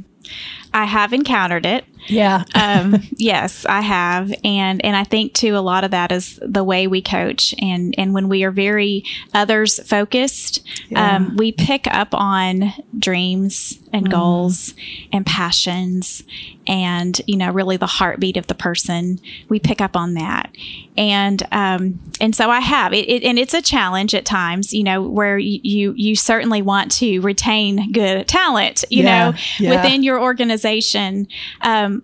I 0.75 0.85
have 0.85 1.13
encountered 1.13 1.67
it. 1.67 1.85
Yeah. 2.07 2.45
um, 2.55 3.03
yes, 3.17 3.65
I 3.67 3.81
have, 3.81 4.33
and 4.45 4.85
and 4.85 4.97
I 4.97 5.05
think 5.05 5.35
too 5.35 5.57
a 5.57 5.61
lot 5.61 5.85
of 5.85 5.91
that 5.93 6.13
is 6.13 6.39
the 6.43 6.65
way 6.65 6.87
we 6.87 7.03
coach, 7.03 7.55
and 7.59 7.95
and 7.99 8.15
when 8.15 8.29
we 8.29 8.45
are 8.45 8.51
very 8.51 9.05
others 9.35 9.79
focused, 9.87 10.67
yeah. 10.89 11.17
um, 11.17 11.37
we 11.37 11.53
pick 11.53 11.87
up 11.89 12.15
on 12.15 12.73
dreams 12.99 13.79
and 13.93 14.07
mm. 14.07 14.11
goals 14.11 14.75
and 15.13 15.25
passions, 15.27 16.25
and 16.67 17.21
you 17.27 17.37
know 17.37 17.51
really 17.51 17.77
the 17.77 17.87
heartbeat 17.87 18.37
of 18.37 18.47
the 18.47 18.55
person. 18.55 19.21
We 19.49 19.59
pick 19.59 19.81
up 19.81 19.97
on 19.97 20.15
that, 20.15 20.55
and 20.97 21.43
um, 21.53 22.01
and 22.21 22.35
so 22.35 22.51
I 22.51 22.61
have 22.61 22.93
it, 22.93 23.09
it, 23.09 23.23
and 23.25 23.39
it's 23.39 23.55
a 23.55 23.63
challenge 23.63 24.15
at 24.15 24.25
times, 24.25 24.73
you 24.73 24.85
know, 24.85 25.03
where 25.03 25.39
you 25.39 25.95
you 25.97 26.17
certainly 26.17 26.63
want 26.63 26.93
to 26.93 27.21
retain 27.21 27.93
good 27.93 28.29
talent, 28.29 28.85
you 28.91 29.03
yeah. 29.03 29.31
know, 29.31 29.39
yeah. 29.59 29.71
within 29.77 30.03
your 30.03 30.21
organization. 30.21 31.27
Um, 31.61 32.03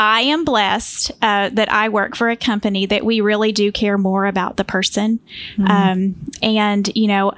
I 0.00 0.20
am 0.20 0.44
blessed 0.44 1.10
uh, 1.22 1.50
that 1.50 1.72
I 1.72 1.88
work 1.88 2.14
for 2.14 2.30
a 2.30 2.36
company 2.36 2.86
that 2.86 3.04
we 3.04 3.20
really 3.20 3.50
do 3.50 3.72
care 3.72 3.98
more 3.98 4.26
about 4.26 4.56
the 4.56 4.64
person. 4.64 5.18
Mm-hmm. 5.56 5.66
Um, 5.66 6.14
and, 6.40 6.88
you 6.94 7.08
know, 7.08 7.32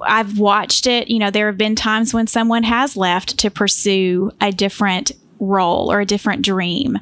I've 0.00 0.38
watched 0.38 0.86
it. 0.86 1.08
You 1.08 1.18
know, 1.18 1.30
there 1.30 1.46
have 1.48 1.58
been 1.58 1.76
times 1.76 2.14
when 2.14 2.26
someone 2.26 2.62
has 2.62 2.96
left 2.96 3.36
to 3.40 3.50
pursue 3.50 4.32
a 4.40 4.50
different 4.50 5.12
role 5.40 5.90
or 5.90 6.00
a 6.00 6.06
different 6.06 6.42
dream 6.42 6.98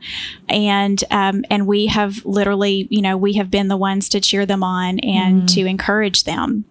and 0.48 1.02
um, 1.10 1.44
and 1.50 1.66
we 1.66 1.86
have 1.86 2.24
literally 2.24 2.86
you 2.90 3.02
know 3.02 3.16
we 3.16 3.34
have 3.34 3.50
been 3.50 3.68
the 3.68 3.76
ones 3.76 4.08
to 4.08 4.20
cheer 4.20 4.46
them 4.46 4.62
on 4.62 4.98
and 5.00 5.42
mm. 5.42 5.54
to 5.54 5.66
encourage 5.66 6.24
them 6.24 6.64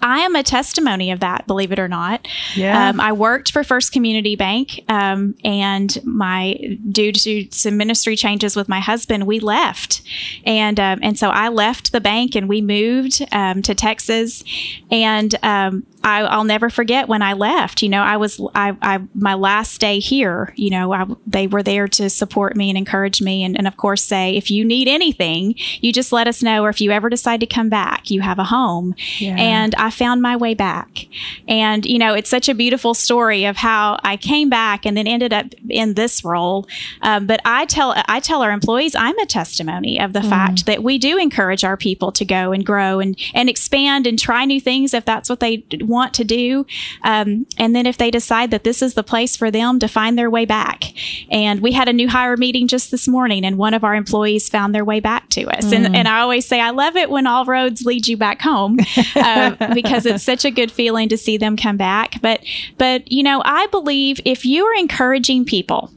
I 0.00 0.20
am 0.20 0.34
a 0.34 0.42
testimony 0.42 1.10
of 1.10 1.20
that, 1.20 1.46
believe 1.46 1.72
it 1.72 1.78
or 1.78 1.88
not. 1.88 2.26
Yeah. 2.56 2.88
Um, 2.88 3.00
I 3.00 3.12
worked 3.12 3.52
for 3.52 3.62
First 3.62 3.92
Community 3.92 4.36
Bank, 4.36 4.80
um, 4.88 5.34
and 5.44 5.96
my 6.04 6.78
due 6.90 7.12
to 7.12 7.48
some 7.50 7.76
ministry 7.76 8.16
changes 8.16 8.56
with 8.56 8.68
my 8.68 8.80
husband, 8.80 9.26
we 9.26 9.40
left, 9.40 10.02
and 10.44 10.78
um, 10.78 11.00
and 11.02 11.18
so 11.18 11.30
I 11.30 11.48
left 11.48 11.92
the 11.92 12.00
bank 12.00 12.34
and 12.34 12.48
we 12.48 12.60
moved 12.60 13.24
um, 13.32 13.62
to 13.62 13.74
Texas, 13.74 14.42
and 14.90 15.34
um, 15.42 15.86
I, 16.04 16.36
will 16.36 16.44
never 16.44 16.70
forget 16.70 17.08
when 17.08 17.22
I 17.22 17.32
left. 17.32 17.82
You 17.82 17.88
know, 17.88 18.02
I 18.02 18.16
was 18.16 18.40
I, 18.54 18.76
I 18.82 19.00
my 19.14 19.34
last 19.34 19.80
day 19.80 19.98
here. 19.98 20.52
You 20.56 20.70
know, 20.70 20.92
I, 20.92 21.06
they 21.26 21.46
were 21.46 21.62
there 21.62 21.88
to 21.88 22.10
support 22.10 22.56
me 22.56 22.70
and 22.70 22.78
encourage 22.78 23.22
me, 23.22 23.44
and, 23.44 23.56
and 23.56 23.66
of 23.66 23.76
course 23.76 24.02
say 24.02 24.36
if 24.36 24.50
you 24.50 24.64
need 24.64 24.88
anything, 24.88 25.54
you 25.80 25.92
just 25.92 26.12
let 26.12 26.26
us 26.26 26.42
know. 26.42 26.64
Or 26.64 26.68
if 26.68 26.80
you 26.80 26.90
ever 26.90 27.08
decide 27.08 27.40
to 27.40 27.46
come 27.46 27.68
back, 27.68 28.10
you 28.10 28.20
have 28.20 28.38
a 28.38 28.44
home. 28.44 28.94
Yeah. 29.18 29.36
And 29.36 29.74
I 29.76 29.90
found 29.90 30.22
my 30.22 30.36
way 30.36 30.54
back, 30.54 31.06
and 31.46 31.86
you 31.86 31.98
know, 31.98 32.14
it's 32.14 32.30
such 32.30 32.48
a 32.48 32.54
beautiful 32.54 32.94
story 32.94 33.44
of 33.44 33.56
how 33.56 33.98
I 34.02 34.16
came 34.16 34.48
back 34.48 34.84
and 34.86 34.96
then 34.96 35.06
ended 35.06 35.32
up 35.32 35.46
in 35.68 35.94
this 35.94 36.24
role. 36.24 36.66
Um, 37.02 37.26
but 37.26 37.40
I 37.44 37.66
tell 37.66 37.94
I 38.08 38.20
tell 38.20 38.42
our 38.42 38.50
employees 38.50 38.94
I'm 38.94 39.18
a 39.18 39.26
testimony 39.26 40.00
of 40.00 40.12
the 40.12 40.20
mm. 40.20 40.28
fact 40.28 40.66
that 40.66 40.82
we 40.82 40.98
do 40.98 41.18
encourage 41.18 41.64
our 41.64 41.76
people 41.76 42.12
to 42.12 42.24
go 42.24 42.52
and 42.52 42.64
grow 42.64 43.00
and 43.00 43.18
and 43.34 43.48
expand 43.48 44.06
and 44.06 44.18
try 44.18 44.44
new 44.44 44.60
things 44.60 44.94
if 44.94 45.04
that's 45.04 45.28
what 45.28 45.40
they 45.40 45.64
want 45.92 46.14
to 46.14 46.24
do. 46.24 46.66
Um, 47.02 47.46
and 47.58 47.76
then 47.76 47.86
if 47.86 47.98
they 47.98 48.10
decide 48.10 48.50
that 48.50 48.64
this 48.64 48.82
is 48.82 48.94
the 48.94 49.04
place 49.04 49.36
for 49.36 49.50
them 49.50 49.78
to 49.78 49.86
find 49.86 50.18
their 50.18 50.30
way 50.30 50.44
back. 50.44 50.84
And 51.30 51.60
we 51.60 51.72
had 51.72 51.88
a 51.88 51.92
new 51.92 52.08
hire 52.08 52.36
meeting 52.36 52.66
just 52.66 52.90
this 52.90 53.06
morning, 53.06 53.44
and 53.44 53.58
one 53.58 53.74
of 53.74 53.84
our 53.84 53.94
employees 53.94 54.48
found 54.48 54.74
their 54.74 54.84
way 54.84 54.98
back 54.98 55.28
to 55.30 55.44
us. 55.48 55.66
Mm. 55.66 55.72
And, 55.72 55.96
and 55.96 56.08
I 56.08 56.20
always 56.20 56.46
say, 56.46 56.60
I 56.60 56.70
love 56.70 56.96
it 56.96 57.10
when 57.10 57.26
all 57.26 57.44
roads 57.44 57.84
lead 57.84 58.08
you 58.08 58.16
back 58.16 58.40
home 58.40 58.78
uh, 59.14 59.74
because 59.74 60.06
it's 60.06 60.24
such 60.24 60.44
a 60.44 60.50
good 60.50 60.72
feeling 60.72 61.08
to 61.10 61.18
see 61.18 61.36
them 61.36 61.56
come 61.56 61.76
back. 61.76 62.20
But, 62.20 62.40
but, 62.78 63.10
you 63.12 63.22
know, 63.22 63.42
I 63.44 63.66
believe 63.68 64.20
if 64.24 64.44
you 64.44 64.64
are 64.64 64.74
encouraging 64.74 65.44
people, 65.44 65.92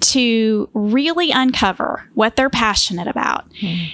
to 0.00 0.68
really 0.74 1.30
uncover 1.30 2.08
what 2.14 2.34
they're 2.34 2.50
passionate 2.50 3.06
about. 3.06 3.48
Mm 3.52 3.88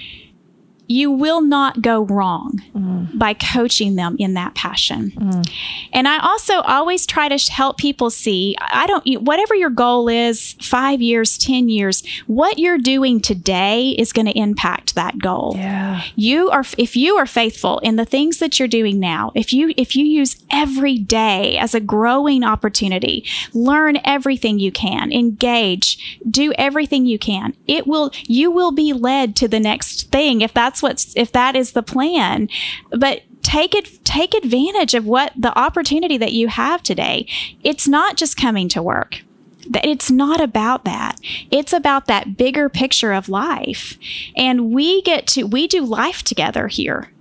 you 0.89 1.11
will 1.11 1.41
not 1.41 1.83
go 1.83 2.01
wrong 2.01 2.59
mm. 2.75 3.17
by 3.17 3.31
coaching 3.35 3.95
them 3.95 4.15
in 4.17 4.33
that 4.33 4.55
passion. 4.55 5.11
Mm. 5.11 5.51
And 5.93 6.07
I 6.07 6.17
also 6.17 6.61
always 6.61 7.05
try 7.05 7.29
to 7.29 7.51
help 7.51 7.77
people 7.77 8.09
see 8.09 8.55
I 8.59 8.87
don't, 8.87 9.21
whatever 9.21 9.53
your 9.53 9.69
goal 9.69 10.09
is, 10.09 10.53
five 10.53 10.99
years, 10.99 11.37
10 11.37 11.69
years, 11.69 12.03
what 12.25 12.57
you're 12.57 12.79
doing 12.79 13.21
today 13.21 13.89
is 13.99 14.11
going 14.11 14.25
to 14.25 14.37
impact 14.37 14.95
that 14.95 15.19
goal. 15.19 15.53
Yeah. 15.55 16.01
You 16.15 16.49
are, 16.49 16.65
if 16.79 16.95
you 16.95 17.17
are 17.17 17.27
faithful 17.27 17.77
in 17.79 17.95
the 17.95 18.05
things 18.05 18.39
that 18.39 18.57
you're 18.57 18.67
doing 18.67 18.99
now, 18.99 19.31
if 19.35 19.53
you, 19.53 19.73
if 19.77 19.95
you 19.95 20.05
use 20.05 20.43
every 20.49 20.97
day 20.97 21.55
as 21.59 21.75
a 21.75 21.79
growing 21.79 22.43
opportunity, 22.43 23.25
learn 23.53 23.99
everything 24.03 24.57
you 24.57 24.71
can, 24.71 25.11
engage, 25.11 26.19
do 26.27 26.51
everything 26.53 27.05
you 27.05 27.19
can, 27.19 27.55
it 27.67 27.85
will, 27.85 28.09
you 28.23 28.49
will 28.49 28.71
be 28.71 28.91
led 28.91 29.35
to 29.35 29.47
the 29.47 29.59
next 29.59 30.11
thing 30.11 30.41
if 30.41 30.51
that's 30.51 30.78
that's 30.79 30.83
what's 30.83 31.13
if 31.15 31.31
that 31.31 31.55
is 31.55 31.71
the 31.71 31.83
plan. 31.83 32.49
But 32.91 33.23
take 33.41 33.75
it 33.75 34.03
take 34.05 34.33
advantage 34.33 34.93
of 34.93 35.05
what 35.05 35.33
the 35.35 35.57
opportunity 35.57 36.17
that 36.17 36.33
you 36.33 36.47
have 36.47 36.83
today. 36.83 37.27
It's 37.63 37.87
not 37.87 38.17
just 38.17 38.37
coming 38.37 38.69
to 38.69 38.81
work 38.81 39.21
that 39.69 39.85
it's 39.85 40.09
not 40.09 40.41
about 40.41 40.83
that. 40.85 41.19
It's 41.51 41.73
about 41.73 42.07
that 42.07 42.37
bigger 42.37 42.69
picture 42.69 43.11
of 43.13 43.29
life. 43.29 43.99
And 44.35 44.71
we 44.71 45.03
get 45.03 45.27
to, 45.27 45.43
we 45.43 45.67
do 45.67 45.85
life 45.85 46.23
together 46.23 46.69
here. 46.69 47.11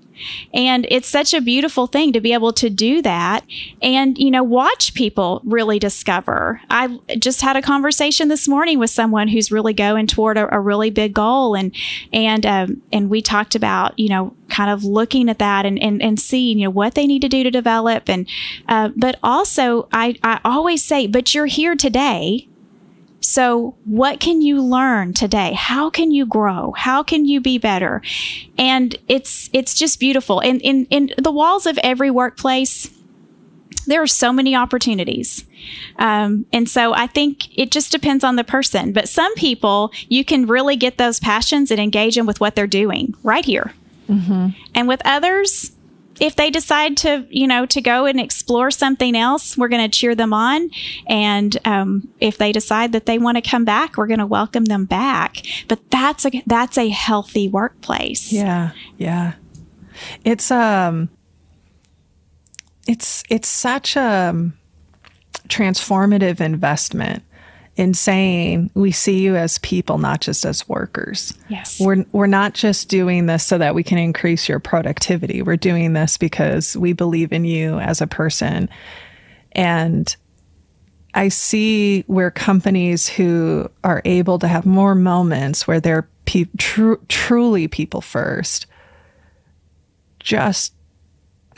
And 0.52 0.86
it's 0.90 1.08
such 1.08 1.34
a 1.34 1.40
beautiful 1.40 1.86
thing 1.86 2.12
to 2.12 2.20
be 2.20 2.32
able 2.32 2.52
to 2.54 2.70
do 2.70 3.02
that 3.02 3.44
and, 3.82 4.16
you 4.18 4.30
know, 4.30 4.42
watch 4.42 4.94
people 4.94 5.40
really 5.44 5.78
discover. 5.78 6.60
I 6.70 6.98
just 7.18 7.40
had 7.40 7.56
a 7.56 7.62
conversation 7.62 8.28
this 8.28 8.48
morning 8.48 8.78
with 8.78 8.90
someone 8.90 9.28
who's 9.28 9.52
really 9.52 9.74
going 9.74 10.06
toward 10.06 10.38
a, 10.38 10.54
a 10.54 10.60
really 10.60 10.90
big 10.90 11.14
goal. 11.14 11.54
And, 11.54 11.74
and, 12.12 12.46
um, 12.46 12.82
and 12.92 13.10
we 13.10 13.22
talked 13.22 13.54
about, 13.54 13.98
you 13.98 14.08
know, 14.08 14.34
kind 14.48 14.70
of 14.70 14.84
looking 14.84 15.28
at 15.28 15.38
that 15.38 15.66
and, 15.66 15.78
and, 15.82 16.02
and 16.02 16.18
seeing, 16.18 16.58
you 16.58 16.64
know, 16.64 16.70
what 16.70 16.94
they 16.94 17.06
need 17.06 17.22
to 17.22 17.28
do 17.28 17.42
to 17.42 17.50
develop. 17.50 18.08
And, 18.08 18.28
uh, 18.68 18.90
but 18.96 19.18
also 19.22 19.88
I, 19.92 20.16
I 20.22 20.40
always 20.44 20.82
say, 20.82 21.06
but 21.06 21.34
you're 21.34 21.46
here 21.46 21.76
today 21.76 22.48
so, 23.20 23.74
what 23.84 24.20
can 24.20 24.42
you 24.42 24.62
learn 24.62 25.12
today? 25.12 25.52
How 25.52 25.90
can 25.90 26.12
you 26.12 26.24
grow? 26.24 26.72
How 26.76 27.02
can 27.02 27.24
you 27.24 27.40
be 27.40 27.58
better? 27.58 28.00
And 28.56 28.96
it's 29.08 29.50
it's 29.52 29.74
just 29.74 29.98
beautiful. 29.98 30.40
And 30.40 30.60
in, 30.62 30.86
in 30.86 31.10
the 31.18 31.32
walls 31.32 31.66
of 31.66 31.78
every 31.82 32.12
workplace, 32.12 32.90
there 33.86 34.02
are 34.02 34.06
so 34.06 34.32
many 34.32 34.54
opportunities. 34.54 35.44
Um, 35.98 36.46
and 36.52 36.68
so 36.68 36.94
I 36.94 37.08
think 37.08 37.58
it 37.58 37.72
just 37.72 37.90
depends 37.90 38.22
on 38.22 38.36
the 38.36 38.44
person. 38.44 38.92
But 38.92 39.08
some 39.08 39.34
people, 39.34 39.92
you 40.08 40.24
can 40.24 40.46
really 40.46 40.76
get 40.76 40.98
those 40.98 41.18
passions 41.18 41.70
and 41.70 41.80
engage 41.80 42.14
them 42.14 42.26
with 42.26 42.38
what 42.38 42.54
they're 42.54 42.66
doing 42.66 43.14
right 43.24 43.44
here. 43.44 43.72
Mm-hmm. 44.08 44.48
And 44.74 44.88
with 44.88 45.02
others, 45.04 45.72
if 46.20 46.36
they 46.36 46.50
decide 46.50 46.96
to, 46.98 47.26
you 47.30 47.46
know, 47.46 47.66
to 47.66 47.80
go 47.80 48.06
and 48.06 48.20
explore 48.20 48.70
something 48.70 49.16
else, 49.16 49.56
we're 49.56 49.68
going 49.68 49.88
to 49.88 49.96
cheer 49.96 50.14
them 50.14 50.32
on. 50.32 50.70
And 51.06 51.56
um, 51.64 52.08
if 52.20 52.38
they 52.38 52.52
decide 52.52 52.92
that 52.92 53.06
they 53.06 53.18
want 53.18 53.36
to 53.36 53.42
come 53.42 53.64
back, 53.64 53.96
we're 53.96 54.06
going 54.06 54.18
to 54.18 54.26
welcome 54.26 54.64
them 54.64 54.84
back. 54.84 55.42
But 55.68 55.90
that's 55.90 56.24
a 56.26 56.42
that's 56.46 56.78
a 56.78 56.88
healthy 56.88 57.48
workplace. 57.48 58.32
Yeah, 58.32 58.72
yeah. 58.96 59.34
It's 60.24 60.50
um, 60.50 61.10
it's 62.86 63.22
it's 63.28 63.48
such 63.48 63.96
a 63.96 64.50
transformative 65.48 66.40
investment 66.40 67.22
in 67.79 67.95
saying 67.95 68.70
we 68.74 68.91
see 68.91 69.20
you 69.20 69.37
as 69.37 69.59
people, 69.59 69.99
not 69.99 70.20
just 70.20 70.45
as 70.45 70.68
workers. 70.68 71.33
Yes. 71.49 71.81
We're, 71.81 72.05
we're 72.11 72.26
not 72.26 72.53
just 72.53 72.89
doing 72.89 73.26
this 73.26 73.45
so 73.45 73.57
that 73.57 73.74
we 73.74 73.85
can 73.85 73.99
increase 73.99 74.49
your 74.49 74.59
productivity. 74.59 75.43
We're 75.43 75.57
doing 75.57 75.93
this 75.93 76.18
because 76.18 76.76
we 76.76 76.93
believe 76.93 77.33
in 77.33 77.45
you 77.45 77.79
as 77.79 78.01
a 78.01 78.09
person. 78.09 78.68
And 79.53 80.14
I 81.14 81.29
see 81.29 82.03
where 82.09 82.33
companies 82.33 83.09
who 83.09 83.70
are 83.85 84.03
able 84.05 84.41
to 84.41 84.49
have 84.49 84.66
more 84.66 84.97
moments 84.97 85.68
where 85.68 85.81
they're 85.81 86.09
pe- 86.26 86.47
tr- 86.59 86.95
truly 87.07 87.68
people 87.68 88.01
first 88.01 88.66
just 90.18 90.74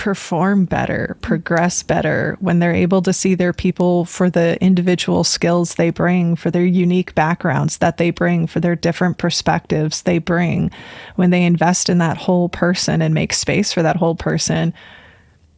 perform 0.01 0.64
better, 0.64 1.18
progress 1.20 1.82
better 1.82 2.34
when 2.40 2.59
they're 2.59 2.72
able 2.72 3.03
to 3.03 3.12
see 3.12 3.34
their 3.34 3.53
people 3.53 4.07
for 4.07 4.30
the 4.30 4.57
individual 4.64 5.24
skills 5.24 5.74
they 5.74 5.90
bring, 5.90 6.34
for 6.36 6.51
their 6.51 6.64
unique 6.64 7.14
backgrounds 7.14 7.76
that 7.76 7.98
they 7.98 8.11
bring, 8.11 8.46
for 8.46 8.61
their 8.61 8.74
different 8.74 9.18
perspectives 9.18 10.01
they 10.01 10.16
bring. 10.16 10.70
When 11.16 11.28
they 11.28 11.44
invest 11.44 11.90
in 11.90 11.98
that 11.98 12.16
whole 12.16 12.48
person 12.48 13.03
and 13.03 13.12
make 13.12 13.34
space 13.34 13.74
for 13.74 13.82
that 13.82 13.96
whole 13.96 14.14
person, 14.14 14.72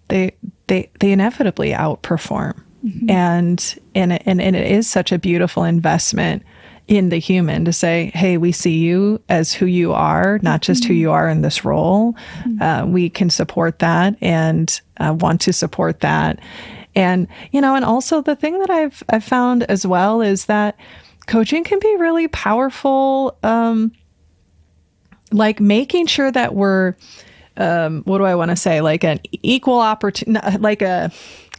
they 0.08 0.32
they 0.66 0.90
they 0.98 1.12
inevitably 1.12 1.70
outperform. 1.70 2.60
Mm-hmm. 2.84 3.10
And 3.10 3.78
and 3.94 4.26
and 4.26 4.42
and 4.42 4.56
it 4.56 4.68
is 4.72 4.90
such 4.90 5.12
a 5.12 5.20
beautiful 5.20 5.62
investment 5.62 6.42
in 6.88 7.08
the 7.08 7.18
human 7.18 7.64
to 7.64 7.72
say, 7.72 8.10
hey, 8.14 8.36
we 8.36 8.52
see 8.52 8.78
you 8.78 9.20
as 9.28 9.52
who 9.52 9.66
you 9.66 9.92
are, 9.92 10.38
not 10.42 10.60
just 10.60 10.84
who 10.84 10.92
you 10.92 11.10
are 11.10 11.28
in 11.28 11.42
this 11.42 11.64
role. 11.64 12.14
Uh, 12.60 12.84
we 12.86 13.08
can 13.08 13.30
support 13.30 13.78
that 13.78 14.16
and 14.20 14.80
uh, 14.98 15.14
want 15.18 15.40
to 15.40 15.52
support 15.52 16.00
that. 16.00 16.38
And, 16.94 17.28
you 17.52 17.60
know, 17.60 17.74
and 17.74 17.84
also 17.84 18.20
the 18.20 18.36
thing 18.36 18.58
that 18.58 18.68
I've, 18.68 19.02
I've 19.08 19.24
found 19.24 19.62
as 19.64 19.86
well 19.86 20.20
is 20.20 20.46
that 20.46 20.76
coaching 21.26 21.64
can 21.64 21.78
be 21.78 21.96
really 21.96 22.28
powerful. 22.28 23.38
Um, 23.42 23.92
like 25.30 25.60
making 25.60 26.06
sure 26.08 26.30
that 26.30 26.54
we're, 26.54 26.94
um, 27.56 28.02
what 28.04 28.18
do 28.18 28.24
I 28.24 28.34
want 28.34 28.50
to 28.50 28.56
say? 28.56 28.80
Like 28.80 29.04
an 29.04 29.20
equal 29.30 29.80
opportunity, 29.80 30.58
like 30.58 30.82
a, 30.82 31.10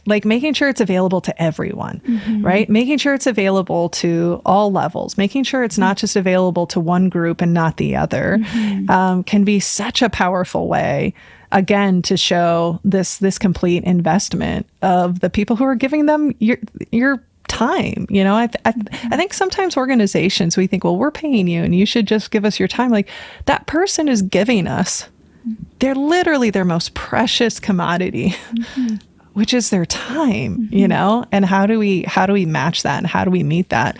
like 0.06 0.24
making 0.24 0.54
sure 0.54 0.68
it's 0.68 0.80
available 0.80 1.20
to 1.22 1.42
everyone, 1.42 2.00
mm-hmm. 2.06 2.44
right? 2.44 2.68
Making 2.68 2.98
sure 2.98 3.14
it's 3.14 3.26
available 3.26 3.88
to 3.90 4.40
all 4.44 4.70
levels, 4.70 5.16
making 5.16 5.44
sure 5.44 5.64
it's 5.64 5.78
not 5.78 5.96
just 5.96 6.16
available 6.16 6.66
to 6.68 6.80
one 6.80 7.08
group 7.08 7.40
and 7.40 7.54
not 7.54 7.76
the 7.78 7.96
other, 7.96 8.38
mm-hmm. 8.40 8.90
um, 8.90 9.24
can 9.24 9.44
be 9.44 9.60
such 9.60 10.02
a 10.02 10.10
powerful 10.10 10.68
way 10.68 11.14
again 11.52 12.02
to 12.02 12.16
show 12.16 12.80
this 12.84 13.18
this 13.18 13.38
complete 13.38 13.84
investment 13.84 14.66
of 14.82 15.20
the 15.20 15.30
people 15.30 15.56
who 15.56 15.64
are 15.64 15.76
giving 15.76 16.06
them 16.06 16.34
your 16.40 16.58
your 16.90 17.22
time 17.46 18.06
you 18.08 18.24
know 18.24 18.34
I, 18.34 18.46
th- 18.48 18.60
I, 18.64 18.72
th- 18.72 19.12
I 19.12 19.16
think 19.16 19.32
sometimes 19.32 19.76
organizations 19.76 20.56
we 20.56 20.66
think 20.66 20.82
well 20.82 20.96
we're 20.96 21.12
paying 21.12 21.46
you 21.46 21.62
and 21.62 21.74
you 21.74 21.86
should 21.86 22.08
just 22.08 22.32
give 22.32 22.44
us 22.44 22.58
your 22.58 22.66
time 22.66 22.90
like 22.90 23.08
that 23.44 23.66
person 23.66 24.08
is 24.08 24.22
giving 24.22 24.66
us 24.66 25.08
they're 25.78 25.94
literally 25.94 26.50
their 26.50 26.64
most 26.64 26.94
precious 26.94 27.60
commodity 27.60 28.30
mm-hmm 28.30 28.96
which 29.34 29.52
is 29.52 29.70
their 29.70 29.84
time, 29.84 30.58
mm-hmm. 30.58 30.74
you 30.74 30.88
know? 30.88 31.24
And 31.30 31.44
how 31.44 31.66
do 31.66 31.78
we 31.78 32.02
how 32.02 32.26
do 32.26 32.32
we 32.32 32.46
match 32.46 32.82
that 32.82 32.98
and 32.98 33.06
how 33.06 33.24
do 33.24 33.30
we 33.30 33.42
meet 33.42 33.68
that? 33.68 33.98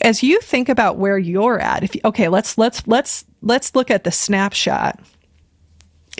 As 0.00 0.22
you 0.22 0.40
think 0.40 0.68
about 0.68 0.96
where 0.96 1.18
you're 1.18 1.60
at, 1.60 1.84
if 1.84 1.94
you, 1.94 2.00
okay, 2.04 2.28
let's 2.28 2.56
let's 2.58 2.86
let's 2.88 3.24
let's 3.42 3.74
look 3.74 3.90
at 3.90 4.04
the 4.04 4.10
snapshot 4.10 4.98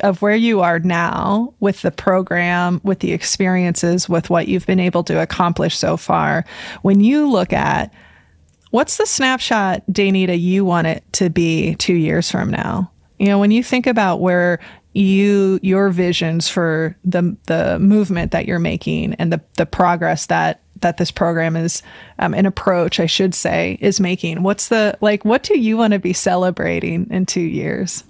of 0.03 0.22
where 0.22 0.36
you 0.36 0.61
are 0.61 0.78
now 0.78 1.55
with 1.61 1.82
the 1.82 1.90
program, 1.90 2.80
with 2.82 3.01
the 3.01 3.12
experiences, 3.12 4.09
with 4.09 4.30
what 4.30 4.49
you've 4.49 4.66
been 4.66 4.80
able 4.80 5.05
to 5.05 5.20
accomplish 5.20 5.76
so 5.76 5.97
far. 5.97 6.45
When 6.82 7.01
you 7.01 7.30
look 7.30 7.53
at 7.53 7.93
what's 8.70 8.97
the 8.97 9.07
snapshot, 9.07 9.84
Danita, 9.90 10.40
you 10.40 10.64
want 10.64 10.86
it 10.86 11.05
to 11.14 11.30
be 11.30 11.74
two 11.76 11.95
years 11.95 12.30
from 12.30 12.51
now? 12.51 12.90
You 13.18 13.26
know, 13.26 13.38
when 13.38 13.51
you 13.51 13.62
think 13.62 13.86
about 13.86 14.20
where 14.20 14.59
you 14.95 15.59
your 15.62 15.90
visions 15.90 16.49
for 16.49 16.97
the 17.05 17.36
the 17.47 17.78
movement 17.78 18.32
that 18.32 18.47
you're 18.47 18.59
making 18.59 19.14
and 19.14 19.32
the 19.32 19.40
the 19.57 19.66
progress 19.66 20.26
that 20.26 20.61
that 20.80 20.97
this 20.97 21.11
program 21.11 21.57
is 21.57 21.82
um, 22.18 22.34
an 22.34 22.45
approach 22.45 23.01
I 23.01 23.07
should 23.07 23.34
say 23.34 23.78
is 23.80 24.01
making. 24.01 24.43
What's 24.43 24.68
the 24.68 24.99
like? 25.01 25.24
What 25.24 25.43
do 25.43 25.59
you 25.59 25.76
want 25.76 25.93
to 25.93 25.99
be 25.99 26.12
celebrating 26.12 27.09
in 27.11 27.26
two 27.26 27.40
years? 27.40 28.05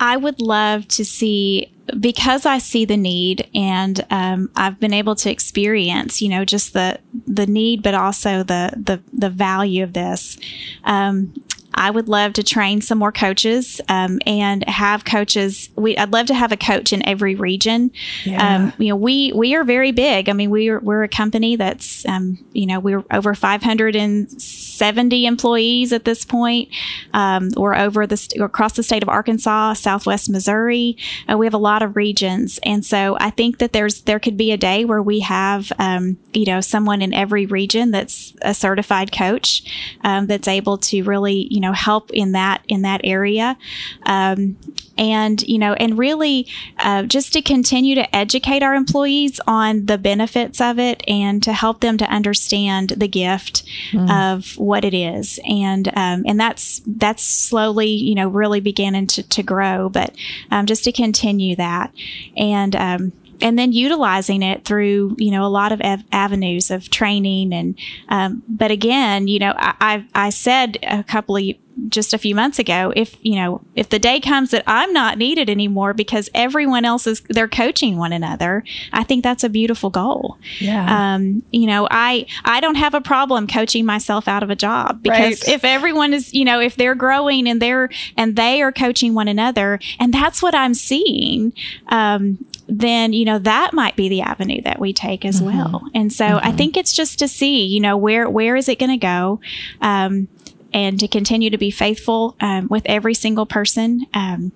I 0.00 0.16
would 0.16 0.40
love 0.40 0.88
to 0.88 1.04
see 1.04 1.72
because 1.98 2.46
I 2.46 2.58
see 2.58 2.84
the 2.84 2.96
need 2.96 3.48
and 3.54 4.04
um, 4.10 4.50
I've 4.56 4.78
been 4.80 4.92
able 4.94 5.14
to 5.16 5.30
experience, 5.30 6.22
you 6.22 6.28
know, 6.28 6.44
just 6.44 6.72
the 6.72 6.98
the 7.26 7.46
need, 7.46 7.82
but 7.82 7.94
also 7.94 8.42
the 8.42 8.72
the 8.76 9.00
the 9.12 9.30
value 9.30 9.82
of 9.82 9.92
this. 9.92 10.38
Um, 10.84 11.34
I 11.80 11.90
would 11.90 12.10
love 12.10 12.34
to 12.34 12.42
train 12.42 12.82
some 12.82 12.98
more 12.98 13.10
coaches 13.10 13.80
um, 13.88 14.18
and 14.26 14.68
have 14.68 15.06
coaches. 15.06 15.70
We 15.76 15.96
I'd 15.96 16.12
love 16.12 16.26
to 16.26 16.34
have 16.34 16.52
a 16.52 16.56
coach 16.56 16.92
in 16.92 17.04
every 17.08 17.34
region. 17.34 17.90
Yeah. 18.24 18.56
Um, 18.56 18.72
you 18.76 18.88
know, 18.90 18.96
we 18.96 19.32
we 19.32 19.54
are 19.54 19.64
very 19.64 19.90
big. 19.90 20.28
I 20.28 20.34
mean, 20.34 20.50
we're 20.50 20.78
we're 20.78 21.04
a 21.04 21.08
company 21.08 21.56
that's 21.56 22.04
um, 22.04 22.38
you 22.52 22.66
know 22.66 22.80
we're 22.80 23.02
over 23.10 23.34
570 23.34 25.26
employees 25.26 25.94
at 25.94 26.04
this 26.04 26.22
point. 26.22 26.68
Um, 27.14 27.48
we're 27.56 27.74
over 27.74 28.06
the 28.06 28.18
st- 28.18 28.42
across 28.42 28.74
the 28.74 28.82
state 28.82 29.02
of 29.02 29.08
Arkansas, 29.08 29.72
Southwest 29.72 30.28
Missouri. 30.28 30.98
Uh, 31.32 31.38
we 31.38 31.46
have 31.46 31.54
a 31.54 31.58
lot 31.58 31.80
of 31.80 31.96
regions, 31.96 32.60
and 32.62 32.84
so 32.84 33.16
I 33.20 33.30
think 33.30 33.56
that 33.56 33.72
there's 33.72 34.02
there 34.02 34.20
could 34.20 34.36
be 34.36 34.52
a 34.52 34.58
day 34.58 34.84
where 34.84 35.02
we 35.02 35.20
have 35.20 35.72
um, 35.78 36.18
you 36.34 36.44
know 36.44 36.60
someone 36.60 37.00
in 37.00 37.14
every 37.14 37.46
region 37.46 37.90
that's 37.90 38.34
a 38.42 38.52
certified 38.52 39.12
coach 39.12 39.62
um, 40.04 40.26
that's 40.26 40.46
able 40.46 40.76
to 40.76 41.02
really 41.04 41.48
you 41.50 41.60
know 41.60 41.69
know 41.70 41.74
help 41.74 42.10
in 42.10 42.32
that 42.32 42.62
in 42.68 42.82
that 42.82 43.00
area. 43.04 43.56
Um, 44.04 44.56
and 44.98 45.42
you 45.48 45.58
know 45.58 45.72
and 45.74 45.98
really 45.98 46.46
uh, 46.78 47.04
just 47.04 47.32
to 47.32 47.40
continue 47.40 47.94
to 47.94 48.14
educate 48.14 48.62
our 48.62 48.74
employees 48.74 49.40
on 49.46 49.86
the 49.86 49.96
benefits 49.96 50.60
of 50.60 50.78
it 50.78 51.02
and 51.08 51.42
to 51.42 51.52
help 51.52 51.80
them 51.80 51.96
to 51.96 52.04
understand 52.04 52.90
the 52.90 53.08
gift 53.08 53.64
mm. 53.92 54.10
of 54.10 54.58
what 54.58 54.84
it 54.84 54.94
is. 54.94 55.40
And 55.48 55.88
um, 55.96 56.24
and 56.26 56.38
that's 56.38 56.82
that's 56.86 57.22
slowly 57.22 57.88
you 57.88 58.14
know 58.14 58.28
really 58.28 58.60
beginning 58.60 59.06
to, 59.08 59.22
to 59.22 59.42
grow 59.42 59.88
but 59.88 60.14
um, 60.50 60.66
just 60.66 60.84
to 60.84 60.92
continue 60.92 61.56
that. 61.56 61.92
And 62.36 62.76
um, 62.76 63.12
and 63.42 63.58
then 63.58 63.72
utilizing 63.72 64.42
it 64.42 64.64
through 64.64 65.14
you 65.18 65.30
know 65.30 65.44
a 65.44 65.48
lot 65.48 65.72
of 65.72 65.80
av- 65.80 66.04
avenues 66.12 66.70
of 66.70 66.90
training 66.90 67.52
and 67.52 67.78
um, 68.08 68.42
but 68.48 68.70
again 68.70 69.28
you 69.28 69.38
know 69.38 69.54
I, 69.56 69.74
I 70.14 70.26
I 70.26 70.30
said 70.30 70.78
a 70.82 71.02
couple 71.02 71.36
of 71.36 71.44
just 71.88 72.12
a 72.12 72.18
few 72.18 72.34
months 72.34 72.58
ago 72.58 72.92
if 72.94 73.16
you 73.22 73.36
know 73.36 73.62
if 73.74 73.88
the 73.88 73.98
day 73.98 74.20
comes 74.20 74.50
that 74.50 74.62
i'm 74.66 74.92
not 74.92 75.16
needed 75.16 75.48
anymore 75.48 75.94
because 75.94 76.28
everyone 76.34 76.84
else 76.84 77.06
is 77.06 77.22
they're 77.30 77.48
coaching 77.48 77.96
one 77.96 78.12
another 78.12 78.62
i 78.92 79.02
think 79.02 79.24
that's 79.24 79.42
a 79.44 79.48
beautiful 79.48 79.88
goal 79.88 80.36
yeah 80.58 81.14
um, 81.14 81.42
you 81.52 81.66
know 81.66 81.88
i 81.90 82.26
i 82.44 82.60
don't 82.60 82.74
have 82.74 82.92
a 82.92 83.00
problem 83.00 83.46
coaching 83.46 83.86
myself 83.86 84.28
out 84.28 84.42
of 84.42 84.50
a 84.50 84.56
job 84.56 85.02
because 85.02 85.42
Right. 85.46 85.54
if 85.54 85.64
everyone 85.64 86.12
is 86.12 86.34
you 86.34 86.44
know 86.44 86.60
if 86.60 86.76
they're 86.76 86.94
growing 86.96 87.48
and 87.48 87.62
they're 87.62 87.88
and 88.14 88.36
they 88.36 88.60
are 88.60 88.72
coaching 88.72 89.14
one 89.14 89.28
another 89.28 89.78
and 89.98 90.12
that's 90.12 90.42
what 90.42 90.54
i'm 90.54 90.74
seeing 90.74 91.54
um, 91.88 92.44
then 92.70 93.12
you 93.12 93.24
know 93.24 93.38
that 93.38 93.72
might 93.72 93.96
be 93.96 94.08
the 94.08 94.22
avenue 94.22 94.60
that 94.62 94.78
we 94.78 94.92
take 94.92 95.24
as 95.24 95.42
well. 95.42 95.82
And 95.94 96.12
so 96.12 96.38
i 96.42 96.52
think 96.52 96.76
it's 96.76 96.92
just 96.92 97.18
to 97.18 97.28
see 97.28 97.64
you 97.64 97.80
know 97.80 97.96
where 97.96 98.28
where 98.28 98.56
is 98.56 98.68
it 98.68 98.78
going 98.78 98.90
to 98.90 98.96
go 98.96 99.40
um, 99.80 100.28
and 100.72 100.98
to 101.00 101.08
continue 101.08 101.50
to 101.50 101.58
be 101.58 101.70
faithful 101.70 102.36
um, 102.40 102.68
with 102.68 102.82
every 102.86 103.14
single 103.14 103.46
person 103.46 104.06
um, 104.14 104.52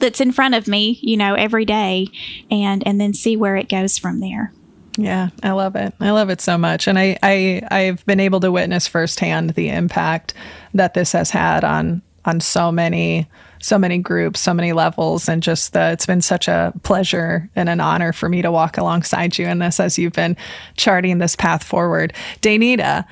that's 0.00 0.20
in 0.20 0.32
front 0.32 0.54
of 0.54 0.66
me 0.66 0.98
you 1.02 1.16
know 1.16 1.34
every 1.34 1.64
day 1.64 2.08
and 2.50 2.86
and 2.86 3.00
then 3.00 3.14
see 3.14 3.36
where 3.36 3.56
it 3.56 3.68
goes 3.68 3.98
from 3.98 4.20
there. 4.20 4.52
Yeah, 4.96 5.28
I 5.44 5.52
love 5.52 5.76
it. 5.76 5.94
I 6.00 6.10
love 6.10 6.28
it 6.28 6.40
so 6.40 6.58
much, 6.58 6.88
and 6.88 6.98
I, 6.98 7.16
I 7.22 7.62
I've 7.70 8.04
been 8.04 8.18
able 8.18 8.40
to 8.40 8.50
witness 8.50 8.88
firsthand 8.88 9.50
the 9.50 9.68
impact 9.68 10.34
that 10.74 10.94
this 10.94 11.12
has 11.12 11.30
had 11.30 11.62
on 11.62 12.02
on 12.24 12.40
so 12.40 12.72
many 12.72 13.28
so 13.60 13.78
many 13.78 13.98
groups, 13.98 14.40
so 14.40 14.54
many 14.54 14.72
levels, 14.72 15.28
and 15.28 15.42
just 15.42 15.72
the 15.72 15.92
it's 15.92 16.06
been 16.06 16.20
such 16.20 16.48
a 16.48 16.72
pleasure 16.82 17.48
and 17.56 17.68
an 17.68 17.80
honor 17.80 18.12
for 18.12 18.28
me 18.28 18.42
to 18.42 18.52
walk 18.52 18.78
alongside 18.78 19.38
you 19.38 19.46
in 19.46 19.58
this 19.58 19.80
as 19.80 19.98
you've 19.98 20.12
been 20.12 20.36
charting 20.76 21.18
this 21.18 21.36
path 21.36 21.62
forward, 21.62 22.12
Danita. 22.40 23.04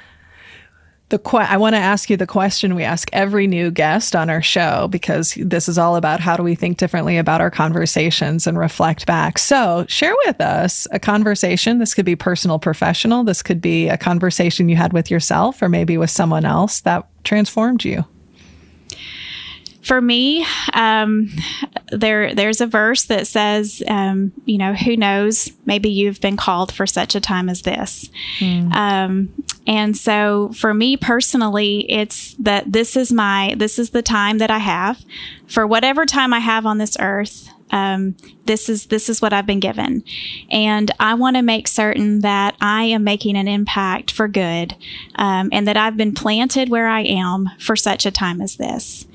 The 1.09 1.21
que- 1.21 1.39
I 1.39 1.57
want 1.57 1.77
to 1.77 1.81
ask 1.81 2.11
you 2.11 2.17
the 2.17 2.27
question 2.27 2.75
we 2.75 2.83
ask 2.83 3.09
every 3.13 3.47
new 3.47 3.71
guest 3.71 4.17
on 4.17 4.29
our 4.29 4.43
show 4.43 4.89
because 4.89 5.35
this 5.41 5.69
is 5.69 5.79
all 5.79 5.95
about 5.95 6.19
how 6.19 6.37
do 6.37 6.43
we 6.43 6.57
think 6.57 6.79
differently 6.79 7.17
about 7.17 7.41
our 7.41 7.51
conversations 7.51 8.45
and 8.49 8.59
reflect 8.59 9.07
back. 9.07 9.39
So, 9.39 9.87
share 9.89 10.15
with 10.27 10.41
us 10.41 10.89
a 10.91 10.99
conversation. 10.99 11.79
This 11.79 11.95
could 11.95 12.07
be 12.07 12.17
personal, 12.17 12.59
professional. 12.59 13.23
This 13.23 13.41
could 13.41 13.61
be 13.61 13.89
a 13.89 13.97
conversation 13.97 14.69
you 14.69 14.75
had 14.75 14.93
with 14.93 15.09
yourself 15.09 15.63
or 15.63 15.69
maybe 15.69 15.97
with 15.97 16.11
someone 16.11 16.45
else 16.45 16.81
that 16.81 17.07
transformed 17.23 17.85
you. 17.85 18.05
For 19.87 20.01
me, 20.01 20.45
um, 20.73 21.31
there 21.93 22.35
there's 22.35 22.61
a 22.61 22.67
verse 22.67 23.05
that 23.05 23.29
says, 23.29 23.85
um, 23.87 24.33
you 24.45 24.59
know, 24.59 24.75
who 24.75 24.97
knows? 24.97 25.53
Maybe 25.65 25.89
you've 25.89 26.21
been 26.21 26.37
called 26.37 26.73
for 26.73 26.89
such 26.89 27.15
a 27.15 27.21
time 27.21 27.49
as 27.49 27.63
this. 27.63 28.11
Um, 28.73 29.45
and 29.65 29.97
so, 29.97 30.51
for 30.57 30.75
me 30.75 30.97
personally, 30.97 31.89
it's 31.89 32.35
that 32.35 32.73
this 32.73 32.97
is 32.97 33.13
my 33.13 33.55
this 33.57 33.79
is 33.79 33.91
the 33.91 34.03
time 34.03 34.39
that 34.39 34.51
I 34.51 34.59
have 34.59 35.05
for 35.47 35.65
whatever 35.65 36.05
time 36.05 36.35
I 36.35 36.41
have 36.41 36.67
on 36.67 36.79
this 36.79 36.97
earth. 36.99 37.49
Um, 37.71 38.17
this 38.45 38.69
is 38.69 38.87
this 38.87 39.09
is 39.09 39.21
what 39.21 39.33
I've 39.33 39.47
been 39.47 39.61
given, 39.61 40.05
and 40.51 40.91
I 41.01 41.15
want 41.15 41.37
to 41.37 41.43
make 41.43 41.67
certain 41.67 42.21
that 42.21 42.55
I 42.61 42.85
am 42.85 43.03
making 43.03 43.37
an 43.37 43.49
impact 43.49 44.13
for 44.13 44.29
good, 44.29 44.77
um, 45.17 45.49
and 45.53 45.67
that 45.67 45.77
I've 45.77 45.97
been 45.97 46.15
planted 46.15 46.69
where 46.69 46.87
I 46.87 47.01
am 47.01 47.51
for 47.59 47.75
such 47.75 48.07
a 48.07 48.11
time 48.13 48.41
as 48.41 48.57
this, 48.57 49.07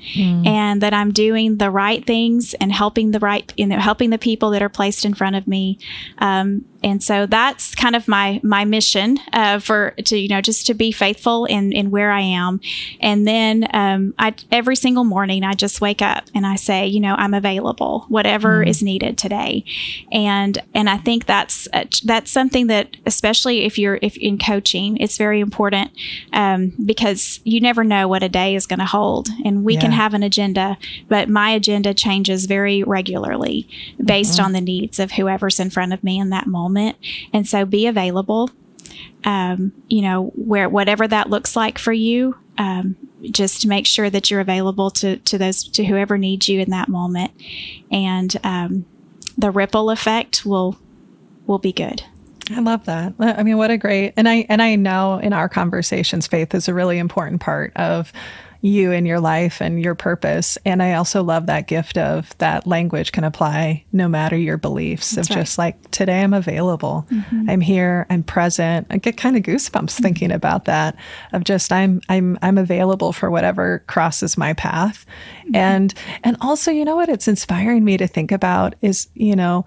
and 0.46 0.82
that 0.82 0.92
I'm 0.92 1.12
doing 1.12 1.56
the 1.56 1.70
right 1.70 2.06
things 2.06 2.54
and 2.54 2.72
helping 2.72 3.12
the 3.12 3.20
right, 3.20 3.50
you 3.56 3.66
know, 3.66 3.78
helping 3.78 4.10
the 4.10 4.18
people 4.18 4.50
that 4.50 4.62
are 4.62 4.68
placed 4.68 5.04
in 5.04 5.14
front 5.14 5.36
of 5.36 5.46
me. 5.48 5.78
Um, 6.18 6.66
and 6.82 7.02
so 7.02 7.26
that's 7.26 7.74
kind 7.74 7.94
of 7.94 8.08
my 8.08 8.40
my 8.42 8.64
mission 8.64 9.18
uh, 9.32 9.58
for 9.58 9.90
to 10.04 10.18
you 10.18 10.28
know 10.28 10.40
just 10.40 10.66
to 10.66 10.74
be 10.74 10.92
faithful 10.92 11.44
in 11.44 11.72
in 11.72 11.90
where 11.90 12.10
I 12.10 12.20
am, 12.20 12.60
and 13.00 13.26
then 13.26 13.68
um, 13.72 14.14
I 14.18 14.34
every 14.50 14.76
single 14.76 15.04
morning 15.04 15.44
I 15.44 15.54
just 15.54 15.80
wake 15.80 16.02
up 16.02 16.24
and 16.34 16.46
I 16.46 16.56
say 16.56 16.86
you 16.86 17.00
know 17.00 17.14
I'm 17.14 17.34
available 17.34 18.06
whatever 18.08 18.62
is 18.62 18.82
needed 18.82 19.18
today, 19.18 19.64
and 20.10 20.58
and 20.74 20.88
I 20.90 20.96
think 20.96 21.26
that's 21.26 21.68
uh, 21.72 21.84
that's 22.04 22.30
something 22.30 22.66
that 22.66 22.96
especially 23.06 23.64
if 23.64 23.78
you're 23.78 23.98
if 24.02 24.16
in 24.16 24.38
coaching 24.38 24.96
it's 24.96 25.16
very 25.16 25.40
important 25.40 25.90
um, 26.32 26.72
because 26.84 27.40
you 27.44 27.60
never 27.60 27.84
know 27.84 28.08
what 28.08 28.22
a 28.22 28.28
day 28.28 28.54
is 28.54 28.66
going 28.66 28.80
to 28.80 28.86
hold, 28.86 29.28
and 29.44 29.64
we 29.64 29.76
can 29.76 29.92
have 29.92 30.14
an 30.14 30.22
agenda, 30.22 30.76
but 31.08 31.28
my 31.28 31.50
agenda 31.50 31.94
changes 31.94 32.46
very 32.46 32.82
regularly 32.82 33.68
based 34.02 34.40
on 34.40 34.52
the 34.52 34.60
needs 34.60 34.98
of 34.98 35.12
whoever's 35.12 35.60
in 35.60 35.70
front 35.70 35.92
of 35.92 36.02
me 36.02 36.18
in 36.18 36.30
that 36.30 36.46
moment. 36.46 36.71
And 37.32 37.48
so 37.48 37.64
be 37.64 37.86
available, 37.86 38.50
um, 39.24 39.72
you 39.88 40.02
know, 40.02 40.32
where 40.34 40.68
whatever 40.68 41.06
that 41.08 41.30
looks 41.30 41.56
like 41.56 41.78
for 41.78 41.92
you. 41.92 42.36
Um, 42.58 42.96
just 43.30 43.66
make 43.66 43.86
sure 43.86 44.10
that 44.10 44.30
you're 44.30 44.40
available 44.40 44.90
to, 44.90 45.16
to 45.16 45.38
those 45.38 45.64
to 45.70 45.84
whoever 45.84 46.18
needs 46.18 46.48
you 46.48 46.60
in 46.60 46.70
that 46.70 46.88
moment, 46.88 47.32
and 47.90 48.36
um, 48.42 48.84
the 49.38 49.50
ripple 49.50 49.90
effect 49.90 50.44
will 50.44 50.76
will 51.46 51.58
be 51.58 51.72
good. 51.72 52.02
I 52.50 52.60
love 52.60 52.84
that. 52.86 53.14
I 53.18 53.42
mean, 53.42 53.56
what 53.56 53.70
a 53.70 53.78
great 53.78 54.14
and 54.16 54.28
I 54.28 54.44
and 54.48 54.60
I 54.60 54.74
know 54.76 55.18
in 55.18 55.32
our 55.32 55.48
conversations, 55.48 56.26
faith 56.26 56.54
is 56.54 56.68
a 56.68 56.74
really 56.74 56.98
important 56.98 57.40
part 57.40 57.72
of 57.76 58.12
you 58.62 58.92
and 58.92 59.08
your 59.08 59.18
life 59.18 59.60
and 59.60 59.82
your 59.82 59.96
purpose. 59.96 60.56
And 60.64 60.82
I 60.82 60.94
also 60.94 61.22
love 61.22 61.46
that 61.46 61.66
gift 61.66 61.98
of 61.98 62.36
that 62.38 62.64
language 62.64 63.10
can 63.10 63.24
apply 63.24 63.84
no 63.92 64.08
matter 64.08 64.36
your 64.36 64.56
beliefs. 64.56 65.10
That's 65.10 65.28
of 65.28 65.36
right. 65.36 65.42
just 65.42 65.58
like 65.58 65.90
today 65.90 66.22
I'm 66.22 66.32
available. 66.32 67.04
Mm-hmm. 67.10 67.50
I'm 67.50 67.60
here, 67.60 68.06
I'm 68.08 68.22
present. 68.22 68.86
I 68.88 68.98
get 68.98 69.16
kind 69.16 69.36
of 69.36 69.42
goosebumps 69.42 69.72
mm-hmm. 69.72 70.02
thinking 70.02 70.30
about 70.30 70.66
that. 70.66 70.96
Of 71.32 71.42
just 71.42 71.72
I'm 71.72 72.00
I'm 72.08 72.38
I'm 72.40 72.56
available 72.56 73.12
for 73.12 73.32
whatever 73.32 73.82
crosses 73.88 74.38
my 74.38 74.52
path. 74.52 75.04
Mm-hmm. 75.40 75.56
And 75.56 75.94
and 76.22 76.36
also, 76.40 76.70
you 76.70 76.84
know 76.84 76.96
what 76.96 77.08
it's 77.08 77.26
inspiring 77.26 77.84
me 77.84 77.96
to 77.96 78.06
think 78.06 78.30
about 78.30 78.76
is, 78.80 79.08
you 79.14 79.34
know, 79.34 79.66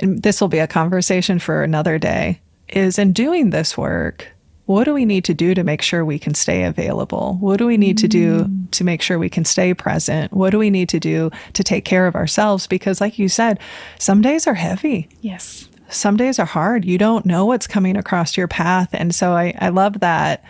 and 0.00 0.24
this 0.24 0.40
will 0.40 0.48
be 0.48 0.58
a 0.58 0.66
conversation 0.66 1.38
for 1.38 1.62
another 1.62 2.00
day, 2.00 2.40
is 2.68 2.98
in 2.98 3.12
doing 3.12 3.50
this 3.50 3.78
work, 3.78 4.33
what 4.66 4.84
do 4.84 4.94
we 4.94 5.04
need 5.04 5.24
to 5.26 5.34
do 5.34 5.54
to 5.54 5.62
make 5.62 5.82
sure 5.82 6.04
we 6.04 6.18
can 6.18 6.34
stay 6.34 6.64
available? 6.64 7.36
What 7.40 7.58
do 7.58 7.66
we 7.66 7.76
need 7.76 7.98
to 7.98 8.08
do 8.08 8.44
mm. 8.44 8.70
to 8.70 8.84
make 8.84 9.02
sure 9.02 9.18
we 9.18 9.28
can 9.28 9.44
stay 9.44 9.74
present? 9.74 10.32
What 10.32 10.50
do 10.50 10.58
we 10.58 10.70
need 10.70 10.88
to 10.90 11.00
do 11.00 11.30
to 11.52 11.62
take 11.62 11.84
care 11.84 12.06
of 12.06 12.14
ourselves? 12.14 12.66
Because, 12.66 13.00
like 13.00 13.18
you 13.18 13.28
said, 13.28 13.58
some 13.98 14.22
days 14.22 14.46
are 14.46 14.54
heavy, 14.54 15.08
Yes. 15.20 15.68
some 15.90 16.16
days 16.16 16.38
are 16.38 16.46
hard. 16.46 16.84
You 16.84 16.96
don't 16.96 17.26
know 17.26 17.44
what's 17.44 17.66
coming 17.66 17.96
across 17.96 18.36
your 18.36 18.48
path. 18.48 18.88
And 18.92 19.14
so 19.14 19.32
I, 19.32 19.54
I 19.58 19.68
love 19.68 20.00
that 20.00 20.42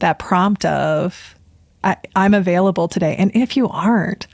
that 0.00 0.18
prompt 0.18 0.64
of 0.64 1.36
I, 1.84 1.96
I'm 2.14 2.34
available 2.34 2.88
today. 2.88 3.16
And 3.18 3.34
if 3.34 3.56
you 3.56 3.68
aren't, 3.68 4.26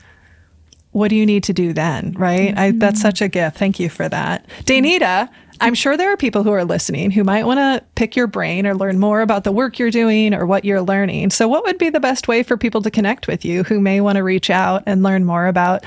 what 0.91 1.09
do 1.09 1.15
you 1.15 1.25
need 1.25 1.43
to 1.43 1.53
do 1.53 1.73
then? 1.73 2.13
Right? 2.17 2.57
I, 2.57 2.71
that's 2.71 3.01
such 3.01 3.21
a 3.21 3.27
gift. 3.27 3.57
Thank 3.57 3.79
you 3.79 3.89
for 3.89 4.09
that. 4.09 4.45
Danita, 4.63 5.29
I'm 5.61 5.73
sure 5.73 5.97
there 5.97 6.11
are 6.11 6.17
people 6.17 6.43
who 6.43 6.51
are 6.51 6.65
listening 6.65 7.11
who 7.11 7.23
might 7.23 7.45
want 7.45 7.59
to 7.59 7.85
pick 7.95 8.15
your 8.15 8.27
brain 8.27 8.65
or 8.65 8.73
learn 8.73 8.97
more 8.97 9.21
about 9.21 9.43
the 9.43 9.51
work 9.51 9.77
you're 9.77 9.91
doing 9.91 10.33
or 10.33 10.45
what 10.45 10.65
you're 10.65 10.81
learning. 10.81 11.31
So, 11.31 11.47
what 11.47 11.63
would 11.65 11.77
be 11.77 11.89
the 11.89 11.99
best 11.99 12.27
way 12.27 12.43
for 12.43 12.57
people 12.57 12.81
to 12.81 12.91
connect 12.91 13.27
with 13.27 13.43
you 13.43 13.63
who 13.63 13.79
may 13.79 14.01
want 14.01 14.15
to 14.15 14.23
reach 14.23 14.49
out 14.49 14.83
and 14.85 15.03
learn 15.03 15.25
more 15.25 15.47
about 15.47 15.83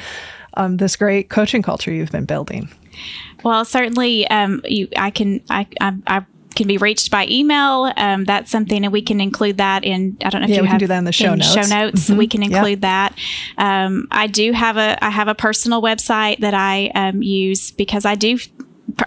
um, 0.55 0.77
this 0.77 0.97
great 0.97 1.31
coaching 1.31 1.63
culture 1.63 1.93
you've 1.93 2.13
been 2.13 2.27
building? 2.27 2.71
Well, 3.43 3.65
certainly, 3.65 4.29
um, 4.29 4.61
you, 4.65 4.89
I 4.97 5.11
can, 5.11 5.41
I, 5.49 5.67
I, 5.81 5.95
I 6.07 6.25
can 6.53 6.67
be 6.67 6.77
reached 6.79 7.11
by 7.11 7.27
email. 7.29 7.93
Um, 7.97 8.25
that's 8.25 8.51
something, 8.51 8.85
and 8.85 8.93
we 8.93 9.03
can 9.03 9.21
include 9.21 9.59
that 9.59 9.85
in. 9.85 10.17
I 10.25 10.31
don't 10.31 10.41
know 10.41 10.45
if 10.47 10.51
Yeah, 10.51 10.57
you 10.57 10.63
we 10.63 10.67
can 10.69 10.73
have 10.73 10.81
do 10.81 10.87
that 10.89 10.99
in 10.99 11.05
the 11.05 11.13
show 11.13 11.35
notes. 11.35 11.53
Show 11.53 11.63
notes, 11.63 12.09
Mhm. 12.11 12.17
we 12.17 12.27
can 12.27 12.43
Yeah. 12.43 12.49
include 12.57 12.81
that. 12.83 13.15
Um, 13.59 14.07
I 14.11 14.27
do 14.27 14.53
have 14.53 14.77
a, 14.77 15.03
I 15.05 15.11
have 15.11 15.29
a 15.29 15.35
personal 15.35 15.83
website 15.83 16.39
that 16.41 16.55
I 16.55 16.91
um, 16.95 17.23
use 17.23 17.71
because 17.71 18.05
I 18.05 18.15
do. 18.15 18.39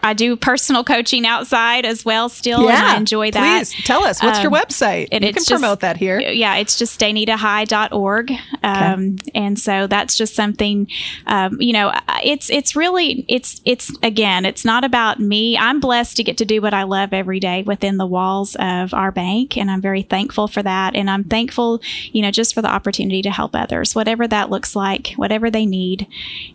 I 0.03 0.13
do 0.13 0.35
personal 0.35 0.83
coaching 0.83 1.25
outside 1.25 1.85
as 1.85 2.03
well 2.05 2.29
still 2.29 2.69
and 2.69 2.77
I 2.77 2.97
enjoy 2.97 3.31
that. 3.31 3.57
Please 3.67 3.83
tell 3.85 4.03
us 4.03 4.21
what's 4.21 4.41
your 4.41 4.53
Um, 4.55 4.61
website. 4.61 5.09
and 5.11 5.23
you 5.23 5.31
can 5.33 5.35
just- 5.43 5.49
promote 5.49 5.79
that 5.81 5.97
here. 5.97 6.19
Yeah, 6.19 6.55
it's 6.55 6.77
just 6.77 6.99
danitahigh.org. 6.99 8.31
Um, 8.63 9.17
and 9.33 9.59
so 9.59 9.87
that's 9.87 10.15
just 10.15 10.35
something, 10.35 10.87
um, 11.27 11.57
you 11.61 11.73
know, 11.73 11.91
it's, 12.23 12.49
it's 12.49 12.75
really, 12.75 13.25
it's, 13.27 13.61
it's, 13.65 13.91
again, 14.03 14.45
it's 14.45 14.65
not 14.65 14.83
about 14.83 15.19
me. 15.19 15.57
I'm 15.57 15.79
blessed 15.79 16.17
to 16.17 16.23
get 16.23 16.37
to 16.37 16.45
do 16.45 16.61
what 16.61 16.73
I 16.73 16.83
love 16.83 17.13
every 17.13 17.39
day 17.39 17.63
within 17.63 17.97
the 17.97 18.05
walls 18.05 18.55
of 18.55 18.93
our 18.93 19.11
bank. 19.11 19.57
And 19.57 19.69
I'm 19.69 19.81
very 19.81 20.01
thankful 20.01 20.47
for 20.47 20.63
that. 20.63 20.95
And 20.95 21.09
I'm 21.09 21.23
thankful, 21.23 21.81
you 22.11 22.21
know, 22.21 22.31
just 22.31 22.53
for 22.53 22.61
the 22.61 22.69
opportunity 22.69 23.21
to 23.21 23.31
help 23.31 23.55
others, 23.55 23.95
whatever 23.95 24.27
that 24.27 24.49
looks 24.49 24.75
like, 24.75 25.13
whatever 25.15 25.49
they 25.51 25.65
need. 25.65 26.07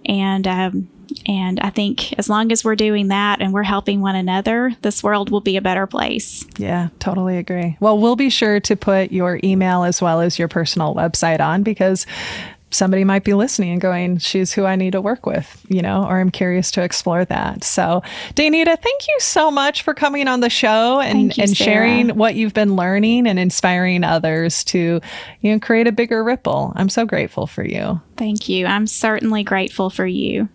And, 0.05 0.47
um, 0.47 0.89
and 1.27 1.61
I 1.61 1.71
think 1.71 2.13
as 2.19 2.29
long 2.29 2.53
as 2.53 2.65
we're 2.65 2.77
doing 2.77 3.09
that 3.09 3.41
and 3.41 3.53
we're 3.53 3.63
helping 3.63 4.01
one 4.01 4.17
another, 4.17 4.73
this 4.83 5.03
world 5.03 5.31
will 5.31 5.41
be 5.41 5.57
a 5.57 5.63
better 5.63 5.87
place. 5.87 6.45
Yeah, 6.59 6.89
totally 6.99 7.39
agree. 7.39 7.77
Well, 7.81 7.99
we'll 7.99 8.17
be 8.17 8.31
sure 8.31 8.61
to 8.61 8.77
put 8.77 9.13
your 9.13 9.41
email 9.43 9.85
as 9.85 10.01
well 10.01 10.21
as 10.21 10.39
your 10.39 10.49
personal 10.49 10.95
website 10.95 11.41
on 11.41 11.63
because 11.63 12.07
somebody 12.71 13.05
might 13.05 13.25
be 13.25 13.35
listening 13.35 13.73
and 13.73 13.81
going, 13.81 14.19
she's 14.19 14.53
who 14.53 14.65
I 14.65 14.77
need 14.77 14.93
to 14.93 15.01
work 15.01 15.27
with, 15.27 15.65
you 15.69 15.83
know, 15.83 16.05
or 16.05 16.21
I'm 16.21 16.31
curious 16.31 16.71
to 16.73 16.83
explore 16.83 17.25
that. 17.25 17.65
So, 17.65 18.03
Danita, 18.35 18.81
thank 18.81 19.09
you 19.09 19.17
so 19.19 19.51
much 19.51 19.83
for 19.83 19.93
coming 19.93 20.29
on 20.29 20.41
the 20.41 20.51
show 20.51 21.01
and, 21.01 21.37
you, 21.37 21.43
and 21.43 21.57
sharing 21.57 22.11
what 22.11 22.37
you've 22.37 22.55
been 22.55 22.77
learning 22.77 23.27
and 23.27 23.39
inspiring 23.39 24.05
others 24.05 24.65
to, 24.65 25.01
you 25.41 25.53
know, 25.53 25.59
create 25.59 25.87
a 25.87 25.93
bigger 25.93 26.23
ripple. 26.23 26.73
I'm 26.77 26.89
so 26.89 27.05
grateful 27.05 27.47
for 27.47 27.65
you. 27.65 28.01
Thank 28.17 28.49
you. 28.49 28.67
I'm 28.67 28.87
certainly 28.87 29.43
grateful 29.43 29.91
for 29.91 30.07
you. 30.07 30.49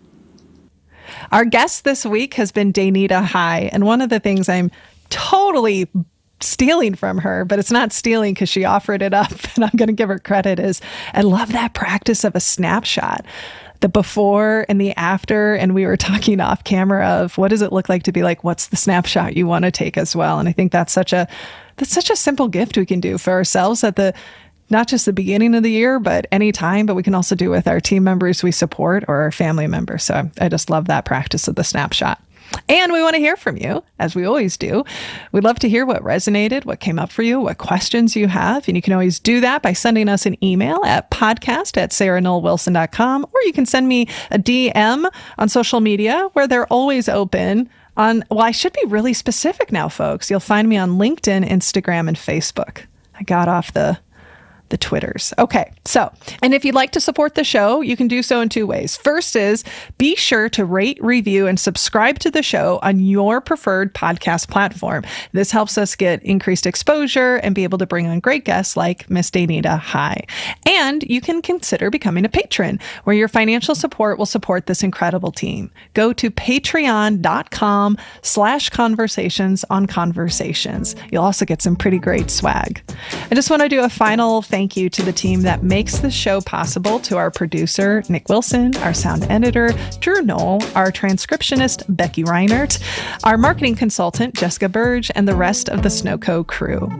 Our 1.32 1.44
guest 1.44 1.84
this 1.84 2.04
week 2.04 2.34
has 2.34 2.52
been 2.52 2.72
Danita 2.72 3.24
High. 3.24 3.70
And 3.72 3.84
one 3.84 4.00
of 4.00 4.10
the 4.10 4.20
things 4.20 4.48
I'm 4.48 4.70
totally 5.10 5.88
stealing 6.40 6.94
from 6.94 7.18
her, 7.18 7.44
but 7.44 7.58
it's 7.58 7.70
not 7.70 7.92
stealing 7.92 8.34
because 8.34 8.48
she 8.48 8.64
offered 8.64 9.02
it 9.02 9.14
up. 9.14 9.32
And 9.56 9.64
I'm 9.64 9.76
going 9.76 9.88
to 9.88 9.94
give 9.94 10.08
her 10.08 10.18
credit 10.18 10.58
is 10.58 10.82
I 11.14 11.22
love 11.22 11.52
that 11.52 11.72
practice 11.72 12.24
of 12.24 12.34
a 12.34 12.40
snapshot. 12.40 13.24
The 13.80 13.88
before 13.88 14.64
and 14.68 14.80
the 14.80 14.92
after, 14.96 15.54
and 15.54 15.74
we 15.74 15.86
were 15.86 15.96
talking 15.98 16.40
off 16.40 16.64
camera 16.64 17.06
of 17.06 17.36
what 17.38 17.48
does 17.48 17.62
it 17.62 17.72
look 17.72 17.88
like 17.88 18.02
to 18.04 18.12
be 18.12 18.22
like, 18.22 18.44
what's 18.44 18.68
the 18.68 18.76
snapshot 18.76 19.36
you 19.36 19.46
want 19.46 19.64
to 19.64 19.70
take 19.70 19.96
as 19.96 20.14
well? 20.14 20.38
And 20.38 20.48
I 20.48 20.52
think 20.52 20.72
that's 20.72 20.92
such 20.92 21.12
a 21.12 21.26
that's 21.76 21.92
such 21.92 22.08
a 22.08 22.16
simple 22.16 22.48
gift 22.48 22.78
we 22.78 22.86
can 22.86 23.00
do 23.00 23.18
for 23.18 23.32
ourselves 23.32 23.84
at 23.84 23.96
the 23.96 24.14
not 24.70 24.88
just 24.88 25.06
the 25.06 25.12
beginning 25.12 25.54
of 25.54 25.62
the 25.62 25.70
year, 25.70 25.98
but 25.98 26.26
any 26.32 26.52
time, 26.52 26.86
but 26.86 26.94
we 26.94 27.02
can 27.02 27.14
also 27.14 27.34
do 27.34 27.50
with 27.50 27.66
our 27.66 27.80
team 27.80 28.04
members 28.04 28.42
we 28.42 28.50
support 28.50 29.04
or 29.08 29.16
our 29.22 29.32
family 29.32 29.66
members. 29.66 30.04
So 30.04 30.30
I 30.40 30.48
just 30.48 30.70
love 30.70 30.86
that 30.86 31.04
practice 31.04 31.48
of 31.48 31.54
the 31.54 31.64
snapshot. 31.64 32.20
And 32.68 32.92
we 32.92 33.02
want 33.02 33.14
to 33.14 33.20
hear 33.20 33.36
from 33.36 33.56
you, 33.56 33.82
as 33.98 34.14
we 34.14 34.24
always 34.24 34.56
do. 34.56 34.84
We'd 35.32 35.44
love 35.44 35.58
to 35.60 35.68
hear 35.68 35.84
what 35.84 36.02
resonated, 36.02 36.64
what 36.64 36.80
came 36.80 36.98
up 36.98 37.10
for 37.10 37.22
you, 37.22 37.40
what 37.40 37.58
questions 37.58 38.16
you 38.16 38.28
have. 38.28 38.66
And 38.68 38.76
you 38.76 38.82
can 38.82 38.92
always 38.92 39.18
do 39.18 39.40
that 39.40 39.62
by 39.62 39.72
sending 39.72 40.08
us 40.08 40.26
an 40.26 40.42
email 40.44 40.84
at 40.84 41.10
podcast 41.10 41.76
at 41.76 41.90
sarahnollwilson.com, 41.90 43.24
or 43.24 43.40
you 43.44 43.52
can 43.52 43.66
send 43.66 43.88
me 43.88 44.08
a 44.30 44.38
DM 44.38 45.10
on 45.38 45.48
social 45.48 45.80
media 45.80 46.28
where 46.32 46.46
they're 46.46 46.66
always 46.68 47.08
open 47.08 47.68
on, 47.96 48.24
well, 48.30 48.42
I 48.42 48.50
should 48.50 48.72
be 48.72 48.84
really 48.86 49.12
specific 49.12 49.72
now, 49.72 49.88
folks. 49.88 50.30
You'll 50.30 50.40
find 50.40 50.68
me 50.68 50.76
on 50.76 50.98
LinkedIn, 50.98 51.48
Instagram, 51.48 52.08
and 52.08 52.16
Facebook. 52.16 52.84
I 53.18 53.22
got 53.22 53.48
off 53.48 53.72
the 53.72 53.98
the 54.68 54.76
Twitters. 54.76 55.32
Okay, 55.38 55.72
so, 55.84 56.12
and 56.42 56.54
if 56.54 56.64
you'd 56.64 56.74
like 56.74 56.92
to 56.92 57.00
support 57.00 57.34
the 57.34 57.44
show, 57.44 57.80
you 57.80 57.96
can 57.96 58.08
do 58.08 58.22
so 58.22 58.40
in 58.40 58.48
two 58.48 58.66
ways. 58.66 58.96
First 58.96 59.36
is 59.36 59.64
be 59.98 60.16
sure 60.16 60.48
to 60.50 60.64
rate, 60.64 60.98
review, 61.02 61.46
and 61.46 61.58
subscribe 61.58 62.18
to 62.20 62.30
the 62.30 62.42
show 62.42 62.78
on 62.82 63.00
your 63.00 63.40
preferred 63.40 63.94
podcast 63.94 64.48
platform. 64.48 65.04
This 65.32 65.50
helps 65.50 65.78
us 65.78 65.94
get 65.94 66.22
increased 66.22 66.66
exposure 66.66 67.36
and 67.36 67.54
be 67.54 67.64
able 67.64 67.78
to 67.78 67.86
bring 67.86 68.06
on 68.06 68.20
great 68.20 68.44
guests 68.44 68.76
like 68.76 69.08
Miss 69.10 69.30
Danita 69.30 69.78
High. 69.78 70.24
And 70.66 71.02
you 71.04 71.20
can 71.20 71.42
consider 71.42 71.90
becoming 71.90 72.24
a 72.24 72.28
patron, 72.28 72.80
where 73.04 73.16
your 73.16 73.28
financial 73.28 73.74
support 73.74 74.18
will 74.18 74.26
support 74.26 74.66
this 74.66 74.82
incredible 74.82 75.32
team. 75.32 75.70
Go 75.94 76.12
to 76.12 76.30
patreon.com 76.30 77.98
slash 78.22 78.70
conversations 78.70 79.64
on 79.70 79.86
conversations. 79.86 80.96
You'll 81.10 81.24
also 81.24 81.44
get 81.44 81.62
some 81.62 81.76
pretty 81.76 81.98
great 81.98 82.30
swag. 82.30 82.82
I 83.30 83.34
just 83.34 83.50
want 83.50 83.62
to 83.62 83.68
do 83.68 83.82
a 83.82 83.88
final 83.88 84.42
thank 84.56 84.74
you 84.74 84.88
to 84.88 85.02
the 85.02 85.12
team 85.12 85.42
that 85.42 85.62
makes 85.62 85.98
the 85.98 86.10
show 86.10 86.40
possible 86.40 86.98
to 86.98 87.18
our 87.18 87.30
producer, 87.30 88.02
Nick 88.08 88.30
Wilson, 88.30 88.74
our 88.78 88.94
sound 88.94 89.22
editor, 89.24 89.68
Drew 90.00 90.22
Knoll, 90.22 90.62
our 90.74 90.90
transcriptionist, 90.90 91.84
Becky 91.90 92.24
Reinert, 92.24 92.82
our 93.22 93.36
marketing 93.36 93.74
consultant, 93.74 94.34
Jessica 94.34 94.70
Burge, 94.70 95.10
and 95.14 95.28
the 95.28 95.36
rest 95.36 95.68
of 95.68 95.82
the 95.82 95.90
Snowco 95.90 96.46
crew. 96.46 96.90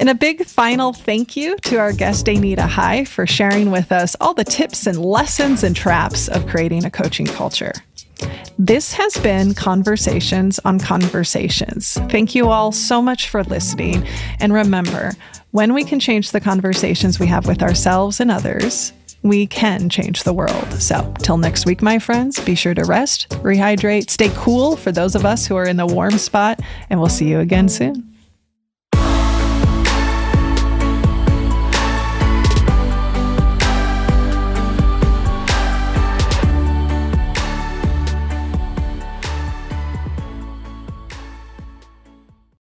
And 0.00 0.10
a 0.10 0.16
big 0.16 0.44
final 0.44 0.92
thank 0.92 1.36
you 1.36 1.56
to 1.58 1.76
our 1.76 1.92
guest, 1.92 2.26
Danita 2.26 2.66
High, 2.66 3.04
for 3.04 3.24
sharing 3.24 3.70
with 3.70 3.92
us 3.92 4.16
all 4.20 4.34
the 4.34 4.42
tips 4.42 4.88
and 4.88 4.98
lessons 4.98 5.62
and 5.62 5.76
traps 5.76 6.26
of 6.26 6.48
creating 6.48 6.84
a 6.84 6.90
coaching 6.90 7.26
culture. 7.26 7.72
This 8.58 8.94
has 8.94 9.16
been 9.18 9.54
Conversations 9.54 10.58
on 10.64 10.80
Conversations. 10.80 11.92
Thank 12.08 12.34
you 12.34 12.48
all 12.48 12.72
so 12.72 13.02
much 13.02 13.28
for 13.28 13.44
listening. 13.44 14.06
And 14.40 14.52
remember, 14.52 15.12
when 15.56 15.72
we 15.72 15.84
can 15.84 15.98
change 15.98 16.32
the 16.32 16.40
conversations 16.40 17.18
we 17.18 17.26
have 17.26 17.46
with 17.46 17.62
ourselves 17.62 18.20
and 18.20 18.30
others, 18.30 18.92
we 19.22 19.46
can 19.46 19.88
change 19.88 20.22
the 20.22 20.34
world. 20.34 20.70
So, 20.74 21.14
till 21.20 21.38
next 21.38 21.64
week, 21.64 21.80
my 21.80 21.98
friends, 21.98 22.38
be 22.40 22.54
sure 22.54 22.74
to 22.74 22.84
rest, 22.84 23.30
rehydrate, 23.42 24.10
stay 24.10 24.30
cool 24.34 24.76
for 24.76 24.92
those 24.92 25.14
of 25.14 25.24
us 25.24 25.46
who 25.46 25.56
are 25.56 25.64
in 25.64 25.78
the 25.78 25.86
warm 25.86 26.18
spot, 26.18 26.60
and 26.90 27.00
we'll 27.00 27.08
see 27.08 27.30
you 27.30 27.40
again 27.40 27.70
soon. 27.70 28.15